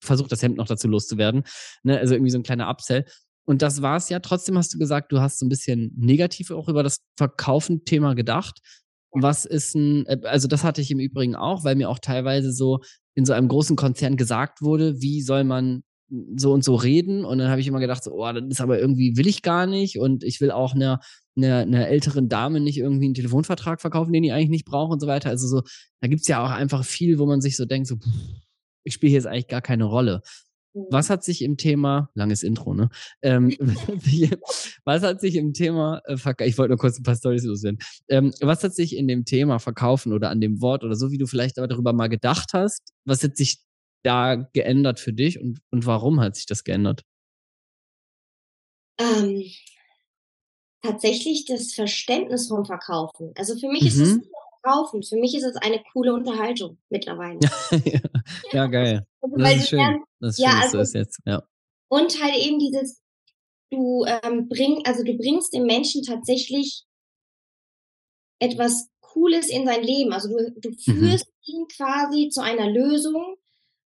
versuch 0.00 0.28
das 0.28 0.42
Hemd 0.42 0.56
noch 0.56 0.66
dazu 0.66 0.88
loszuwerden. 0.88 1.44
Ne? 1.84 1.98
Also 1.98 2.14
irgendwie 2.14 2.32
so 2.32 2.38
ein 2.38 2.42
kleiner 2.42 2.68
Upsell. 2.68 3.04
Und 3.46 3.62
das 3.62 3.82
war 3.82 3.96
es 3.96 4.08
ja. 4.08 4.20
Trotzdem 4.20 4.56
hast 4.56 4.72
du 4.74 4.78
gesagt, 4.78 5.12
du 5.12 5.20
hast 5.20 5.38
so 5.38 5.46
ein 5.46 5.48
bisschen 5.48 5.92
negativ 5.96 6.50
auch 6.50 6.68
über 6.68 6.82
das 6.82 6.98
Verkaufen-Thema 7.16 8.14
gedacht. 8.14 8.60
Was 9.12 9.44
ist 9.44 9.74
ein, 9.74 10.06
äh, 10.06 10.20
also 10.24 10.48
das 10.48 10.64
hatte 10.64 10.80
ich 10.80 10.90
im 10.90 11.00
Übrigen 11.00 11.34
auch, 11.34 11.64
weil 11.64 11.74
mir 11.74 11.90
auch 11.90 11.98
teilweise 11.98 12.52
so 12.52 12.80
in 13.14 13.24
so 13.24 13.32
einem 13.32 13.48
großen 13.48 13.76
Konzern 13.76 14.16
gesagt 14.16 14.62
wurde, 14.62 15.00
wie 15.00 15.20
soll 15.22 15.44
man 15.44 15.82
so 16.36 16.52
und 16.52 16.64
so 16.64 16.74
reden. 16.74 17.24
Und 17.24 17.38
dann 17.38 17.50
habe 17.50 17.60
ich 17.60 17.66
immer 17.66 17.80
gedacht, 17.80 18.02
so, 18.02 18.12
oh, 18.12 18.32
das 18.32 18.44
ist 18.48 18.60
aber 18.60 18.78
irgendwie, 18.78 19.16
will 19.16 19.26
ich 19.26 19.42
gar 19.42 19.66
nicht. 19.66 19.98
Und 19.98 20.24
ich 20.24 20.40
will 20.40 20.50
auch 20.50 20.74
einer, 20.74 21.00
einer, 21.36 21.58
einer 21.58 21.88
älteren 21.88 22.28
Dame 22.28 22.60
nicht 22.60 22.78
irgendwie 22.78 23.06
einen 23.06 23.14
Telefonvertrag 23.14 23.80
verkaufen, 23.80 24.12
den 24.12 24.24
ich 24.24 24.32
eigentlich 24.32 24.50
nicht 24.50 24.64
brauche 24.64 24.92
und 24.92 25.00
so 25.00 25.06
weiter. 25.06 25.30
Also 25.30 25.46
so, 25.46 25.62
da 26.00 26.08
gibt 26.08 26.22
es 26.22 26.28
ja 26.28 26.44
auch 26.44 26.50
einfach 26.50 26.84
viel, 26.84 27.18
wo 27.18 27.26
man 27.26 27.40
sich 27.40 27.56
so 27.56 27.64
denkt, 27.64 27.88
so, 27.88 27.96
ich 28.84 28.94
spiele 28.94 29.10
hier 29.10 29.18
jetzt 29.18 29.26
eigentlich 29.26 29.48
gar 29.48 29.62
keine 29.62 29.84
Rolle. 29.84 30.22
Was 30.72 31.08
mhm. 31.08 31.12
hat 31.12 31.24
sich 31.24 31.42
im 31.42 31.56
Thema, 31.56 32.10
langes 32.14 32.42
Intro, 32.42 32.74
ne? 32.74 32.90
Ähm, 33.22 33.50
was 34.84 35.02
hat 35.02 35.20
sich 35.20 35.34
im 35.36 35.52
Thema, 35.52 36.00
äh, 36.06 36.16
ich 36.46 36.58
wollte 36.58 36.70
nur 36.70 36.78
kurz 36.78 36.98
ein 36.98 37.02
paar 37.02 37.16
Storys 37.16 37.44
loswerden. 37.44 37.78
Ähm, 38.08 38.32
was 38.40 38.62
hat 38.62 38.74
sich 38.74 38.96
in 38.96 39.08
dem 39.08 39.24
Thema 39.24 39.58
Verkaufen 39.58 40.12
oder 40.12 40.30
an 40.30 40.40
dem 40.40 40.60
Wort 40.60 40.84
oder 40.84 40.94
so, 40.94 41.10
wie 41.10 41.18
du 41.18 41.26
vielleicht 41.26 41.58
aber 41.58 41.68
darüber 41.68 41.92
mal 41.92 42.08
gedacht 42.08 42.50
hast, 42.52 42.92
was 43.04 43.22
hat 43.22 43.36
sich 43.36 43.58
da 44.02 44.36
geändert 44.36 45.00
für 45.00 45.12
dich 45.12 45.40
und, 45.40 45.60
und 45.70 45.86
warum 45.86 46.20
hat 46.20 46.36
sich 46.36 46.46
das 46.46 46.64
geändert? 46.64 47.02
Ähm, 48.98 49.44
tatsächlich 50.82 51.46
das 51.46 51.72
Verständnis 51.72 52.48
vom 52.48 52.64
Verkaufen. 52.64 53.32
Also 53.36 53.58
für 53.58 53.68
mich 53.68 53.82
mhm. 53.82 53.88
ist 53.88 53.98
es 53.98 54.14
mhm 54.14 54.22
kaufen. 54.62 55.02
Für 55.02 55.16
mich 55.16 55.34
ist 55.34 55.44
es 55.44 55.56
eine 55.56 55.82
coole 55.92 56.12
Unterhaltung 56.14 56.78
mittlerweile. 56.88 57.38
ja, 57.70 58.00
ja, 58.52 58.66
geil. 58.66 59.06
Also, 59.20 59.36
das 59.36 59.56
ist 59.56 59.68
schön. 59.68 59.78
Lernst, 59.78 60.06
das 60.20 60.32
ist 60.34 60.38
ja, 60.38 60.50
schön, 60.50 60.60
also, 60.62 60.78
das 60.78 60.92
jetzt, 60.92 61.20
ja. 61.26 61.42
Und 61.88 62.22
halt 62.22 62.36
eben 62.36 62.58
dieses, 62.58 63.00
du 63.70 64.04
ähm, 64.06 64.48
bring, 64.48 64.82
also 64.84 65.02
du 65.02 65.16
bringst 65.16 65.52
dem 65.52 65.64
Menschen 65.64 66.02
tatsächlich 66.02 66.84
etwas 68.38 68.88
Cooles 69.00 69.48
in 69.48 69.66
sein 69.66 69.82
Leben. 69.82 70.12
Also 70.12 70.28
du, 70.28 70.52
du 70.60 70.70
mhm. 70.70 70.78
führst 70.78 71.26
mhm. 71.26 71.54
ihn 71.54 71.66
quasi 71.68 72.28
zu 72.28 72.42
einer 72.42 72.70
Lösung 72.70 73.36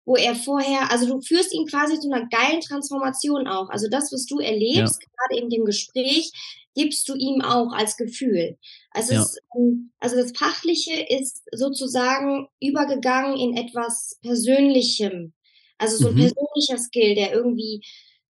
wo 0.06 0.16
er 0.16 0.34
vorher, 0.34 0.90
also 0.90 1.06
du 1.06 1.20
führst 1.20 1.52
ihn 1.54 1.66
quasi 1.66 1.98
zu 1.98 2.10
einer 2.12 2.26
geilen 2.26 2.60
Transformation 2.60 3.48
auch. 3.48 3.70
Also 3.70 3.88
das, 3.88 4.12
was 4.12 4.26
du 4.26 4.38
erlebst, 4.38 5.00
ja. 5.02 5.08
gerade 5.16 5.42
in 5.42 5.50
dem 5.50 5.64
Gespräch, 5.64 6.30
gibst 6.74 7.08
du 7.08 7.14
ihm 7.14 7.40
auch 7.42 7.72
als 7.72 7.96
Gefühl. 7.96 8.58
Also, 8.90 9.14
ja. 9.14 9.22
es, 9.22 9.38
ähm, 9.56 9.92
also 10.00 10.16
das 10.16 10.32
Fachliche 10.36 11.06
ist 11.08 11.42
sozusagen 11.52 12.48
übergegangen 12.60 13.38
in 13.38 13.56
etwas 13.56 14.18
Persönlichem. 14.22 15.32
Also 15.78 15.96
so 15.96 16.08
ein 16.08 16.14
mhm. 16.14 16.20
persönlicher 16.20 16.78
Skill, 16.78 17.14
der 17.14 17.32
irgendwie 17.32 17.82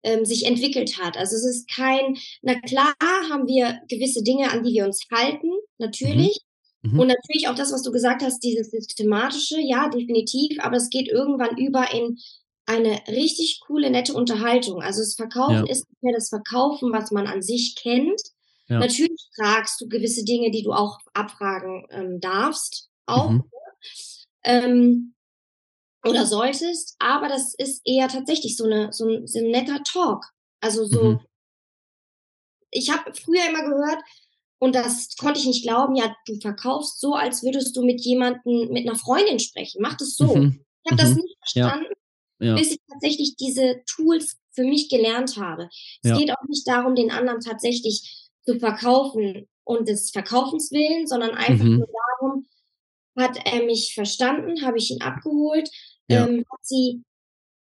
ähm, 0.03 0.25
sich 0.25 0.47
entwickelt 0.47 0.99
hat. 0.99 1.17
Also 1.17 1.37
es 1.37 1.45
ist 1.45 1.71
kein, 1.71 2.17
na 2.43 2.61
klar 2.61 2.95
haben 3.01 3.47
wir 3.47 3.81
gewisse 3.89 4.23
Dinge, 4.23 4.51
an 4.51 4.63
die 4.63 4.75
wir 4.75 4.85
uns 4.85 5.07
halten, 5.13 5.51
natürlich. 5.79 6.41
Mhm. 6.83 6.93
Mhm. 6.93 6.99
Und 6.99 7.07
natürlich 7.09 7.49
auch 7.49 7.55
das, 7.55 7.73
was 7.73 7.83
du 7.83 7.93
gesagt 7.93 8.23
hast, 8.23 8.41
dieses 8.41 8.71
systematische, 8.71 9.61
ja, 9.61 9.89
definitiv, 9.89 10.59
aber 10.61 10.77
es 10.77 10.91
geht 10.91 11.09
irgendwann 11.09 11.57
über 11.57 11.93
in 11.93 12.19
eine 12.73 13.03
richtig 13.09 13.61
coole, 13.67 13.91
nette 13.91 14.15
Unterhaltung. 14.15 14.83
Also 14.83 15.01
das 15.01 15.15
Verkaufen 15.15 15.67
ja. 15.67 15.71
ist 15.71 15.89
nicht 15.89 16.03
mehr 16.03 16.15
das 16.15 16.29
Verkaufen, 16.29 16.93
was 16.93 17.11
man 17.11 17.27
an 17.27 17.43
sich 17.43 17.77
kennt. 17.81 18.21
Ja. 18.69 18.79
Natürlich 18.79 19.29
fragst 19.37 19.81
du 19.81 19.89
gewisse 19.89 20.25
Dinge, 20.25 20.51
die 20.51 20.63
du 20.63 20.73
auch 20.73 20.99
abfragen 21.15 21.87
ähm, 21.91 22.21
darfst, 22.21 22.89
auch. 23.07 23.31
Mhm. 23.31 23.45
Ähm, 24.45 25.15
oder 26.05 26.27
solltest, 26.27 26.97
aber 26.99 27.29
das 27.29 27.55
ist 27.55 27.83
eher 27.85 28.09
tatsächlich 28.09 28.57
so, 28.57 28.65
eine, 28.65 28.93
so, 28.93 29.09
ein, 29.09 29.27
so 29.27 29.39
ein 29.39 29.51
netter 29.53 29.83
Talk. 29.85 30.25
Also 30.61 30.85
so, 30.85 31.05
mhm. 31.05 31.21
ich 32.71 32.91
habe 32.91 33.13
früher 33.15 33.49
immer 33.49 33.63
gehört, 33.63 34.03
und 34.59 34.77
das 34.77 35.17
konnte 35.17 35.41
ich 35.41 35.47
nicht 35.47 35.65
glauben, 35.65 35.97
ja, 35.97 36.15
du 36.25 36.39
verkaufst 36.41 37.01
so, 37.01 37.15
als 37.15 37.43
würdest 37.43 37.77
du 37.77 37.83
mit 37.85 38.01
jemandem, 38.01 38.69
mit 38.71 38.87
einer 38.87 38.97
Freundin 38.97 39.41
sprechen. 39.41 39.83
Mach 39.83 39.97
das 39.97 40.15
so. 40.15 40.37
Mhm. 40.37 40.65
Ich 40.85 40.93
habe 40.93 41.03
mhm. 41.03 41.07
das 41.07 41.17
nicht 41.17 41.37
verstanden, 41.39 41.87
ja. 41.89 41.97
Ja. 42.39 42.55
bis 42.55 42.73
ich 42.73 42.81
tatsächlich 42.91 43.37
diese 43.37 43.83
Tools 43.87 44.37
für 44.53 44.65
mich 44.65 44.89
gelernt 44.89 45.37
habe. 45.37 45.69
Es 46.03 46.11
ja. 46.11 46.19
geht 46.19 46.31
auch 46.33 46.49
nicht 46.49 46.67
darum, 46.67 46.95
den 46.95 47.11
anderen 47.11 47.41
tatsächlich 47.41 48.31
zu 48.45 48.59
verkaufen 48.59 49.49
und 49.65 49.89
des 49.89 50.11
Verkaufens 50.11 50.73
willen, 50.73 51.07
sondern 51.07 51.31
einfach 51.31 51.65
mhm. 51.65 51.79
nur 51.79 51.89
darum, 52.21 52.47
hat 53.17 53.39
er 53.45 53.65
mich 53.65 53.95
verstanden, 53.95 54.65
habe 54.65 54.79
ich 54.79 54.91
ihn 54.91 55.03
abgeholt, 55.03 55.71
ja. 56.09 56.27
ähm, 56.27 56.45
hat 56.51 56.61
sie, 56.63 57.03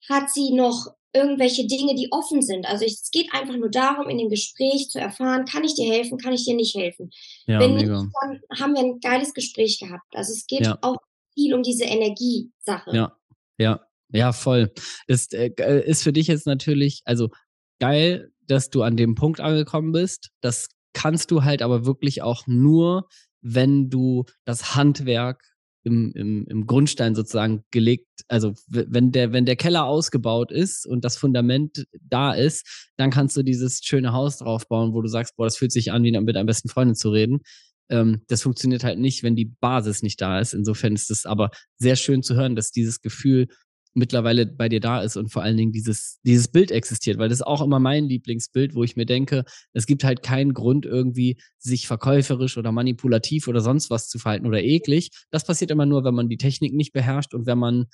hat 0.09 0.30
sie 0.30 0.52
noch 0.52 0.94
irgendwelche 1.12 1.66
Dinge, 1.66 1.94
die 1.94 2.09
offen 2.12 2.40
sind. 2.40 2.66
Also 2.66 2.85
es 2.85 3.11
geht 3.11 3.33
einfach 3.35 3.56
nur 3.56 3.70
darum, 3.70 4.09
in 4.09 4.18
dem 4.18 4.28
Gespräch 4.28 4.88
zu 4.90 5.00
erfahren, 5.00 5.44
kann 5.44 5.64
ich 5.64 5.74
dir 5.74 5.90
helfen, 5.92 6.18
kann 6.18 6.33
ich 6.33 6.44
dir 6.44 6.54
nicht 6.54 6.76
helfen. 6.76 7.11
Ja, 7.46 7.59
Wenn 7.59 7.74
nicht, 7.74 7.88
dann 7.88 8.40
haben 8.59 8.74
wir 8.74 8.80
ein 8.80 9.00
geiles 9.00 9.35
Gespräch 9.35 9.80
gehabt. 9.80 10.14
Also 10.14 10.33
es 10.33 10.46
geht 10.46 10.66
ja. 10.66 10.78
auch 10.83 10.96
viel 11.35 11.54
um 11.54 11.62
diese 11.62 11.85
Energiesache. 11.85 12.94
Ja, 12.94 13.16
ja, 13.59 13.80
ja, 14.12 14.32
voll. 14.32 14.72
Ist, 15.06 15.34
äh, 15.34 15.50
äh, 15.58 15.88
ist 15.88 16.02
für 16.02 16.12
dich 16.12 16.26
jetzt 16.26 16.46
natürlich, 16.46 17.02
also 17.04 17.30
geil, 17.78 18.30
dass 18.46 18.70
du 18.70 18.82
an 18.82 18.96
dem 18.96 19.14
Punkt 19.14 19.40
angekommen 19.40 19.92
bist. 19.92 20.30
Das 20.40 20.68
kannst 20.92 21.30
du 21.30 21.44
halt 21.44 21.62
aber 21.62 21.86
wirklich 21.86 22.22
auch 22.22 22.46
nur, 22.46 23.08
wenn 23.42 23.90
du 23.90 24.24
das 24.44 24.74
Handwerk 24.74 25.42
im, 25.82 26.12
im, 26.14 26.46
im 26.46 26.66
Grundstein 26.66 27.14
sozusagen 27.14 27.64
gelegt, 27.70 28.06
also 28.28 28.52
wenn 28.66 29.12
der, 29.12 29.32
wenn 29.32 29.46
der 29.46 29.56
Keller 29.56 29.84
ausgebaut 29.86 30.52
ist 30.52 30.86
und 30.86 31.04
das 31.04 31.16
Fundament 31.16 31.86
da 32.02 32.32
ist, 32.32 32.90
dann 32.98 33.10
kannst 33.10 33.36
du 33.36 33.42
dieses 33.42 33.80
schöne 33.82 34.12
Haus 34.12 34.38
draufbauen, 34.38 34.92
wo 34.92 35.00
du 35.00 35.08
sagst, 35.08 35.36
boah, 35.36 35.46
das 35.46 35.56
fühlt 35.56 35.72
sich 35.72 35.90
an, 35.90 36.04
wie 36.04 36.12
mit 36.12 36.36
deinem 36.36 36.46
besten 36.46 36.68
Freundin 36.68 36.96
zu 36.96 37.10
reden. 37.10 37.40
Ähm, 37.88 38.22
das 38.28 38.42
funktioniert 38.42 38.84
halt 38.84 38.98
nicht, 38.98 39.22
wenn 39.22 39.36
die 39.36 39.46
Basis 39.60 40.02
nicht 40.02 40.20
da 40.20 40.38
ist. 40.38 40.52
Insofern 40.52 40.94
ist 40.94 41.10
es 41.10 41.24
aber 41.24 41.50
sehr 41.78 41.96
schön 41.96 42.22
zu 42.22 42.34
hören, 42.34 42.56
dass 42.56 42.72
dieses 42.72 43.00
Gefühl 43.00 43.48
mittlerweile 43.94 44.46
bei 44.46 44.68
dir 44.68 44.81
da 44.81 45.03
ist 45.03 45.16
und 45.16 45.31
vor 45.31 45.42
allen 45.42 45.57
Dingen 45.57 45.72
dieses, 45.72 46.20
dieses 46.24 46.48
Bild 46.48 46.70
existiert, 46.70 47.18
weil 47.18 47.29
das 47.29 47.38
ist 47.38 47.46
auch 47.46 47.62
immer 47.62 47.81
mein 47.81 48.05
Lieblingsbild, 48.05 48.74
wo 48.74 48.85
ich 48.85 48.96
mir 48.96 49.07
denke, 49.07 49.44
es 49.72 49.87
gibt 49.87 50.05
halt 50.05 50.22
keinen 50.22 50.55
Grund 50.55 50.87
irgendwie, 50.87 51.40
sich 51.59 51.87
verkäuferisch 51.87 52.57
oder 52.57 52.72
manipulativ 52.72 53.48
oder 53.48 53.61
sonst 53.61 53.90
was 53.90 54.09
zu 54.09 54.18
verhalten 54.18 54.46
oder 54.46 54.62
eklig. 54.62 55.11
Das 55.31 55.44
passiert 55.44 55.70
immer 55.70 55.87
nur, 55.87 56.05
wenn 56.05 56.14
man 56.14 56.29
die 56.29 56.38
Technik 56.38 56.74
nicht 56.74 56.92
beherrscht 56.92 57.35
und 57.35 57.46
wenn 57.46 57.59
man 57.59 57.87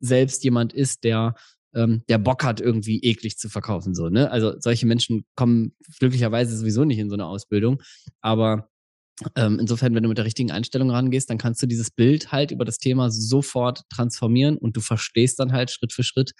selbst 0.00 0.44
jemand 0.44 0.72
ist, 0.72 1.04
der 1.04 1.34
ähm, 1.74 2.02
der 2.08 2.18
Bock 2.18 2.44
hat, 2.44 2.60
irgendwie 2.60 3.00
eklig 3.02 3.36
zu 3.36 3.48
verkaufen. 3.48 3.94
So, 3.94 4.08
ne? 4.08 4.30
Also 4.30 4.54
solche 4.60 4.86
Menschen 4.86 5.24
kommen 5.34 5.72
glücklicherweise 5.98 6.56
sowieso 6.56 6.84
nicht 6.84 6.98
in 6.98 7.08
so 7.10 7.14
eine 7.14 7.26
Ausbildung. 7.26 7.82
Aber 8.20 8.68
ähm, 9.36 9.58
insofern, 9.60 9.94
wenn 9.94 10.02
du 10.02 10.08
mit 10.08 10.18
der 10.18 10.24
richtigen 10.24 10.50
Einstellung 10.50 10.90
rangehst, 10.90 11.30
dann 11.30 11.38
kannst 11.38 11.62
du 11.62 11.66
dieses 11.66 11.90
Bild 11.90 12.32
halt 12.32 12.50
über 12.50 12.64
das 12.64 12.78
Thema 12.78 13.10
sofort 13.10 13.82
transformieren 13.88 14.58
und 14.58 14.76
du 14.76 14.80
verstehst 14.80 15.38
dann 15.38 15.52
halt 15.52 15.70
Schritt 15.70 15.92
für 15.92 16.02
Schritt, 16.02 16.32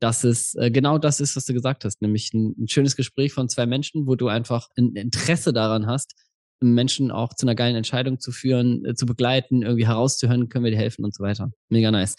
dass 0.00 0.24
es 0.24 0.54
äh, 0.54 0.70
genau 0.70 0.98
das 0.98 1.20
ist, 1.20 1.36
was 1.36 1.44
du 1.44 1.52
gesagt 1.52 1.84
hast, 1.84 2.00
nämlich 2.02 2.32
ein, 2.32 2.54
ein 2.58 2.68
schönes 2.68 2.96
Gespräch 2.96 3.32
von 3.32 3.48
zwei 3.48 3.66
Menschen, 3.66 4.06
wo 4.06 4.14
du 4.14 4.28
einfach 4.28 4.68
ein 4.76 4.94
Interesse 4.94 5.52
daran 5.52 5.86
hast, 5.86 6.14
Menschen 6.62 7.10
auch 7.10 7.34
zu 7.34 7.46
einer 7.46 7.54
geilen 7.54 7.76
Entscheidung 7.76 8.20
zu 8.20 8.32
führen, 8.32 8.84
äh, 8.84 8.94
zu 8.94 9.06
begleiten, 9.06 9.62
irgendwie 9.62 9.86
herauszuhören, 9.86 10.48
können 10.48 10.64
wir 10.64 10.70
dir 10.70 10.78
helfen 10.78 11.04
und 11.04 11.14
so 11.14 11.22
weiter. 11.22 11.50
Mega 11.68 11.90
nice. 11.90 12.16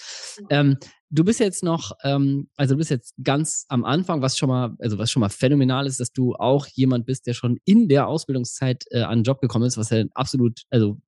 Ähm, 0.50 0.78
du 1.12 1.24
bist 1.26 1.40
jetzt 1.40 1.64
noch, 1.64 1.92
ähm, 2.04 2.48
also 2.56 2.74
du 2.74 2.78
bist 2.78 2.90
jetzt 2.90 3.14
ganz 3.22 3.66
am 3.68 3.84
Anfang, 3.84 4.22
was 4.22 4.38
schon 4.38 4.50
mal, 4.50 4.76
also 4.80 4.98
was 4.98 5.12
schon 5.12 5.20
mal 5.20 5.30
phänomenal 5.30 5.86
ist, 5.86 6.00
dass 6.00 6.12
du 6.12 6.34
auch 6.36 6.68
jemand 6.68 7.06
bist, 7.06 7.28
der 7.28 7.34
schon 7.34 7.60
in 7.66 7.90
der 7.90 8.08
Ausbildungszeit 8.08 8.86
äh, 8.92 9.02
an 9.02 9.12
einen 9.12 9.24
Job 9.24 9.42
gekommen 9.42 9.66
ist, 9.66 9.78
was 9.78 9.90
ja 9.90 10.04
absolut, 10.14 10.62
also 10.70 11.00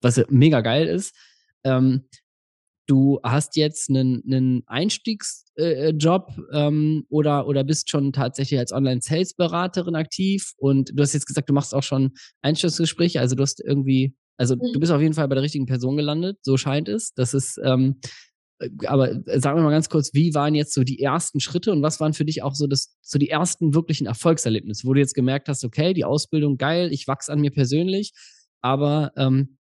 was 0.00 0.16
ja 0.16 0.24
mega 0.28 0.60
geil 0.60 0.88
ist. 0.88 1.14
Ähm, 1.62 2.04
du 2.86 3.20
hast 3.22 3.56
jetzt 3.56 3.88
einen, 3.88 4.22
einen 4.26 4.62
Einstiegsjob 4.66 6.32
äh, 6.36 6.66
ähm, 6.66 7.06
oder, 7.08 7.46
oder 7.46 7.64
bist 7.64 7.88
schon 7.90 8.12
tatsächlich 8.12 8.58
als 8.58 8.72
Online-Sales-Beraterin 8.72 9.94
aktiv 9.94 10.52
und 10.56 10.90
du 10.92 11.02
hast 11.02 11.14
jetzt 11.14 11.26
gesagt, 11.26 11.48
du 11.48 11.54
machst 11.54 11.74
auch 11.74 11.84
schon 11.84 12.12
Einstellungsgespräche, 12.42 13.20
also 13.20 13.36
du 13.36 13.42
hast 13.42 13.62
irgendwie, 13.64 14.14
also 14.36 14.56
du 14.56 14.66
mhm. 14.74 14.80
bist 14.80 14.92
auf 14.92 15.00
jeden 15.00 15.14
Fall 15.14 15.28
bei 15.28 15.36
der 15.36 15.44
richtigen 15.44 15.66
Person 15.66 15.96
gelandet, 15.96 16.38
so 16.42 16.56
scheint 16.56 16.88
es. 16.88 17.14
Das 17.14 17.34
ist, 17.34 17.58
ähm, 17.64 18.00
äh, 18.02 18.08
aber 18.86 19.12
äh, 19.26 19.40
sagen 19.40 19.58
wir 19.58 19.62
mal 19.62 19.70
ganz 19.70 19.88
kurz, 19.88 20.14
wie 20.14 20.34
waren 20.34 20.54
jetzt 20.54 20.74
so 20.74 20.84
die 20.84 21.00
ersten 21.00 21.40
Schritte 21.40 21.72
und 21.72 21.82
was 21.82 22.00
waren 22.00 22.12
für 22.12 22.24
dich 22.24 22.42
auch 22.42 22.54
so 22.54 22.66
das, 22.66 22.96
so 23.02 23.18
die 23.18 23.28
ersten 23.28 23.74
wirklichen 23.74 24.06
Erfolgserlebnisse, 24.06 24.86
wo 24.86 24.94
du 24.94 25.00
jetzt 25.00 25.14
gemerkt 25.14 25.48
hast, 25.48 25.64
okay, 25.64 25.94
die 25.94 26.04
Ausbildung 26.04 26.56
geil, 26.56 26.92
ich 26.92 27.08
wachse 27.08 27.32
an 27.32 27.40
mir 27.40 27.50
persönlich, 27.50 28.12
aber 28.60 29.12
ähm, 29.16 29.58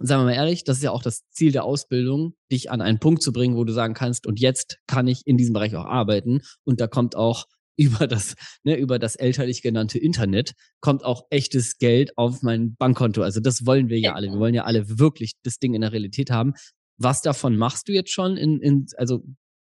sagen 0.00 0.22
wir 0.22 0.26
mal 0.26 0.34
ehrlich, 0.34 0.64
das 0.64 0.78
ist 0.78 0.82
ja 0.82 0.90
auch 0.90 1.02
das 1.02 1.28
Ziel 1.30 1.52
der 1.52 1.64
Ausbildung, 1.64 2.34
dich 2.52 2.70
an 2.70 2.80
einen 2.80 2.98
Punkt 2.98 3.22
zu 3.22 3.32
bringen, 3.32 3.56
wo 3.56 3.64
du 3.64 3.72
sagen 3.72 3.94
kannst, 3.94 4.26
und 4.26 4.40
jetzt 4.40 4.78
kann 4.86 5.06
ich 5.08 5.22
in 5.26 5.36
diesem 5.36 5.54
Bereich 5.54 5.74
auch 5.76 5.86
arbeiten. 5.86 6.40
Und 6.64 6.80
da 6.80 6.86
kommt 6.86 7.16
auch 7.16 7.46
über 7.78 8.08
das, 8.08 8.34
ne, 8.64 8.76
über 8.76 8.98
das 8.98 9.14
elterlich 9.14 9.62
genannte 9.62 10.00
Internet, 10.00 10.54
kommt 10.80 11.04
auch 11.04 11.26
echtes 11.30 11.78
Geld 11.78 12.18
auf 12.18 12.42
mein 12.42 12.74
Bankkonto. 12.74 13.22
Also 13.22 13.38
das 13.38 13.66
wollen 13.66 13.88
wir 13.88 14.00
ja 14.00 14.14
alle. 14.14 14.26
Wir 14.26 14.38
wollen 14.40 14.54
ja 14.54 14.64
alle 14.64 14.98
wirklich 14.98 15.34
das 15.44 15.60
Ding 15.60 15.74
in 15.74 15.82
der 15.82 15.92
Realität 15.92 16.30
haben. 16.30 16.54
Was 16.98 17.22
davon 17.22 17.56
machst 17.56 17.88
du 17.88 17.92
jetzt 17.92 18.10
schon 18.10 18.36
in, 18.36 18.60
in 18.60 18.86
also 18.96 19.22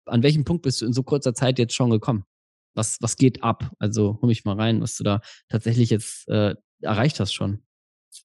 an 0.06 0.24
welchem 0.24 0.44
Punkt 0.44 0.64
bist 0.64 0.82
du 0.82 0.86
in 0.86 0.94
so 0.94 1.04
kurzer 1.04 1.34
Zeit 1.34 1.60
jetzt 1.60 1.74
schon 1.74 1.90
gekommen? 1.90 2.26
Was, 2.74 2.98
was 3.02 3.18
geht 3.18 3.44
ab? 3.44 3.72
Also 3.80 4.20
hol 4.22 4.28
mich 4.28 4.46
mal 4.46 4.56
rein, 4.56 4.82
was 4.82 4.96
du 4.98 5.04
da 5.04 5.22
tatsächlich 5.50 5.90
jetzt 5.90 6.28
äh, 6.30 6.56
erreicht 6.82 7.20
hast 7.20 7.34
schon. 7.34 7.64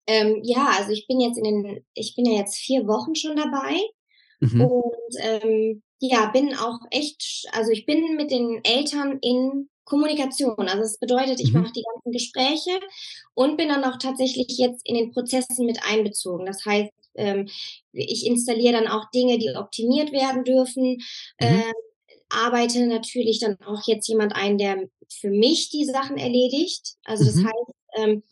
Ähm, 0.07 0.41
ja, 0.43 0.71
also 0.79 0.93
ich 0.93 1.07
bin 1.07 1.21
jetzt 1.21 1.37
in 1.37 1.45
den, 1.45 1.85
ich 1.95 2.15
bin 2.15 2.27
ja 2.27 2.39
jetzt 2.39 2.57
vier 2.57 2.87
Wochen 2.87 3.15
schon 3.15 3.37
dabei 3.37 3.77
mhm. 4.41 4.61
und 4.61 5.15
ähm, 5.21 5.83
ja, 5.99 6.27
bin 6.31 6.55
auch 6.55 6.79
echt, 6.91 7.47
also 7.53 7.73
ich 7.73 7.87
bin 7.87 8.17
mit 8.17 8.31
den 8.31 8.61
Eltern 8.65 9.19
in 9.21 9.69
Kommunikation. 9.85 10.69
Also 10.69 10.83
das 10.83 10.99
bedeutet, 10.99 11.41
ich 11.41 11.53
mhm. 11.53 11.63
mache 11.63 11.73
die 11.73 11.85
ganzen 11.93 12.13
Gespräche 12.13 12.81
und 13.35 13.57
bin 13.57 13.69
dann 13.69 13.85
auch 13.85 13.99
tatsächlich 13.99 14.59
jetzt 14.59 14.87
in 14.87 14.95
den 14.95 15.13
Prozessen 15.13 15.65
mit 15.65 15.81
einbezogen. 15.89 16.45
Das 16.47 16.65
heißt, 16.65 16.93
ähm, 17.17 17.49
ich 17.93 18.27
installiere 18.27 18.75
dann 18.75 18.89
auch 18.89 19.11
Dinge, 19.11 19.39
die 19.39 19.51
optimiert 19.55 20.13
werden 20.13 20.45
dürfen. 20.45 20.99
Mhm. 21.41 21.47
Äh, 21.47 21.73
arbeite 22.29 22.87
natürlich 22.87 23.39
dann 23.41 23.59
auch 23.61 23.87
jetzt 23.87 24.09
jemand 24.09 24.35
ein, 24.35 24.59
der 24.59 24.89
für 25.09 25.31
mich 25.31 25.71
die 25.71 25.85
Sachen 25.85 26.17
erledigt. 26.17 26.95
Also 27.05 27.25
das 27.25 27.37
mhm. 27.37 27.47
heißt, 27.47 27.73
ähm, 27.97 28.23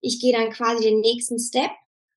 ich 0.00 0.20
gehe 0.20 0.32
dann 0.32 0.50
quasi 0.50 0.84
den 0.84 1.00
nächsten 1.00 1.38
Step 1.38 1.70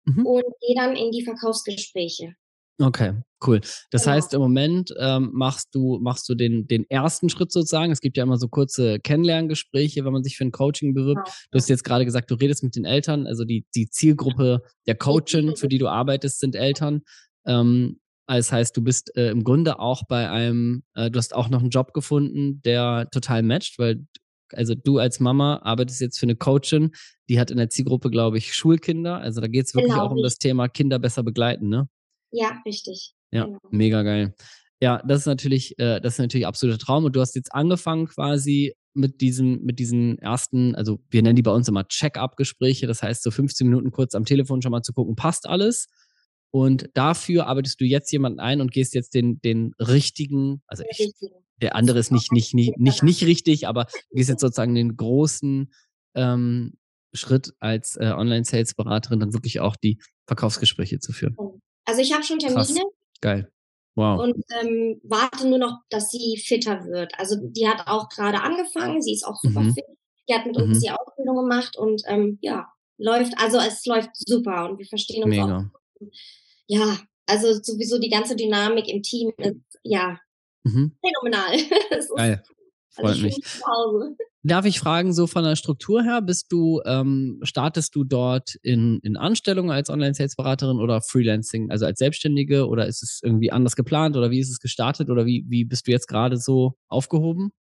mhm. 0.06 0.26
und 0.26 0.44
gehe 0.62 0.76
dann 0.76 0.96
in 0.96 1.12
die 1.12 1.24
Verkaufsgespräche. 1.24 2.36
Okay, 2.78 3.14
cool. 3.46 3.62
Das 3.92 4.04
genau. 4.04 4.16
heißt, 4.16 4.34
im 4.34 4.42
Moment 4.42 4.94
ähm, 5.00 5.30
machst 5.34 5.74
du, 5.74 5.98
machst 6.02 6.28
du 6.28 6.36
den, 6.36 6.68
den 6.68 6.86
ersten 6.90 7.30
Schritt 7.30 7.52
sozusagen. 7.52 7.92
Es 7.92 8.02
gibt 8.02 8.18
ja 8.18 8.24
immer 8.24 8.38
so 8.38 8.50
kurze 8.50 9.00
Kennenlerngespräche, 9.00 10.04
wenn 10.04 10.12
man 10.12 10.24
sich 10.24 10.36
für 10.36 10.44
ein 10.44 10.52
Coaching 10.52 10.94
bewirbt. 10.94 11.26
Genau. 11.26 11.36
Du 11.52 11.58
hast 11.58 11.70
jetzt 11.70 11.86
gerade 11.86 12.04
gesagt, 12.04 12.30
du 12.32 12.36
redest 12.36 12.64
mit 12.64 12.76
den 12.76 12.84
Eltern. 12.84 13.28
Also 13.28 13.46
die, 13.46 13.66
die 13.76 13.90
Zielgruppe 13.90 14.62
der 14.88 14.96
Coachin, 14.96 15.56
für 15.56 15.70
die 15.70 15.78
du 15.78 15.88
arbeitest, 15.88 16.40
sind 16.40 16.56
Eltern. 16.56 17.02
Ähm, 17.46 18.00
das 18.28 18.52
heißt, 18.52 18.76
du 18.76 18.82
bist 18.82 19.16
äh, 19.16 19.30
im 19.30 19.44
Grunde 19.44 19.80
auch 19.80 20.04
bei 20.08 20.30
einem, 20.30 20.84
äh, 20.96 21.10
du 21.10 21.18
hast 21.18 21.34
auch 21.34 21.50
noch 21.50 21.62
einen 21.62 21.70
Job 21.70 21.94
gefunden, 21.94 22.62
der 22.64 23.08
total 23.12 23.44
matcht, 23.44 23.80
weil 23.80 24.06
also 24.54 24.76
du 24.76 25.00
als 25.00 25.20
Mama 25.20 25.60
arbeitest 25.64 26.02
jetzt 26.02 26.20
für 26.20 26.26
eine 26.26 26.36
Coachin, 26.36 26.92
die 27.30 27.40
hat 27.40 27.52
in 27.52 27.58
der 27.58 27.70
Zielgruppe, 27.70 28.10
glaube 28.10 28.38
ich, 28.38 28.54
Schulkinder. 28.54 29.18
Also 29.18 29.42
da 29.42 29.48
geht 29.48 29.66
es 29.66 29.74
wirklich 29.74 29.94
genau, 29.94 30.06
auch 30.06 30.12
um 30.12 30.22
das 30.22 30.38
Thema 30.38 30.68
Kinder 30.68 31.00
besser 31.00 31.24
begleiten, 31.24 31.70
ne? 31.70 31.88
Ja, 32.36 32.62
richtig. 32.66 33.14
Ja, 33.32 33.46
genau. 33.46 33.60
mega 33.72 34.04
geil. 34.04 34.36
Ja, 34.82 35.02
das 35.08 35.22
ist 35.22 35.26
natürlich, 35.26 35.80
äh, 35.80 36.02
das 36.02 36.14
ist 36.14 36.20
natürlich 36.20 36.46
absoluter 36.46 36.78
Traum. 36.78 37.06
Und 37.06 37.16
du 37.16 37.22
hast 37.22 37.36
jetzt 37.36 37.54
angefangen 37.54 38.08
quasi 38.08 38.76
mit 38.94 39.22
diesen, 39.22 39.64
mit 39.64 39.80
diesen 39.80 40.20
ersten, 40.20 40.76
also 40.76 41.00
wir 41.10 41.22
nennen 41.22 41.36
die 41.36 41.42
bei 41.42 41.52
uns 41.52 41.68
immer 41.68 41.88
Check-up-Gespräche. 41.88 42.88
Das 42.88 43.02
heißt, 43.02 43.24
so 43.24 43.32
15 43.32 43.68
Minuten 43.68 43.92
kurz 43.92 44.16
am 44.16 44.26
Telefon 44.26 44.62
schon 44.62 44.72
mal 44.72 44.82
zu 44.82 44.94
gucken, 44.94 45.16
passt 45.16 45.48
alles. 45.48 45.88
Und 46.52 46.90
dafür 46.94 47.48
arbeitest 47.48 47.82
du 47.82 47.86
jetzt 47.86 48.12
jemanden 48.12 48.40
ein 48.40 48.62
und 48.62 48.72
gehst 48.72 48.94
jetzt 48.94 49.14
den, 49.14 49.42
den 49.42 49.74
richtigen, 49.80 50.62
also 50.68 50.84
ich, 50.90 51.12
der 51.62 51.76
andere 51.76 52.00
ist 52.00 52.12
nicht, 52.12 52.32
nicht, 52.32 52.54
nicht, 52.54 52.78
nicht, 52.78 53.04
nicht 53.04 53.24
richtig, 53.24 53.68
aber 53.68 53.86
du 53.86 54.16
gehst 54.16 54.30
jetzt 54.30 54.40
sozusagen 54.42 54.76
den 54.76 54.96
großen 54.96 55.72
ähm, 56.16 56.74
Schritt 57.14 57.54
als 57.60 57.96
äh, 57.98 58.12
Online-Sales-Beraterin 58.16 59.20
dann 59.20 59.34
wirklich 59.34 59.60
auch 59.60 59.76
die 59.76 60.00
Verkaufsgespräche 60.28 61.00
zu 61.00 61.12
führen. 61.12 61.36
Also 61.86 62.02
ich 62.02 62.14
habe 62.14 62.24
schon 62.24 62.40
Termine. 62.40 62.64
Krass. 62.64 62.76
Geil. 63.22 63.52
Wow. 63.96 64.20
Und 64.22 64.44
ähm, 64.62 65.00
warte 65.04 65.48
nur 65.48 65.58
noch, 65.58 65.80
dass 65.90 66.12
sie 66.12 66.38
fitter 66.38 66.84
wird. 66.86 67.18
Also 67.18 67.38
die 67.42 67.68
hat 67.68 67.88
auch 67.88 68.10
gerade 68.10 68.42
angefangen, 68.42 69.02
sie 69.02 69.14
ist 69.14 69.26
auch 69.26 69.38
super 69.42 69.62
mhm. 69.62 69.74
fit. 69.74 69.86
Die 70.28 70.34
hat 70.34 70.46
mit 70.46 70.58
uns 70.58 70.80
mhm. 70.80 70.82
die 70.82 70.92
Ausbildung 70.92 71.36
gemacht 71.38 71.78
und 71.78 72.02
ähm, 72.08 72.38
ja, 72.42 72.68
läuft, 72.98 73.34
also 73.38 73.58
es 73.58 73.86
läuft 73.86 74.10
super 74.14 74.70
und 74.70 74.80
wir 74.80 74.86
verstehen 74.86 75.24
uns 75.24 75.36
Mega. 75.36 75.58
auch. 75.58 76.08
Ja, 76.68 76.98
also 77.26 77.54
sowieso 77.62 78.00
die 78.00 78.10
ganze 78.10 78.36
Dynamik 78.36 78.90
im 78.90 79.02
Team 79.02 79.32
ist 79.38 79.80
ja 79.84 80.20
mhm. 80.64 80.98
phänomenal. 81.02 81.58
Geil. 82.16 82.44
Freut 82.96 83.08
also 83.08 83.22
mich. 83.24 83.36
Darf 84.44 84.66
ich 84.66 84.80
fragen, 84.80 85.12
so 85.12 85.26
von 85.26 85.44
der 85.44 85.56
Struktur 85.56 86.04
her, 86.04 86.22
bist 86.22 86.52
du, 86.52 86.80
ähm, 86.86 87.40
startest 87.42 87.96
du 87.96 88.04
dort 88.04 88.56
in, 88.62 89.00
in 89.02 89.18
Anstellung 89.18 89.72
als 89.72 89.90
Online-Sales-Beraterin 89.90 90.78
oder 90.78 91.02
Freelancing, 91.02 91.72
also 91.72 91.86
als 91.86 91.98
Selbstständige 91.98 92.68
oder 92.68 92.86
ist 92.86 93.02
es 93.02 93.22
irgendwie 93.24 93.52
anders 93.52 93.76
geplant 93.76 94.16
oder 94.16 94.30
wie 94.30 94.40
ist 94.40 94.52
es 94.52 94.60
gestartet 94.60 95.10
oder 95.10 95.26
wie, 95.26 95.46
wie 95.48 95.66
bist 95.66 95.88
du 95.88 95.92
jetzt 95.92 96.08
gerade 96.08 96.38
so 96.38 96.74
aufgehoben? 96.88 97.52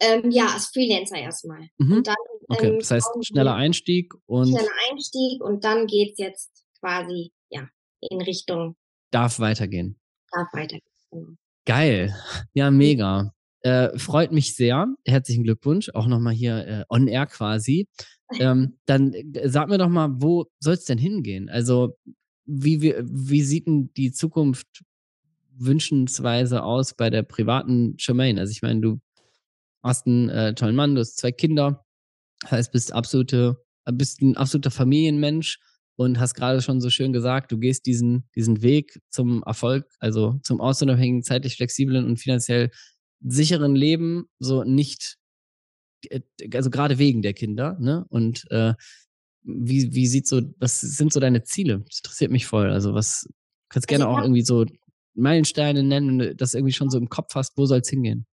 Ähm, 0.00 0.30
ja, 0.30 0.46
als 0.46 0.66
Freelancer 0.66 1.18
erstmal. 1.18 1.68
Mhm. 1.78 1.98
Und 1.98 2.06
dann, 2.06 2.16
okay, 2.48 2.68
ähm, 2.68 2.78
das 2.78 2.90
heißt 2.90 3.08
schneller 3.22 3.54
Einstieg 3.54 4.12
und. 4.26 4.48
Schneller 4.48 4.68
Einstieg 4.90 5.42
und 5.42 5.64
dann 5.64 5.86
geht 5.86 6.12
es 6.12 6.18
jetzt 6.18 6.64
quasi, 6.80 7.32
ja, 7.50 7.68
in 8.00 8.20
Richtung. 8.22 8.76
Darf 9.10 9.40
weitergehen. 9.40 9.98
Darf 10.32 10.48
weitergehen. 10.52 10.82
Genau. 11.10 11.28
Geil. 11.66 12.14
Ja, 12.54 12.70
mega. 12.70 13.32
Äh, 13.66 13.98
freut 13.98 14.30
mich 14.30 14.54
sehr. 14.54 14.86
Herzlichen 15.04 15.42
Glückwunsch. 15.42 15.90
Auch 15.92 16.06
nochmal 16.06 16.34
hier 16.34 16.68
äh, 16.68 16.84
on 16.88 17.08
air 17.08 17.26
quasi. 17.26 17.88
Ähm, 18.38 18.78
dann 18.86 19.12
äh, 19.12 19.48
sag 19.48 19.68
mir 19.68 19.78
doch 19.78 19.88
mal, 19.88 20.08
wo 20.20 20.46
soll 20.60 20.74
es 20.74 20.84
denn 20.84 20.98
hingehen? 20.98 21.48
Also, 21.48 21.98
wie, 22.44 22.80
wie, 22.80 22.94
wie 23.02 23.42
sieht 23.42 23.66
denn 23.66 23.90
die 23.96 24.12
Zukunft 24.12 24.84
wünschensweise 25.58 26.62
aus 26.62 26.94
bei 26.94 27.10
der 27.10 27.24
privaten 27.24 27.96
Charmaine? 27.98 28.38
Also, 28.38 28.52
ich 28.52 28.62
meine, 28.62 28.80
du 28.82 29.00
hast 29.82 30.06
einen 30.06 30.28
äh, 30.28 30.54
tollen 30.54 30.76
Mann, 30.76 30.94
du 30.94 31.00
hast 31.00 31.18
zwei 31.18 31.32
Kinder. 31.32 31.84
Das 32.42 32.52
heißt, 32.52 32.72
bist 32.72 32.92
absolute, 32.92 33.56
bist 33.90 34.22
ein 34.22 34.36
absoluter 34.36 34.70
Familienmensch 34.70 35.58
und 35.96 36.20
hast 36.20 36.34
gerade 36.34 36.62
schon 36.62 36.80
so 36.80 36.88
schön 36.88 37.12
gesagt, 37.12 37.50
du 37.50 37.58
gehst 37.58 37.86
diesen, 37.86 38.28
diesen 38.36 38.62
Weg 38.62 39.00
zum 39.10 39.42
Erfolg, 39.42 39.88
also 39.98 40.38
zum 40.44 40.60
ausunabhängigen, 40.60 41.24
zeitlich 41.24 41.56
flexiblen 41.56 42.04
und 42.04 42.18
finanziell 42.18 42.70
sicheren 43.20 43.74
Leben 43.74 44.28
so 44.38 44.64
nicht, 44.64 45.16
äh, 46.08 46.20
also 46.54 46.70
gerade 46.70 46.98
wegen 46.98 47.22
der 47.22 47.34
Kinder, 47.34 47.76
ne? 47.80 48.06
Und 48.08 48.44
äh, 48.50 48.74
wie, 49.42 49.94
wie 49.94 50.06
sieht 50.06 50.26
so, 50.26 50.42
was 50.58 50.80
sind 50.80 51.12
so 51.12 51.20
deine 51.20 51.44
Ziele? 51.44 51.84
Das 51.86 51.98
interessiert 51.98 52.30
mich 52.30 52.46
voll. 52.46 52.70
Also 52.70 52.94
was 52.94 53.28
kannst 53.68 53.88
also 53.90 54.04
gerne 54.04 54.08
auch 54.08 54.20
irgendwie 54.20 54.42
so 54.42 54.66
Meilensteine 55.14 55.82
nennen, 55.82 56.36
das 56.36 56.54
irgendwie 56.54 56.72
schon 56.72 56.90
so 56.90 56.98
im 56.98 57.08
Kopf 57.08 57.34
hast, 57.34 57.56
wo 57.56 57.66
soll 57.66 57.78
es 57.78 57.88
hingehen? 57.88 58.26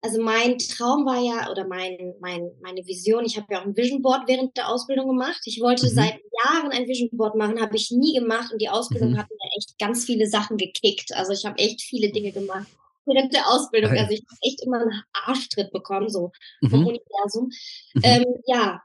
Also 0.00 0.22
mein 0.22 0.58
Traum 0.58 1.06
war 1.06 1.22
ja, 1.22 1.50
oder 1.50 1.66
mein, 1.66 1.96
mein, 2.20 2.50
meine 2.60 2.86
Vision, 2.86 3.24
ich 3.24 3.38
habe 3.38 3.46
ja 3.50 3.60
auch 3.60 3.64
ein 3.64 3.76
Vision 3.76 4.02
Board 4.02 4.28
während 4.28 4.54
der 4.56 4.68
Ausbildung 4.68 5.08
gemacht. 5.08 5.40
Ich 5.46 5.60
wollte 5.60 5.86
mhm. 5.86 5.94
seit 5.94 6.20
Jahren 6.44 6.72
ein 6.72 6.86
Vision 6.86 7.08
Board 7.12 7.36
machen, 7.36 7.60
habe 7.60 7.76
ich 7.76 7.90
nie 7.90 8.18
gemacht 8.18 8.52
und 8.52 8.60
die 8.60 8.68
Ausbildung 8.68 9.12
mhm. 9.12 9.18
hat 9.18 9.30
mir 9.30 9.56
echt 9.56 9.78
ganz 9.78 10.04
viele 10.04 10.26
Sachen 10.26 10.58
gekickt. 10.58 11.14
Also 11.14 11.32
ich 11.32 11.46
habe 11.46 11.58
echt 11.58 11.80
viele 11.80 12.10
Dinge 12.10 12.32
gemacht 12.32 12.66
während 13.06 13.34
Ausbildung. 13.46 13.92
Also 13.92 14.12
ich 14.12 14.20
habe 14.20 14.38
echt 14.42 14.62
immer 14.64 14.80
einen 14.80 15.02
Arschtritt 15.12 15.72
bekommen, 15.72 16.08
so 16.08 16.32
vom 16.68 16.80
mhm. 16.80 16.86
Universum. 16.86 17.50
Mhm. 17.94 18.02
Ähm, 18.02 18.24
ja, 18.46 18.82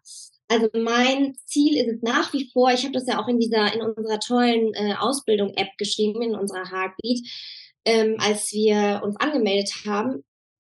also 0.47 0.67
mein 0.73 1.35
Ziel 1.45 1.77
ist 1.77 1.95
es 1.95 2.01
nach 2.01 2.33
wie 2.33 2.49
vor, 2.51 2.71
ich 2.71 2.83
habe 2.83 2.93
das 2.93 3.07
ja 3.07 3.21
auch 3.21 3.27
in 3.27 3.39
dieser, 3.39 3.73
in 3.73 3.81
unserer 3.81 4.19
tollen 4.19 4.73
äh, 4.73 4.95
Ausbildung-App 4.95 5.77
geschrieben, 5.77 6.21
in 6.23 6.35
unserer 6.35 6.71
Heartbeat, 6.71 7.19
ähm, 7.85 8.15
als 8.19 8.51
wir 8.51 9.01
uns 9.03 9.15
angemeldet 9.17 9.71
haben. 9.85 10.23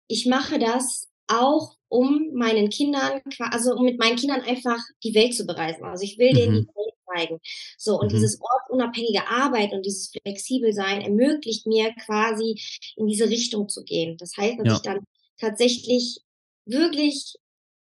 Ich 0.08 0.26
mache 0.26 0.58
das 0.58 1.08
auch, 1.28 1.76
um 1.88 2.30
meinen 2.34 2.68
Kindern, 2.68 3.20
also 3.38 3.74
um 3.74 3.84
mit 3.84 3.98
meinen 3.98 4.16
Kindern 4.16 4.40
einfach 4.42 4.78
die 5.04 5.14
Welt 5.14 5.34
zu 5.34 5.46
bereisen. 5.46 5.84
Also 5.84 6.04
ich 6.04 6.18
will 6.18 6.32
mhm. 6.32 6.36
denen 6.36 6.54
die 6.62 6.66
Welt 6.66 6.94
zeigen. 7.14 7.40
So, 7.78 7.98
und 7.98 8.12
mhm. 8.12 8.16
dieses 8.16 8.38
ortsunabhängige 8.40 9.26
Arbeit 9.28 9.72
und 9.72 9.84
dieses 9.84 10.10
flexibel 10.10 10.72
sein 10.72 11.00
ermöglicht 11.00 11.66
mir 11.66 11.92
quasi 12.04 12.60
in 12.96 13.06
diese 13.06 13.28
Richtung 13.28 13.68
zu 13.68 13.84
gehen. 13.84 14.16
Das 14.18 14.36
heißt, 14.36 14.58
dass 14.58 14.66
ja. 14.66 14.74
ich 14.74 14.82
dann 14.82 15.00
tatsächlich 15.38 16.20
wirklich, 16.66 17.36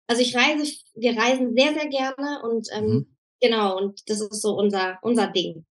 also 0.07 0.21
ich 0.21 0.35
reise, 0.35 0.73
wir 0.95 1.17
reisen 1.17 1.53
sehr, 1.55 1.73
sehr 1.73 1.87
gerne 1.87 2.41
und 2.43 2.67
ähm, 2.73 2.85
mhm. 2.85 3.17
genau, 3.41 3.77
und 3.77 4.01
das 4.09 4.21
ist 4.21 4.41
so 4.41 4.53
unser, 4.55 4.99
unser 5.01 5.27
Ding. 5.27 5.65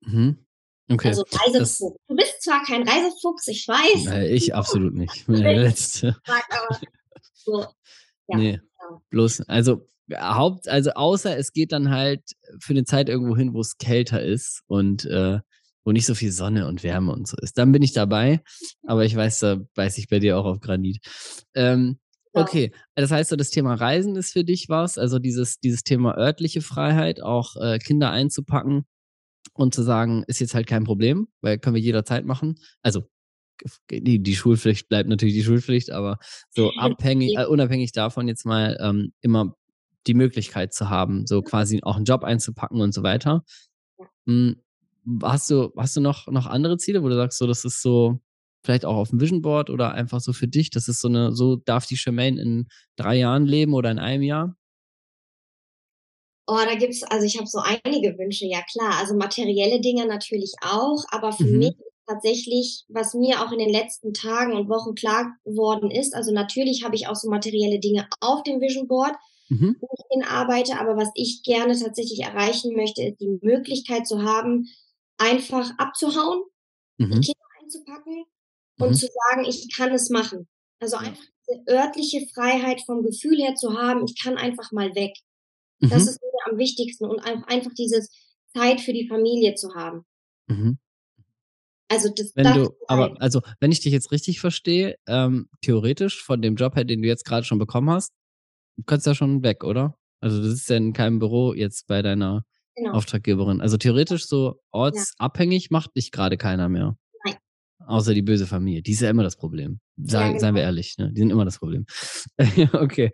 Mhm. 0.00 0.46
Okay. 0.88 1.08
Also 1.08 1.24
Reisefuchs. 1.32 1.98
Du 2.06 2.14
bist 2.14 2.42
zwar 2.42 2.62
kein 2.64 2.88
Reisefuchs, 2.88 3.48
ich 3.48 3.66
weiß. 3.66 4.04
Nein, 4.04 4.30
ich 4.30 4.54
absolut 4.54 4.94
nicht. 4.94 5.26
Der 5.28 5.56
letzte. 5.56 6.16
aber 6.24 6.80
so, 7.32 7.60
ja, 8.28 8.36
nee, 8.36 8.52
genau. 8.52 9.02
bloß, 9.10 9.42
also 9.48 9.88
Haupt, 10.14 10.68
also 10.68 10.90
außer 10.92 11.36
es 11.36 11.52
geht 11.52 11.72
dann 11.72 11.90
halt 11.90 12.22
für 12.60 12.72
eine 12.72 12.84
Zeit 12.84 13.08
irgendwo 13.08 13.36
hin, 13.36 13.54
wo 13.54 13.60
es 13.60 13.76
kälter 13.78 14.22
ist 14.22 14.62
und 14.66 15.04
äh, 15.06 15.40
wo 15.84 15.92
nicht 15.92 16.06
so 16.06 16.14
viel 16.14 16.32
Sonne 16.32 16.66
und 16.66 16.82
Wärme 16.82 17.12
und 17.12 17.28
so 17.28 17.36
ist. 17.40 17.58
Dann 17.58 17.72
bin 17.72 17.82
ich 17.82 17.92
dabei, 17.92 18.40
aber 18.86 19.04
ich 19.04 19.14
weiß, 19.14 19.38
da 19.38 19.60
beiß 19.74 19.98
ich 19.98 20.08
bei 20.08 20.18
dir 20.18 20.38
auch 20.38 20.44
auf 20.44 20.60
Granit. 20.60 20.98
Ähm, 21.54 21.98
okay, 22.32 22.72
das 22.94 23.10
heißt 23.10 23.30
so, 23.30 23.36
das 23.36 23.50
Thema 23.50 23.74
Reisen 23.74 24.16
ist 24.16 24.32
für 24.32 24.44
dich 24.44 24.68
was, 24.68 24.98
also 24.98 25.18
dieses, 25.18 25.60
dieses 25.60 25.82
Thema 25.82 26.16
örtliche 26.18 26.60
Freiheit, 26.60 27.22
auch 27.22 27.56
äh, 27.56 27.78
Kinder 27.78 28.10
einzupacken 28.10 28.84
und 29.54 29.74
zu 29.74 29.82
sagen, 29.82 30.24
ist 30.26 30.40
jetzt 30.40 30.54
halt 30.54 30.66
kein 30.66 30.84
Problem, 30.84 31.28
weil 31.40 31.58
können 31.58 31.76
wir 31.76 31.82
jederzeit 31.82 32.24
machen. 32.24 32.56
Also 32.82 33.04
die, 33.90 34.22
die 34.22 34.36
Schulpflicht 34.36 34.88
bleibt 34.88 35.08
natürlich 35.08 35.34
die 35.34 35.44
Schulpflicht, 35.44 35.90
aber 35.90 36.18
so 36.50 36.70
abhängig, 36.78 37.36
äh, 37.36 37.46
unabhängig 37.46 37.92
davon 37.92 38.28
jetzt 38.28 38.44
mal 38.44 38.76
ähm, 38.80 39.12
immer 39.20 39.54
die 40.06 40.14
Möglichkeit 40.14 40.72
zu 40.72 40.90
haben, 40.90 41.26
so 41.26 41.42
quasi 41.42 41.80
auch 41.82 41.96
einen 41.96 42.04
Job 42.04 42.24
einzupacken 42.24 42.80
und 42.80 42.92
so 42.94 43.02
weiter. 43.02 43.44
Hm, 44.26 44.62
hast 45.22 45.50
du, 45.50 45.72
hast 45.76 45.96
du 45.96 46.00
noch, 46.00 46.26
noch 46.28 46.46
andere 46.46 46.78
Ziele, 46.78 47.02
wo 47.02 47.08
du 47.08 47.16
sagst, 47.16 47.38
so, 47.38 47.46
das 47.46 47.64
ist 47.64 47.82
so, 47.82 48.20
vielleicht 48.66 48.84
auch 48.84 48.96
auf 48.96 49.10
dem 49.10 49.20
Vision 49.20 49.40
Board 49.40 49.70
oder 49.70 49.92
einfach 49.92 50.20
so 50.20 50.32
für 50.32 50.48
dich, 50.48 50.70
das 50.70 50.88
ist 50.88 51.00
so 51.00 51.08
eine, 51.08 51.32
so 51.32 51.56
darf 51.56 51.86
die 51.86 51.96
Charmaine 51.96 52.40
in 52.40 52.66
drei 52.96 53.16
Jahren 53.16 53.46
leben 53.46 53.72
oder 53.72 53.90
in 53.90 53.98
einem 53.98 54.22
Jahr? 54.22 54.56
Oh, 56.48 56.58
da 56.64 56.74
gibt's, 56.74 57.02
also 57.02 57.24
ich 57.24 57.38
habe 57.38 57.46
so 57.46 57.58
einige 57.58 58.16
Wünsche, 58.18 58.46
ja 58.46 58.60
klar. 58.70 58.98
Also 59.00 59.16
materielle 59.16 59.80
Dinge 59.80 60.06
natürlich 60.06 60.54
auch, 60.60 61.04
aber 61.10 61.32
für 61.32 61.44
mhm. 61.44 61.58
mich 61.58 61.74
tatsächlich, 62.06 62.84
was 62.88 63.14
mir 63.14 63.42
auch 63.42 63.50
in 63.50 63.58
den 63.58 63.70
letzten 63.70 64.12
Tagen 64.12 64.52
und 64.52 64.68
Wochen 64.68 64.94
klar 64.94 65.32
geworden 65.44 65.90
ist, 65.90 66.14
also 66.14 66.32
natürlich 66.32 66.84
habe 66.84 66.94
ich 66.94 67.08
auch 67.08 67.16
so 67.16 67.28
materielle 67.28 67.80
Dinge 67.80 68.08
auf 68.20 68.44
dem 68.44 68.60
Vision 68.60 68.86
Board, 68.86 69.14
mhm. 69.48 69.76
wo 69.80 69.88
ich 69.96 70.04
hinarbeite. 70.10 70.78
Aber 70.78 70.96
was 70.96 71.10
ich 71.14 71.42
gerne 71.42 71.78
tatsächlich 71.78 72.20
erreichen 72.20 72.74
möchte, 72.74 73.02
ist 73.02 73.20
die 73.20 73.38
Möglichkeit 73.42 74.06
zu 74.06 74.22
haben, 74.22 74.66
einfach 75.18 75.70
abzuhauen, 75.78 76.42
mhm. 76.98 77.20
die 77.20 77.20
Kinder 77.20 77.46
einzupacken 77.62 78.24
und 78.78 78.90
mhm. 78.90 78.94
zu 78.94 79.06
sagen, 79.06 79.44
ich 79.46 79.74
kann 79.74 79.92
es 79.92 80.10
machen. 80.10 80.48
Also 80.80 80.96
einfach 80.96 81.24
diese 81.48 81.62
örtliche 81.68 82.26
Freiheit 82.34 82.82
vom 82.84 83.02
Gefühl 83.02 83.38
her 83.38 83.54
zu 83.54 83.74
haben, 83.74 84.04
ich 84.04 84.20
kann 84.22 84.36
einfach 84.36 84.72
mal 84.72 84.94
weg. 84.94 85.14
Das 85.80 86.04
mhm. 86.04 86.08
ist 86.08 86.20
mir 86.22 86.52
am 86.52 86.58
wichtigsten 86.58 87.04
und 87.04 87.20
einfach 87.20 87.72
dieses 87.76 88.10
Zeit 88.54 88.80
für 88.80 88.92
die 88.92 89.08
Familie 89.08 89.54
zu 89.54 89.74
haben. 89.74 90.04
Mhm. 90.48 90.78
Also 91.88 92.08
das 92.14 92.32
wenn 92.34 92.52
du, 92.52 92.70
aber 92.88 93.14
also 93.20 93.42
wenn 93.60 93.70
ich 93.70 93.80
dich 93.80 93.92
jetzt 93.92 94.10
richtig 94.10 94.40
verstehe, 94.40 94.96
ähm, 95.06 95.48
theoretisch 95.60 96.22
von 96.24 96.42
dem 96.42 96.56
Job 96.56 96.74
her, 96.74 96.84
den 96.84 97.00
du 97.00 97.08
jetzt 97.08 97.24
gerade 97.24 97.44
schon 97.44 97.58
bekommen 97.58 97.90
hast, 97.90 98.12
du 98.76 98.82
kannst 98.84 99.06
ja 99.06 99.14
schon 99.14 99.42
weg, 99.42 99.64
oder? 99.64 99.98
Also 100.20 100.40
du 100.40 100.48
sitzt 100.48 100.68
ja 100.70 100.76
in 100.76 100.92
keinem 100.92 101.18
Büro 101.18 101.54
jetzt 101.54 101.86
bei 101.86 102.02
deiner 102.02 102.44
genau. 102.74 102.92
Auftraggeberin. 102.92 103.60
Also 103.60 103.76
theoretisch 103.76 104.26
so 104.26 104.60
ortsabhängig 104.70 105.64
ja. 105.64 105.68
macht 105.70 105.96
dich 105.96 106.10
gerade 106.10 106.36
keiner 106.36 106.68
mehr. 106.68 106.96
Nein. 107.24 107.36
Außer 107.86 108.14
die 108.14 108.22
böse 108.22 108.46
Familie. 108.46 108.82
Die 108.82 108.92
ist 108.92 109.00
ja 109.00 109.10
immer 109.10 109.22
das 109.22 109.36
Problem. 109.36 109.80
Sei, 109.96 110.20
ja, 110.20 110.28
genau. 110.28 110.40
Seien 110.40 110.54
wir 110.54 110.62
ehrlich, 110.62 110.96
ne? 110.98 111.12
Die 111.12 111.20
sind 111.20 111.30
immer 111.30 111.44
das 111.44 111.58
Problem. 111.58 111.86
okay. 112.72 113.10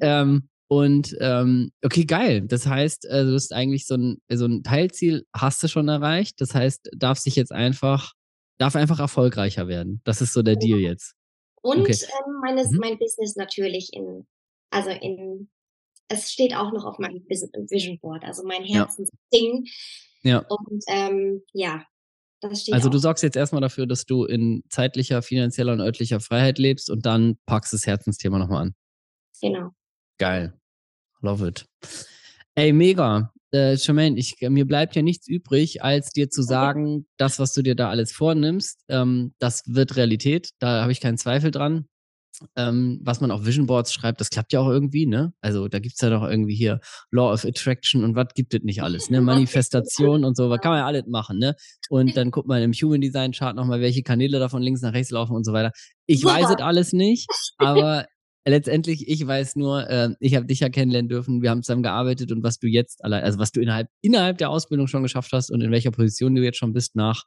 Ähm, 0.00 0.48
und 0.68 1.16
ähm, 1.20 1.72
okay, 1.84 2.04
geil. 2.04 2.42
Das 2.46 2.66
heißt, 2.66 3.06
äh, 3.06 3.24
du 3.24 3.34
hast 3.34 3.52
eigentlich 3.52 3.86
so 3.86 3.96
ein, 3.96 4.18
so 4.30 4.46
ein 4.46 4.62
Teilziel 4.62 5.26
hast 5.34 5.62
du 5.62 5.68
schon 5.68 5.88
erreicht. 5.88 6.40
Das 6.40 6.54
heißt, 6.54 6.90
darfst 6.96 7.26
dich 7.26 7.34
jetzt 7.34 7.52
einfach 7.52 8.12
Darf 8.60 8.76
einfach 8.76 9.00
erfolgreicher 9.00 9.68
werden. 9.68 10.02
Das 10.04 10.20
ist 10.20 10.34
so 10.34 10.42
der 10.42 10.54
Deal 10.54 10.78
jetzt. 10.78 11.14
Und 11.62 11.80
okay. 11.80 11.96
ähm, 12.02 12.40
meines, 12.42 12.70
mhm. 12.70 12.78
mein 12.78 12.98
Business 12.98 13.34
natürlich 13.34 13.88
in, 13.94 14.26
also 14.70 14.90
in, 14.90 15.48
es 16.08 16.32
steht 16.32 16.54
auch 16.54 16.72
noch 16.72 16.84
auf 16.84 16.98
meinem 16.98 17.24
Vision 17.28 17.98
Board, 18.00 18.24
also 18.24 18.44
mein 18.44 18.64
Herzensding. 18.64 19.66
Ja. 20.22 20.30
ja. 20.30 20.46
Und 20.48 20.84
ähm, 20.88 21.42
ja, 21.52 21.84
das 22.40 22.62
steht 22.62 22.74
Also 22.74 22.88
auch. 22.88 22.92
du 22.92 22.98
sorgst 22.98 23.22
jetzt 23.22 23.36
erstmal 23.36 23.60
dafür, 23.60 23.86
dass 23.86 24.06
du 24.06 24.24
in 24.24 24.62
zeitlicher, 24.68 25.22
finanzieller 25.22 25.72
und 25.72 25.80
örtlicher 25.80 26.20
Freiheit 26.20 26.58
lebst 26.58 26.90
und 26.90 27.06
dann 27.06 27.36
packst 27.46 27.72
das 27.72 27.86
Herzensthema 27.86 28.38
nochmal 28.38 28.62
an. 28.62 28.74
Genau. 29.40 29.70
Geil. 30.18 30.54
Love 31.20 31.48
it. 31.48 31.66
Ey, 32.54 32.72
mega. 32.72 33.32
Äh, 33.52 33.76
Charmaine, 33.76 34.18
ich, 34.18 34.36
mir 34.40 34.66
bleibt 34.66 34.94
ja 34.96 35.02
nichts 35.02 35.26
übrig, 35.26 35.82
als 35.82 36.10
dir 36.10 36.30
zu 36.30 36.42
sagen, 36.42 37.06
das, 37.16 37.38
was 37.38 37.52
du 37.52 37.62
dir 37.62 37.74
da 37.74 37.90
alles 37.90 38.12
vornimmst, 38.12 38.84
ähm, 38.88 39.34
das 39.38 39.62
wird 39.66 39.96
Realität. 39.96 40.50
Da 40.60 40.82
habe 40.82 40.92
ich 40.92 41.00
keinen 41.00 41.18
Zweifel 41.18 41.50
dran. 41.50 41.88
Ähm, 42.56 43.00
was 43.02 43.20
man 43.20 43.30
auf 43.30 43.44
Vision 43.44 43.66
Boards 43.66 43.92
schreibt, 43.92 44.20
das 44.20 44.30
klappt 44.30 44.52
ja 44.52 44.60
auch 44.60 44.68
irgendwie, 44.68 45.06
ne? 45.06 45.32
Also 45.40 45.68
da 45.68 45.78
gibt's 45.78 46.00
ja 46.00 46.10
doch 46.10 46.22
irgendwie 46.22 46.54
hier 46.54 46.80
Law 47.10 47.32
of 47.32 47.44
Attraction 47.44 48.04
und 48.04 48.14
was 48.14 48.28
gibt 48.34 48.54
es 48.54 48.62
nicht 48.62 48.82
alles, 48.82 49.10
ne? 49.10 49.20
Manifestation 49.20 50.24
und 50.24 50.36
so, 50.36 50.50
was 50.50 50.60
kann 50.60 50.72
man 50.72 50.80
ja 50.80 50.86
alles 50.86 51.04
machen, 51.06 51.38
ne? 51.38 51.54
Und 51.88 52.16
dann 52.16 52.30
guckt 52.30 52.48
man 52.48 52.62
im 52.62 52.72
Human 52.72 53.00
Design 53.00 53.32
Chart 53.32 53.54
nochmal, 53.54 53.80
welche 53.80 54.02
Kanäle 54.02 54.38
da 54.38 54.48
von 54.48 54.62
links 54.62 54.80
nach 54.80 54.92
rechts 54.92 55.10
laufen 55.10 55.36
und 55.36 55.44
so 55.44 55.52
weiter. 55.52 55.72
Ich 56.06 56.24
weiß 56.24 56.50
es 56.50 56.56
alles 56.56 56.92
nicht, 56.92 57.28
aber 57.58 58.06
letztendlich, 58.46 59.06
ich 59.08 59.26
weiß 59.26 59.56
nur, 59.56 59.88
äh, 59.88 60.10
ich 60.20 60.34
habe 60.34 60.46
dich 60.46 60.60
ja 60.60 60.68
kennenlernen 60.68 61.08
dürfen, 61.08 61.42
wir 61.42 61.50
haben 61.50 61.62
zusammen 61.62 61.82
gearbeitet 61.82 62.32
und 62.32 62.42
was 62.42 62.58
du 62.58 62.66
jetzt 62.66 63.04
allein, 63.04 63.22
also 63.22 63.38
was 63.38 63.52
du 63.52 63.60
innerhalb, 63.60 63.88
innerhalb 64.00 64.38
der 64.38 64.50
Ausbildung 64.50 64.86
schon 64.86 65.02
geschafft 65.02 65.32
hast 65.32 65.50
und 65.50 65.60
in 65.60 65.70
welcher 65.70 65.90
Position 65.90 66.34
du 66.34 66.42
jetzt 66.42 66.58
schon 66.58 66.72
bist 66.72 66.96
nach 66.96 67.24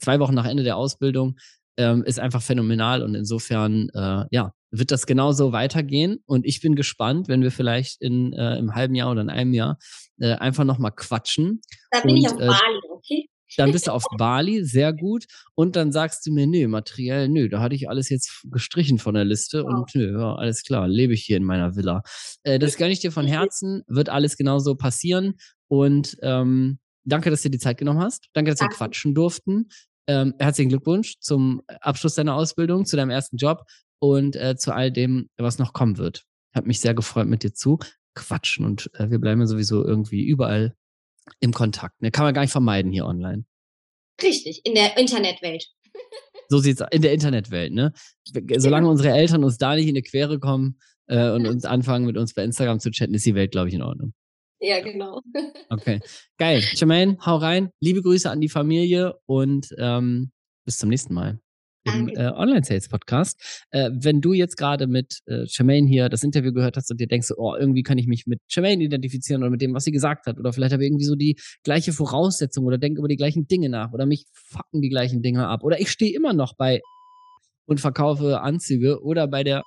zwei 0.00 0.18
Wochen 0.20 0.34
nach 0.34 0.46
Ende 0.46 0.62
der 0.62 0.76
Ausbildung, 0.76 1.36
ähm, 1.76 2.02
ist 2.04 2.20
einfach 2.20 2.42
phänomenal 2.42 3.02
und 3.02 3.14
insofern, 3.14 3.88
äh, 3.94 4.24
ja, 4.30 4.52
wird 4.70 4.90
das 4.90 5.06
genauso 5.06 5.52
weitergehen 5.52 6.18
und 6.26 6.44
ich 6.44 6.60
bin 6.60 6.74
gespannt, 6.74 7.28
wenn 7.28 7.42
wir 7.42 7.50
vielleicht 7.50 8.00
in 8.02 8.32
äh, 8.32 8.58
im 8.58 8.74
halben 8.74 8.94
Jahr 8.94 9.10
oder 9.10 9.22
in 9.22 9.30
einem 9.30 9.54
Jahr 9.54 9.78
äh, 10.18 10.34
einfach 10.34 10.64
nochmal 10.64 10.92
quatschen. 10.92 11.60
Da 11.90 12.00
bin 12.00 12.10
und, 12.10 12.16
ich 12.16 12.26
auf 12.26 12.34
äh, 12.34 12.46
Bali, 12.46 12.80
okay? 12.90 13.28
Dann 13.56 13.72
bist 13.72 13.86
du 13.86 13.92
auf 13.92 14.04
Bali, 14.18 14.64
sehr 14.64 14.92
gut. 14.92 15.26
Und 15.54 15.76
dann 15.76 15.92
sagst 15.92 16.26
du 16.26 16.32
mir, 16.32 16.46
nö, 16.46 16.68
materiell, 16.68 17.28
nö, 17.28 17.48
da 17.48 17.60
hatte 17.60 17.74
ich 17.74 17.88
alles 17.88 18.08
jetzt 18.08 18.44
gestrichen 18.50 18.98
von 18.98 19.14
der 19.14 19.24
Liste 19.24 19.62
wow. 19.62 19.72
und 19.72 19.94
nö, 19.94 20.18
ja, 20.18 20.34
alles 20.34 20.62
klar, 20.62 20.88
lebe 20.88 21.14
ich 21.14 21.22
hier 21.22 21.36
in 21.36 21.44
meiner 21.44 21.76
Villa. 21.76 22.02
Äh, 22.42 22.58
das 22.58 22.76
gönne 22.76 22.92
ich 22.92 23.00
dir 23.00 23.12
von 23.12 23.26
Herzen, 23.26 23.82
wird 23.86 24.08
alles 24.08 24.36
genauso 24.36 24.74
passieren. 24.74 25.34
Und 25.68 26.16
ähm, 26.22 26.78
danke, 27.04 27.30
dass 27.30 27.42
du 27.42 27.48
dir 27.48 27.58
die 27.58 27.62
Zeit 27.62 27.78
genommen 27.78 28.00
hast. 28.00 28.28
Danke, 28.32 28.50
dass 28.50 28.58
danke. 28.58 28.74
wir 28.74 28.78
quatschen 28.78 29.14
durften. 29.14 29.68
Ähm, 30.08 30.34
herzlichen 30.38 30.68
Glückwunsch 30.68 31.18
zum 31.20 31.62
Abschluss 31.80 32.14
deiner 32.14 32.34
Ausbildung, 32.34 32.86
zu 32.86 32.96
deinem 32.96 33.10
ersten 33.10 33.36
Job 33.36 33.64
und 33.98 34.36
äh, 34.36 34.56
zu 34.56 34.72
all 34.72 34.92
dem, 34.92 35.28
was 35.36 35.58
noch 35.58 35.72
kommen 35.72 35.98
wird. 35.98 36.24
Hat 36.54 36.66
mich 36.66 36.80
sehr 36.80 36.94
gefreut, 36.94 37.26
mit 37.26 37.42
dir 37.42 37.52
zu 37.52 37.78
quatschen 38.14 38.64
und 38.64 38.90
äh, 38.94 39.10
wir 39.10 39.18
bleiben 39.18 39.46
sowieso 39.46 39.84
irgendwie 39.84 40.24
überall 40.24 40.74
im 41.40 41.52
Kontakt. 41.52 42.00
Ne? 42.02 42.10
Kann 42.10 42.24
man 42.24 42.34
gar 42.34 42.42
nicht 42.42 42.52
vermeiden 42.52 42.92
hier 42.92 43.06
online. 43.06 43.44
Richtig, 44.22 44.62
in 44.64 44.74
der 44.74 44.96
Internetwelt. 44.96 45.66
so 46.48 46.58
sieht's 46.58 46.82
in 46.90 47.02
der 47.02 47.12
Internetwelt, 47.12 47.72
ne? 47.72 47.92
Solange 48.56 48.88
unsere 48.88 49.10
Eltern 49.10 49.44
uns 49.44 49.58
da 49.58 49.74
nicht 49.74 49.88
in 49.88 49.94
die 49.94 50.02
Quere 50.02 50.38
kommen 50.38 50.78
äh, 51.06 51.30
und 51.30 51.46
uns 51.46 51.64
anfangen, 51.64 52.06
mit 52.06 52.16
uns 52.16 52.34
bei 52.34 52.44
Instagram 52.44 52.80
zu 52.80 52.90
chatten, 52.90 53.14
ist 53.14 53.26
die 53.26 53.34
Welt, 53.34 53.50
glaube 53.50 53.68
ich, 53.68 53.74
in 53.74 53.82
Ordnung. 53.82 54.14
Ja, 54.60 54.80
genau. 54.80 55.20
Okay. 55.68 56.00
Geil. 56.38 56.62
Jermaine, 56.74 57.18
hau 57.24 57.36
rein. 57.36 57.70
Liebe 57.80 58.02
Grüße 58.02 58.30
an 58.30 58.40
die 58.40 58.48
Familie 58.48 59.18
und 59.26 59.74
ähm, 59.78 60.30
bis 60.64 60.78
zum 60.78 60.88
nächsten 60.88 61.12
Mal 61.12 61.40
im 61.86 62.08
äh, 62.08 62.28
Online-Sales-Podcast. 62.28 63.66
Äh, 63.70 63.90
wenn 63.92 64.20
du 64.20 64.32
jetzt 64.32 64.56
gerade 64.56 64.86
mit 64.86 65.20
äh, 65.26 65.44
Jermaine 65.46 65.86
hier 65.86 66.08
das 66.08 66.22
Interview 66.22 66.52
gehört 66.52 66.76
hast 66.76 66.90
und 66.90 67.00
dir 67.00 67.06
denkst, 67.06 67.32
oh, 67.36 67.54
irgendwie 67.54 67.82
kann 67.82 67.98
ich 67.98 68.06
mich 68.06 68.26
mit 68.26 68.40
Jermaine 68.48 68.82
identifizieren 68.82 69.42
oder 69.42 69.50
mit 69.50 69.60
dem, 69.60 69.74
was 69.74 69.84
sie 69.84 69.92
gesagt 69.92 70.26
hat, 70.26 70.38
oder 70.38 70.52
vielleicht 70.52 70.72
habe 70.72 70.82
ich 70.82 70.88
irgendwie 70.88 71.04
so 71.04 71.14
die 71.14 71.38
gleiche 71.62 71.92
Voraussetzung 71.92 72.64
oder 72.64 72.78
denke 72.78 72.98
über 72.98 73.08
die 73.08 73.16
gleichen 73.16 73.46
Dinge 73.46 73.68
nach 73.68 73.92
oder 73.92 74.06
mich 74.06 74.26
fucken 74.32 74.82
die 74.82 74.88
gleichen 74.88 75.22
Dinge 75.22 75.46
ab 75.46 75.62
oder 75.62 75.80
ich 75.80 75.90
stehe 75.90 76.14
immer 76.14 76.32
noch 76.32 76.54
bei 76.56 76.80
und 77.66 77.80
verkaufe 77.80 78.40
Anzüge 78.40 79.02
oder 79.02 79.26
bei 79.28 79.44
der 79.44 79.62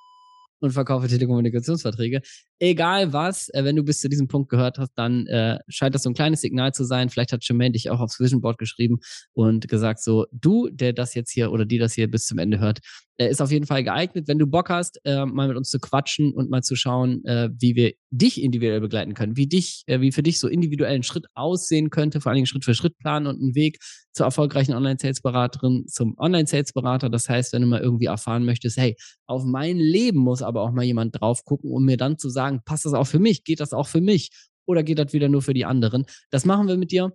und 0.61 0.71
verkaufe 0.71 1.07
Telekommunikationsverträge. 1.07 2.21
Egal 2.59 3.13
was, 3.13 3.49
äh, 3.49 3.63
wenn 3.63 3.75
du 3.75 3.83
bis 3.83 4.01
zu 4.01 4.09
diesem 4.09 4.27
Punkt 4.27 4.49
gehört 4.49 4.77
hast, 4.77 4.91
dann 4.95 5.27
äh, 5.27 5.59
scheint 5.69 5.95
das 5.95 6.03
so 6.03 6.09
ein 6.09 6.13
kleines 6.13 6.41
Signal 6.41 6.73
zu 6.73 6.83
sein. 6.83 7.09
Vielleicht 7.09 7.31
hat 7.31 7.47
Jermaine 7.47 7.71
dich 7.71 7.89
auch 7.89 8.01
aufs 8.01 8.19
Vision 8.19 8.41
Board 8.41 8.57
geschrieben 8.57 8.99
und 9.33 9.67
gesagt 9.69 10.01
so, 10.01 10.25
du, 10.31 10.67
der 10.69 10.91
das 10.91 11.13
jetzt 11.13 11.31
hier 11.31 11.51
oder 11.51 11.65
die 11.65 11.77
das 11.77 11.93
hier 11.93 12.09
bis 12.11 12.25
zum 12.25 12.37
Ende 12.37 12.59
hört, 12.59 12.79
äh, 13.19 13.29
ist 13.29 13.41
auf 13.41 13.51
jeden 13.51 13.65
Fall 13.65 13.83
geeignet. 13.83 14.27
Wenn 14.27 14.39
du 14.39 14.47
Bock 14.47 14.69
hast, 14.69 14.99
äh, 15.05 15.25
mal 15.25 15.47
mit 15.47 15.57
uns 15.57 15.69
zu 15.69 15.79
quatschen 15.79 16.33
und 16.33 16.49
mal 16.49 16.63
zu 16.63 16.75
schauen, 16.75 17.23
äh, 17.25 17.49
wie 17.57 17.75
wir 17.75 17.93
dich 18.11 18.41
individuell 18.41 18.81
begleiten 18.81 19.13
können, 19.13 19.37
wie 19.37 19.47
dich, 19.47 19.83
äh, 19.87 20.01
wie 20.01 20.11
für 20.11 20.23
dich 20.23 20.39
so 20.39 20.47
individuell 20.47 20.95
ein 20.95 21.03
Schritt 21.03 21.27
aussehen 21.35 21.89
könnte, 21.89 22.21
vor 22.21 22.29
allen 22.29 22.37
Dingen 22.37 22.47
Schritt 22.47 22.65
für 22.65 22.73
Schritt 22.73 22.97
planen 22.97 23.27
und 23.27 23.41
einen 23.41 23.55
Weg 23.55 23.79
zur 24.13 24.25
erfolgreichen 24.25 24.73
Online-Sales-Beraterin, 24.73 25.85
zum 25.87 26.17
Online-Sales-Berater. 26.17 27.09
Das 27.09 27.29
heißt, 27.29 27.53
wenn 27.53 27.61
du 27.61 27.67
mal 27.67 27.81
irgendwie 27.81 28.05
erfahren 28.05 28.45
möchtest, 28.45 28.77
hey, 28.77 28.95
auf 29.27 29.43
mein 29.43 29.77
Leben 29.77 30.19
muss 30.19 30.41
aber 30.41 30.61
auch 30.61 30.71
mal 30.71 30.83
jemand 30.83 31.19
drauf 31.19 31.43
gucken, 31.45 31.71
um 31.71 31.85
mir 31.85 31.97
dann 31.97 32.17
zu 32.17 32.29
sagen, 32.49 32.61
passt 32.65 32.85
das 32.85 32.93
auch 32.93 33.05
für 33.05 33.19
mich? 33.19 33.43
Geht 33.43 33.59
das 33.59 33.73
auch 33.73 33.87
für 33.87 34.01
mich? 34.01 34.29
Oder 34.65 34.83
geht 34.83 34.99
das 34.99 35.13
wieder 35.13 35.29
nur 35.29 35.41
für 35.41 35.53
die 35.53 35.65
anderen? 35.65 36.05
Das 36.29 36.45
machen 36.45 36.67
wir 36.67 36.77
mit 36.77 36.91
dir 36.91 37.11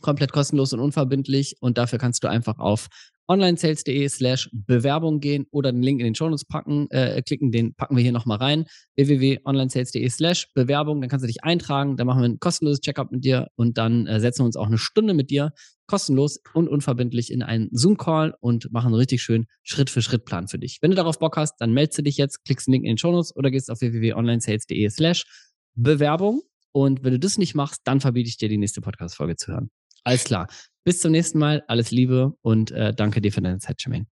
komplett 0.00 0.32
kostenlos 0.32 0.72
und 0.72 0.80
unverbindlich 0.80 1.56
und 1.60 1.76
dafür 1.76 1.98
kannst 1.98 2.22
du 2.22 2.28
einfach 2.28 2.58
auf 2.58 2.88
onlinesales.de 3.30 4.08
slash 4.08 4.50
Bewerbung 4.52 5.20
gehen 5.20 5.46
oder 5.52 5.70
den 5.70 5.82
Link 5.82 6.00
in 6.00 6.06
den 6.06 6.14
Shownotes 6.16 6.44
packen, 6.44 6.90
äh, 6.90 7.22
klicken, 7.22 7.52
den 7.52 7.74
packen 7.74 7.96
wir 7.96 8.02
hier 8.02 8.12
nochmal 8.12 8.38
rein. 8.38 8.64
www.onlinesales.de 8.96 10.08
slash 10.10 10.48
Bewerbung, 10.52 11.00
dann 11.00 11.08
kannst 11.08 11.22
du 11.22 11.28
dich 11.28 11.44
eintragen, 11.44 11.96
dann 11.96 12.08
machen 12.08 12.22
wir 12.22 12.28
ein 12.28 12.40
kostenloses 12.40 12.80
Checkup 12.80 13.12
mit 13.12 13.24
dir 13.24 13.46
und 13.54 13.78
dann 13.78 14.08
äh, 14.08 14.18
setzen 14.18 14.40
wir 14.40 14.46
uns 14.46 14.56
auch 14.56 14.66
eine 14.66 14.78
Stunde 14.78 15.14
mit 15.14 15.30
dir 15.30 15.52
kostenlos 15.86 16.40
und 16.54 16.68
unverbindlich 16.68 17.32
in 17.32 17.42
einen 17.42 17.68
Zoom-Call 17.72 18.34
und 18.40 18.72
machen 18.72 18.88
einen 18.88 18.94
richtig 18.94 19.22
schön 19.22 19.46
Schritt-für-Schritt-Plan 19.64 20.46
für 20.46 20.58
dich. 20.58 20.78
Wenn 20.80 20.90
du 20.90 20.96
darauf 20.96 21.18
Bock 21.18 21.36
hast, 21.36 21.56
dann 21.58 21.72
meldest 21.72 21.98
du 21.98 22.02
dich 22.02 22.16
jetzt, 22.16 22.44
klickst 22.44 22.68
den 22.68 22.72
Link 22.72 22.84
in 22.84 22.92
den 22.92 22.98
Shownotes 22.98 23.34
oder 23.34 23.50
gehst 23.50 23.70
auf 23.70 23.80
www.onlinesales.de 23.80 24.88
slash 24.88 25.24
Bewerbung 25.74 26.42
und 26.72 27.02
wenn 27.02 27.12
du 27.12 27.18
das 27.18 27.38
nicht 27.38 27.54
machst, 27.54 27.80
dann 27.84 28.00
verbiete 28.00 28.28
ich 28.28 28.38
dir 28.38 28.48
die 28.48 28.58
nächste 28.58 28.80
Podcast-Folge 28.80 29.36
zu 29.36 29.52
hören. 29.52 29.70
Alles 30.04 30.24
klar. 30.24 30.48
Bis 30.84 31.00
zum 31.00 31.12
nächsten 31.12 31.38
Mal. 31.38 31.62
Alles 31.68 31.90
Liebe 31.90 32.34
und 32.42 32.70
äh, 32.70 32.94
danke 32.94 33.20
dir 33.20 33.32
für 33.32 33.42
deine 33.42 33.58
Zeit, 33.58 33.82
Jermaine. 33.84 34.06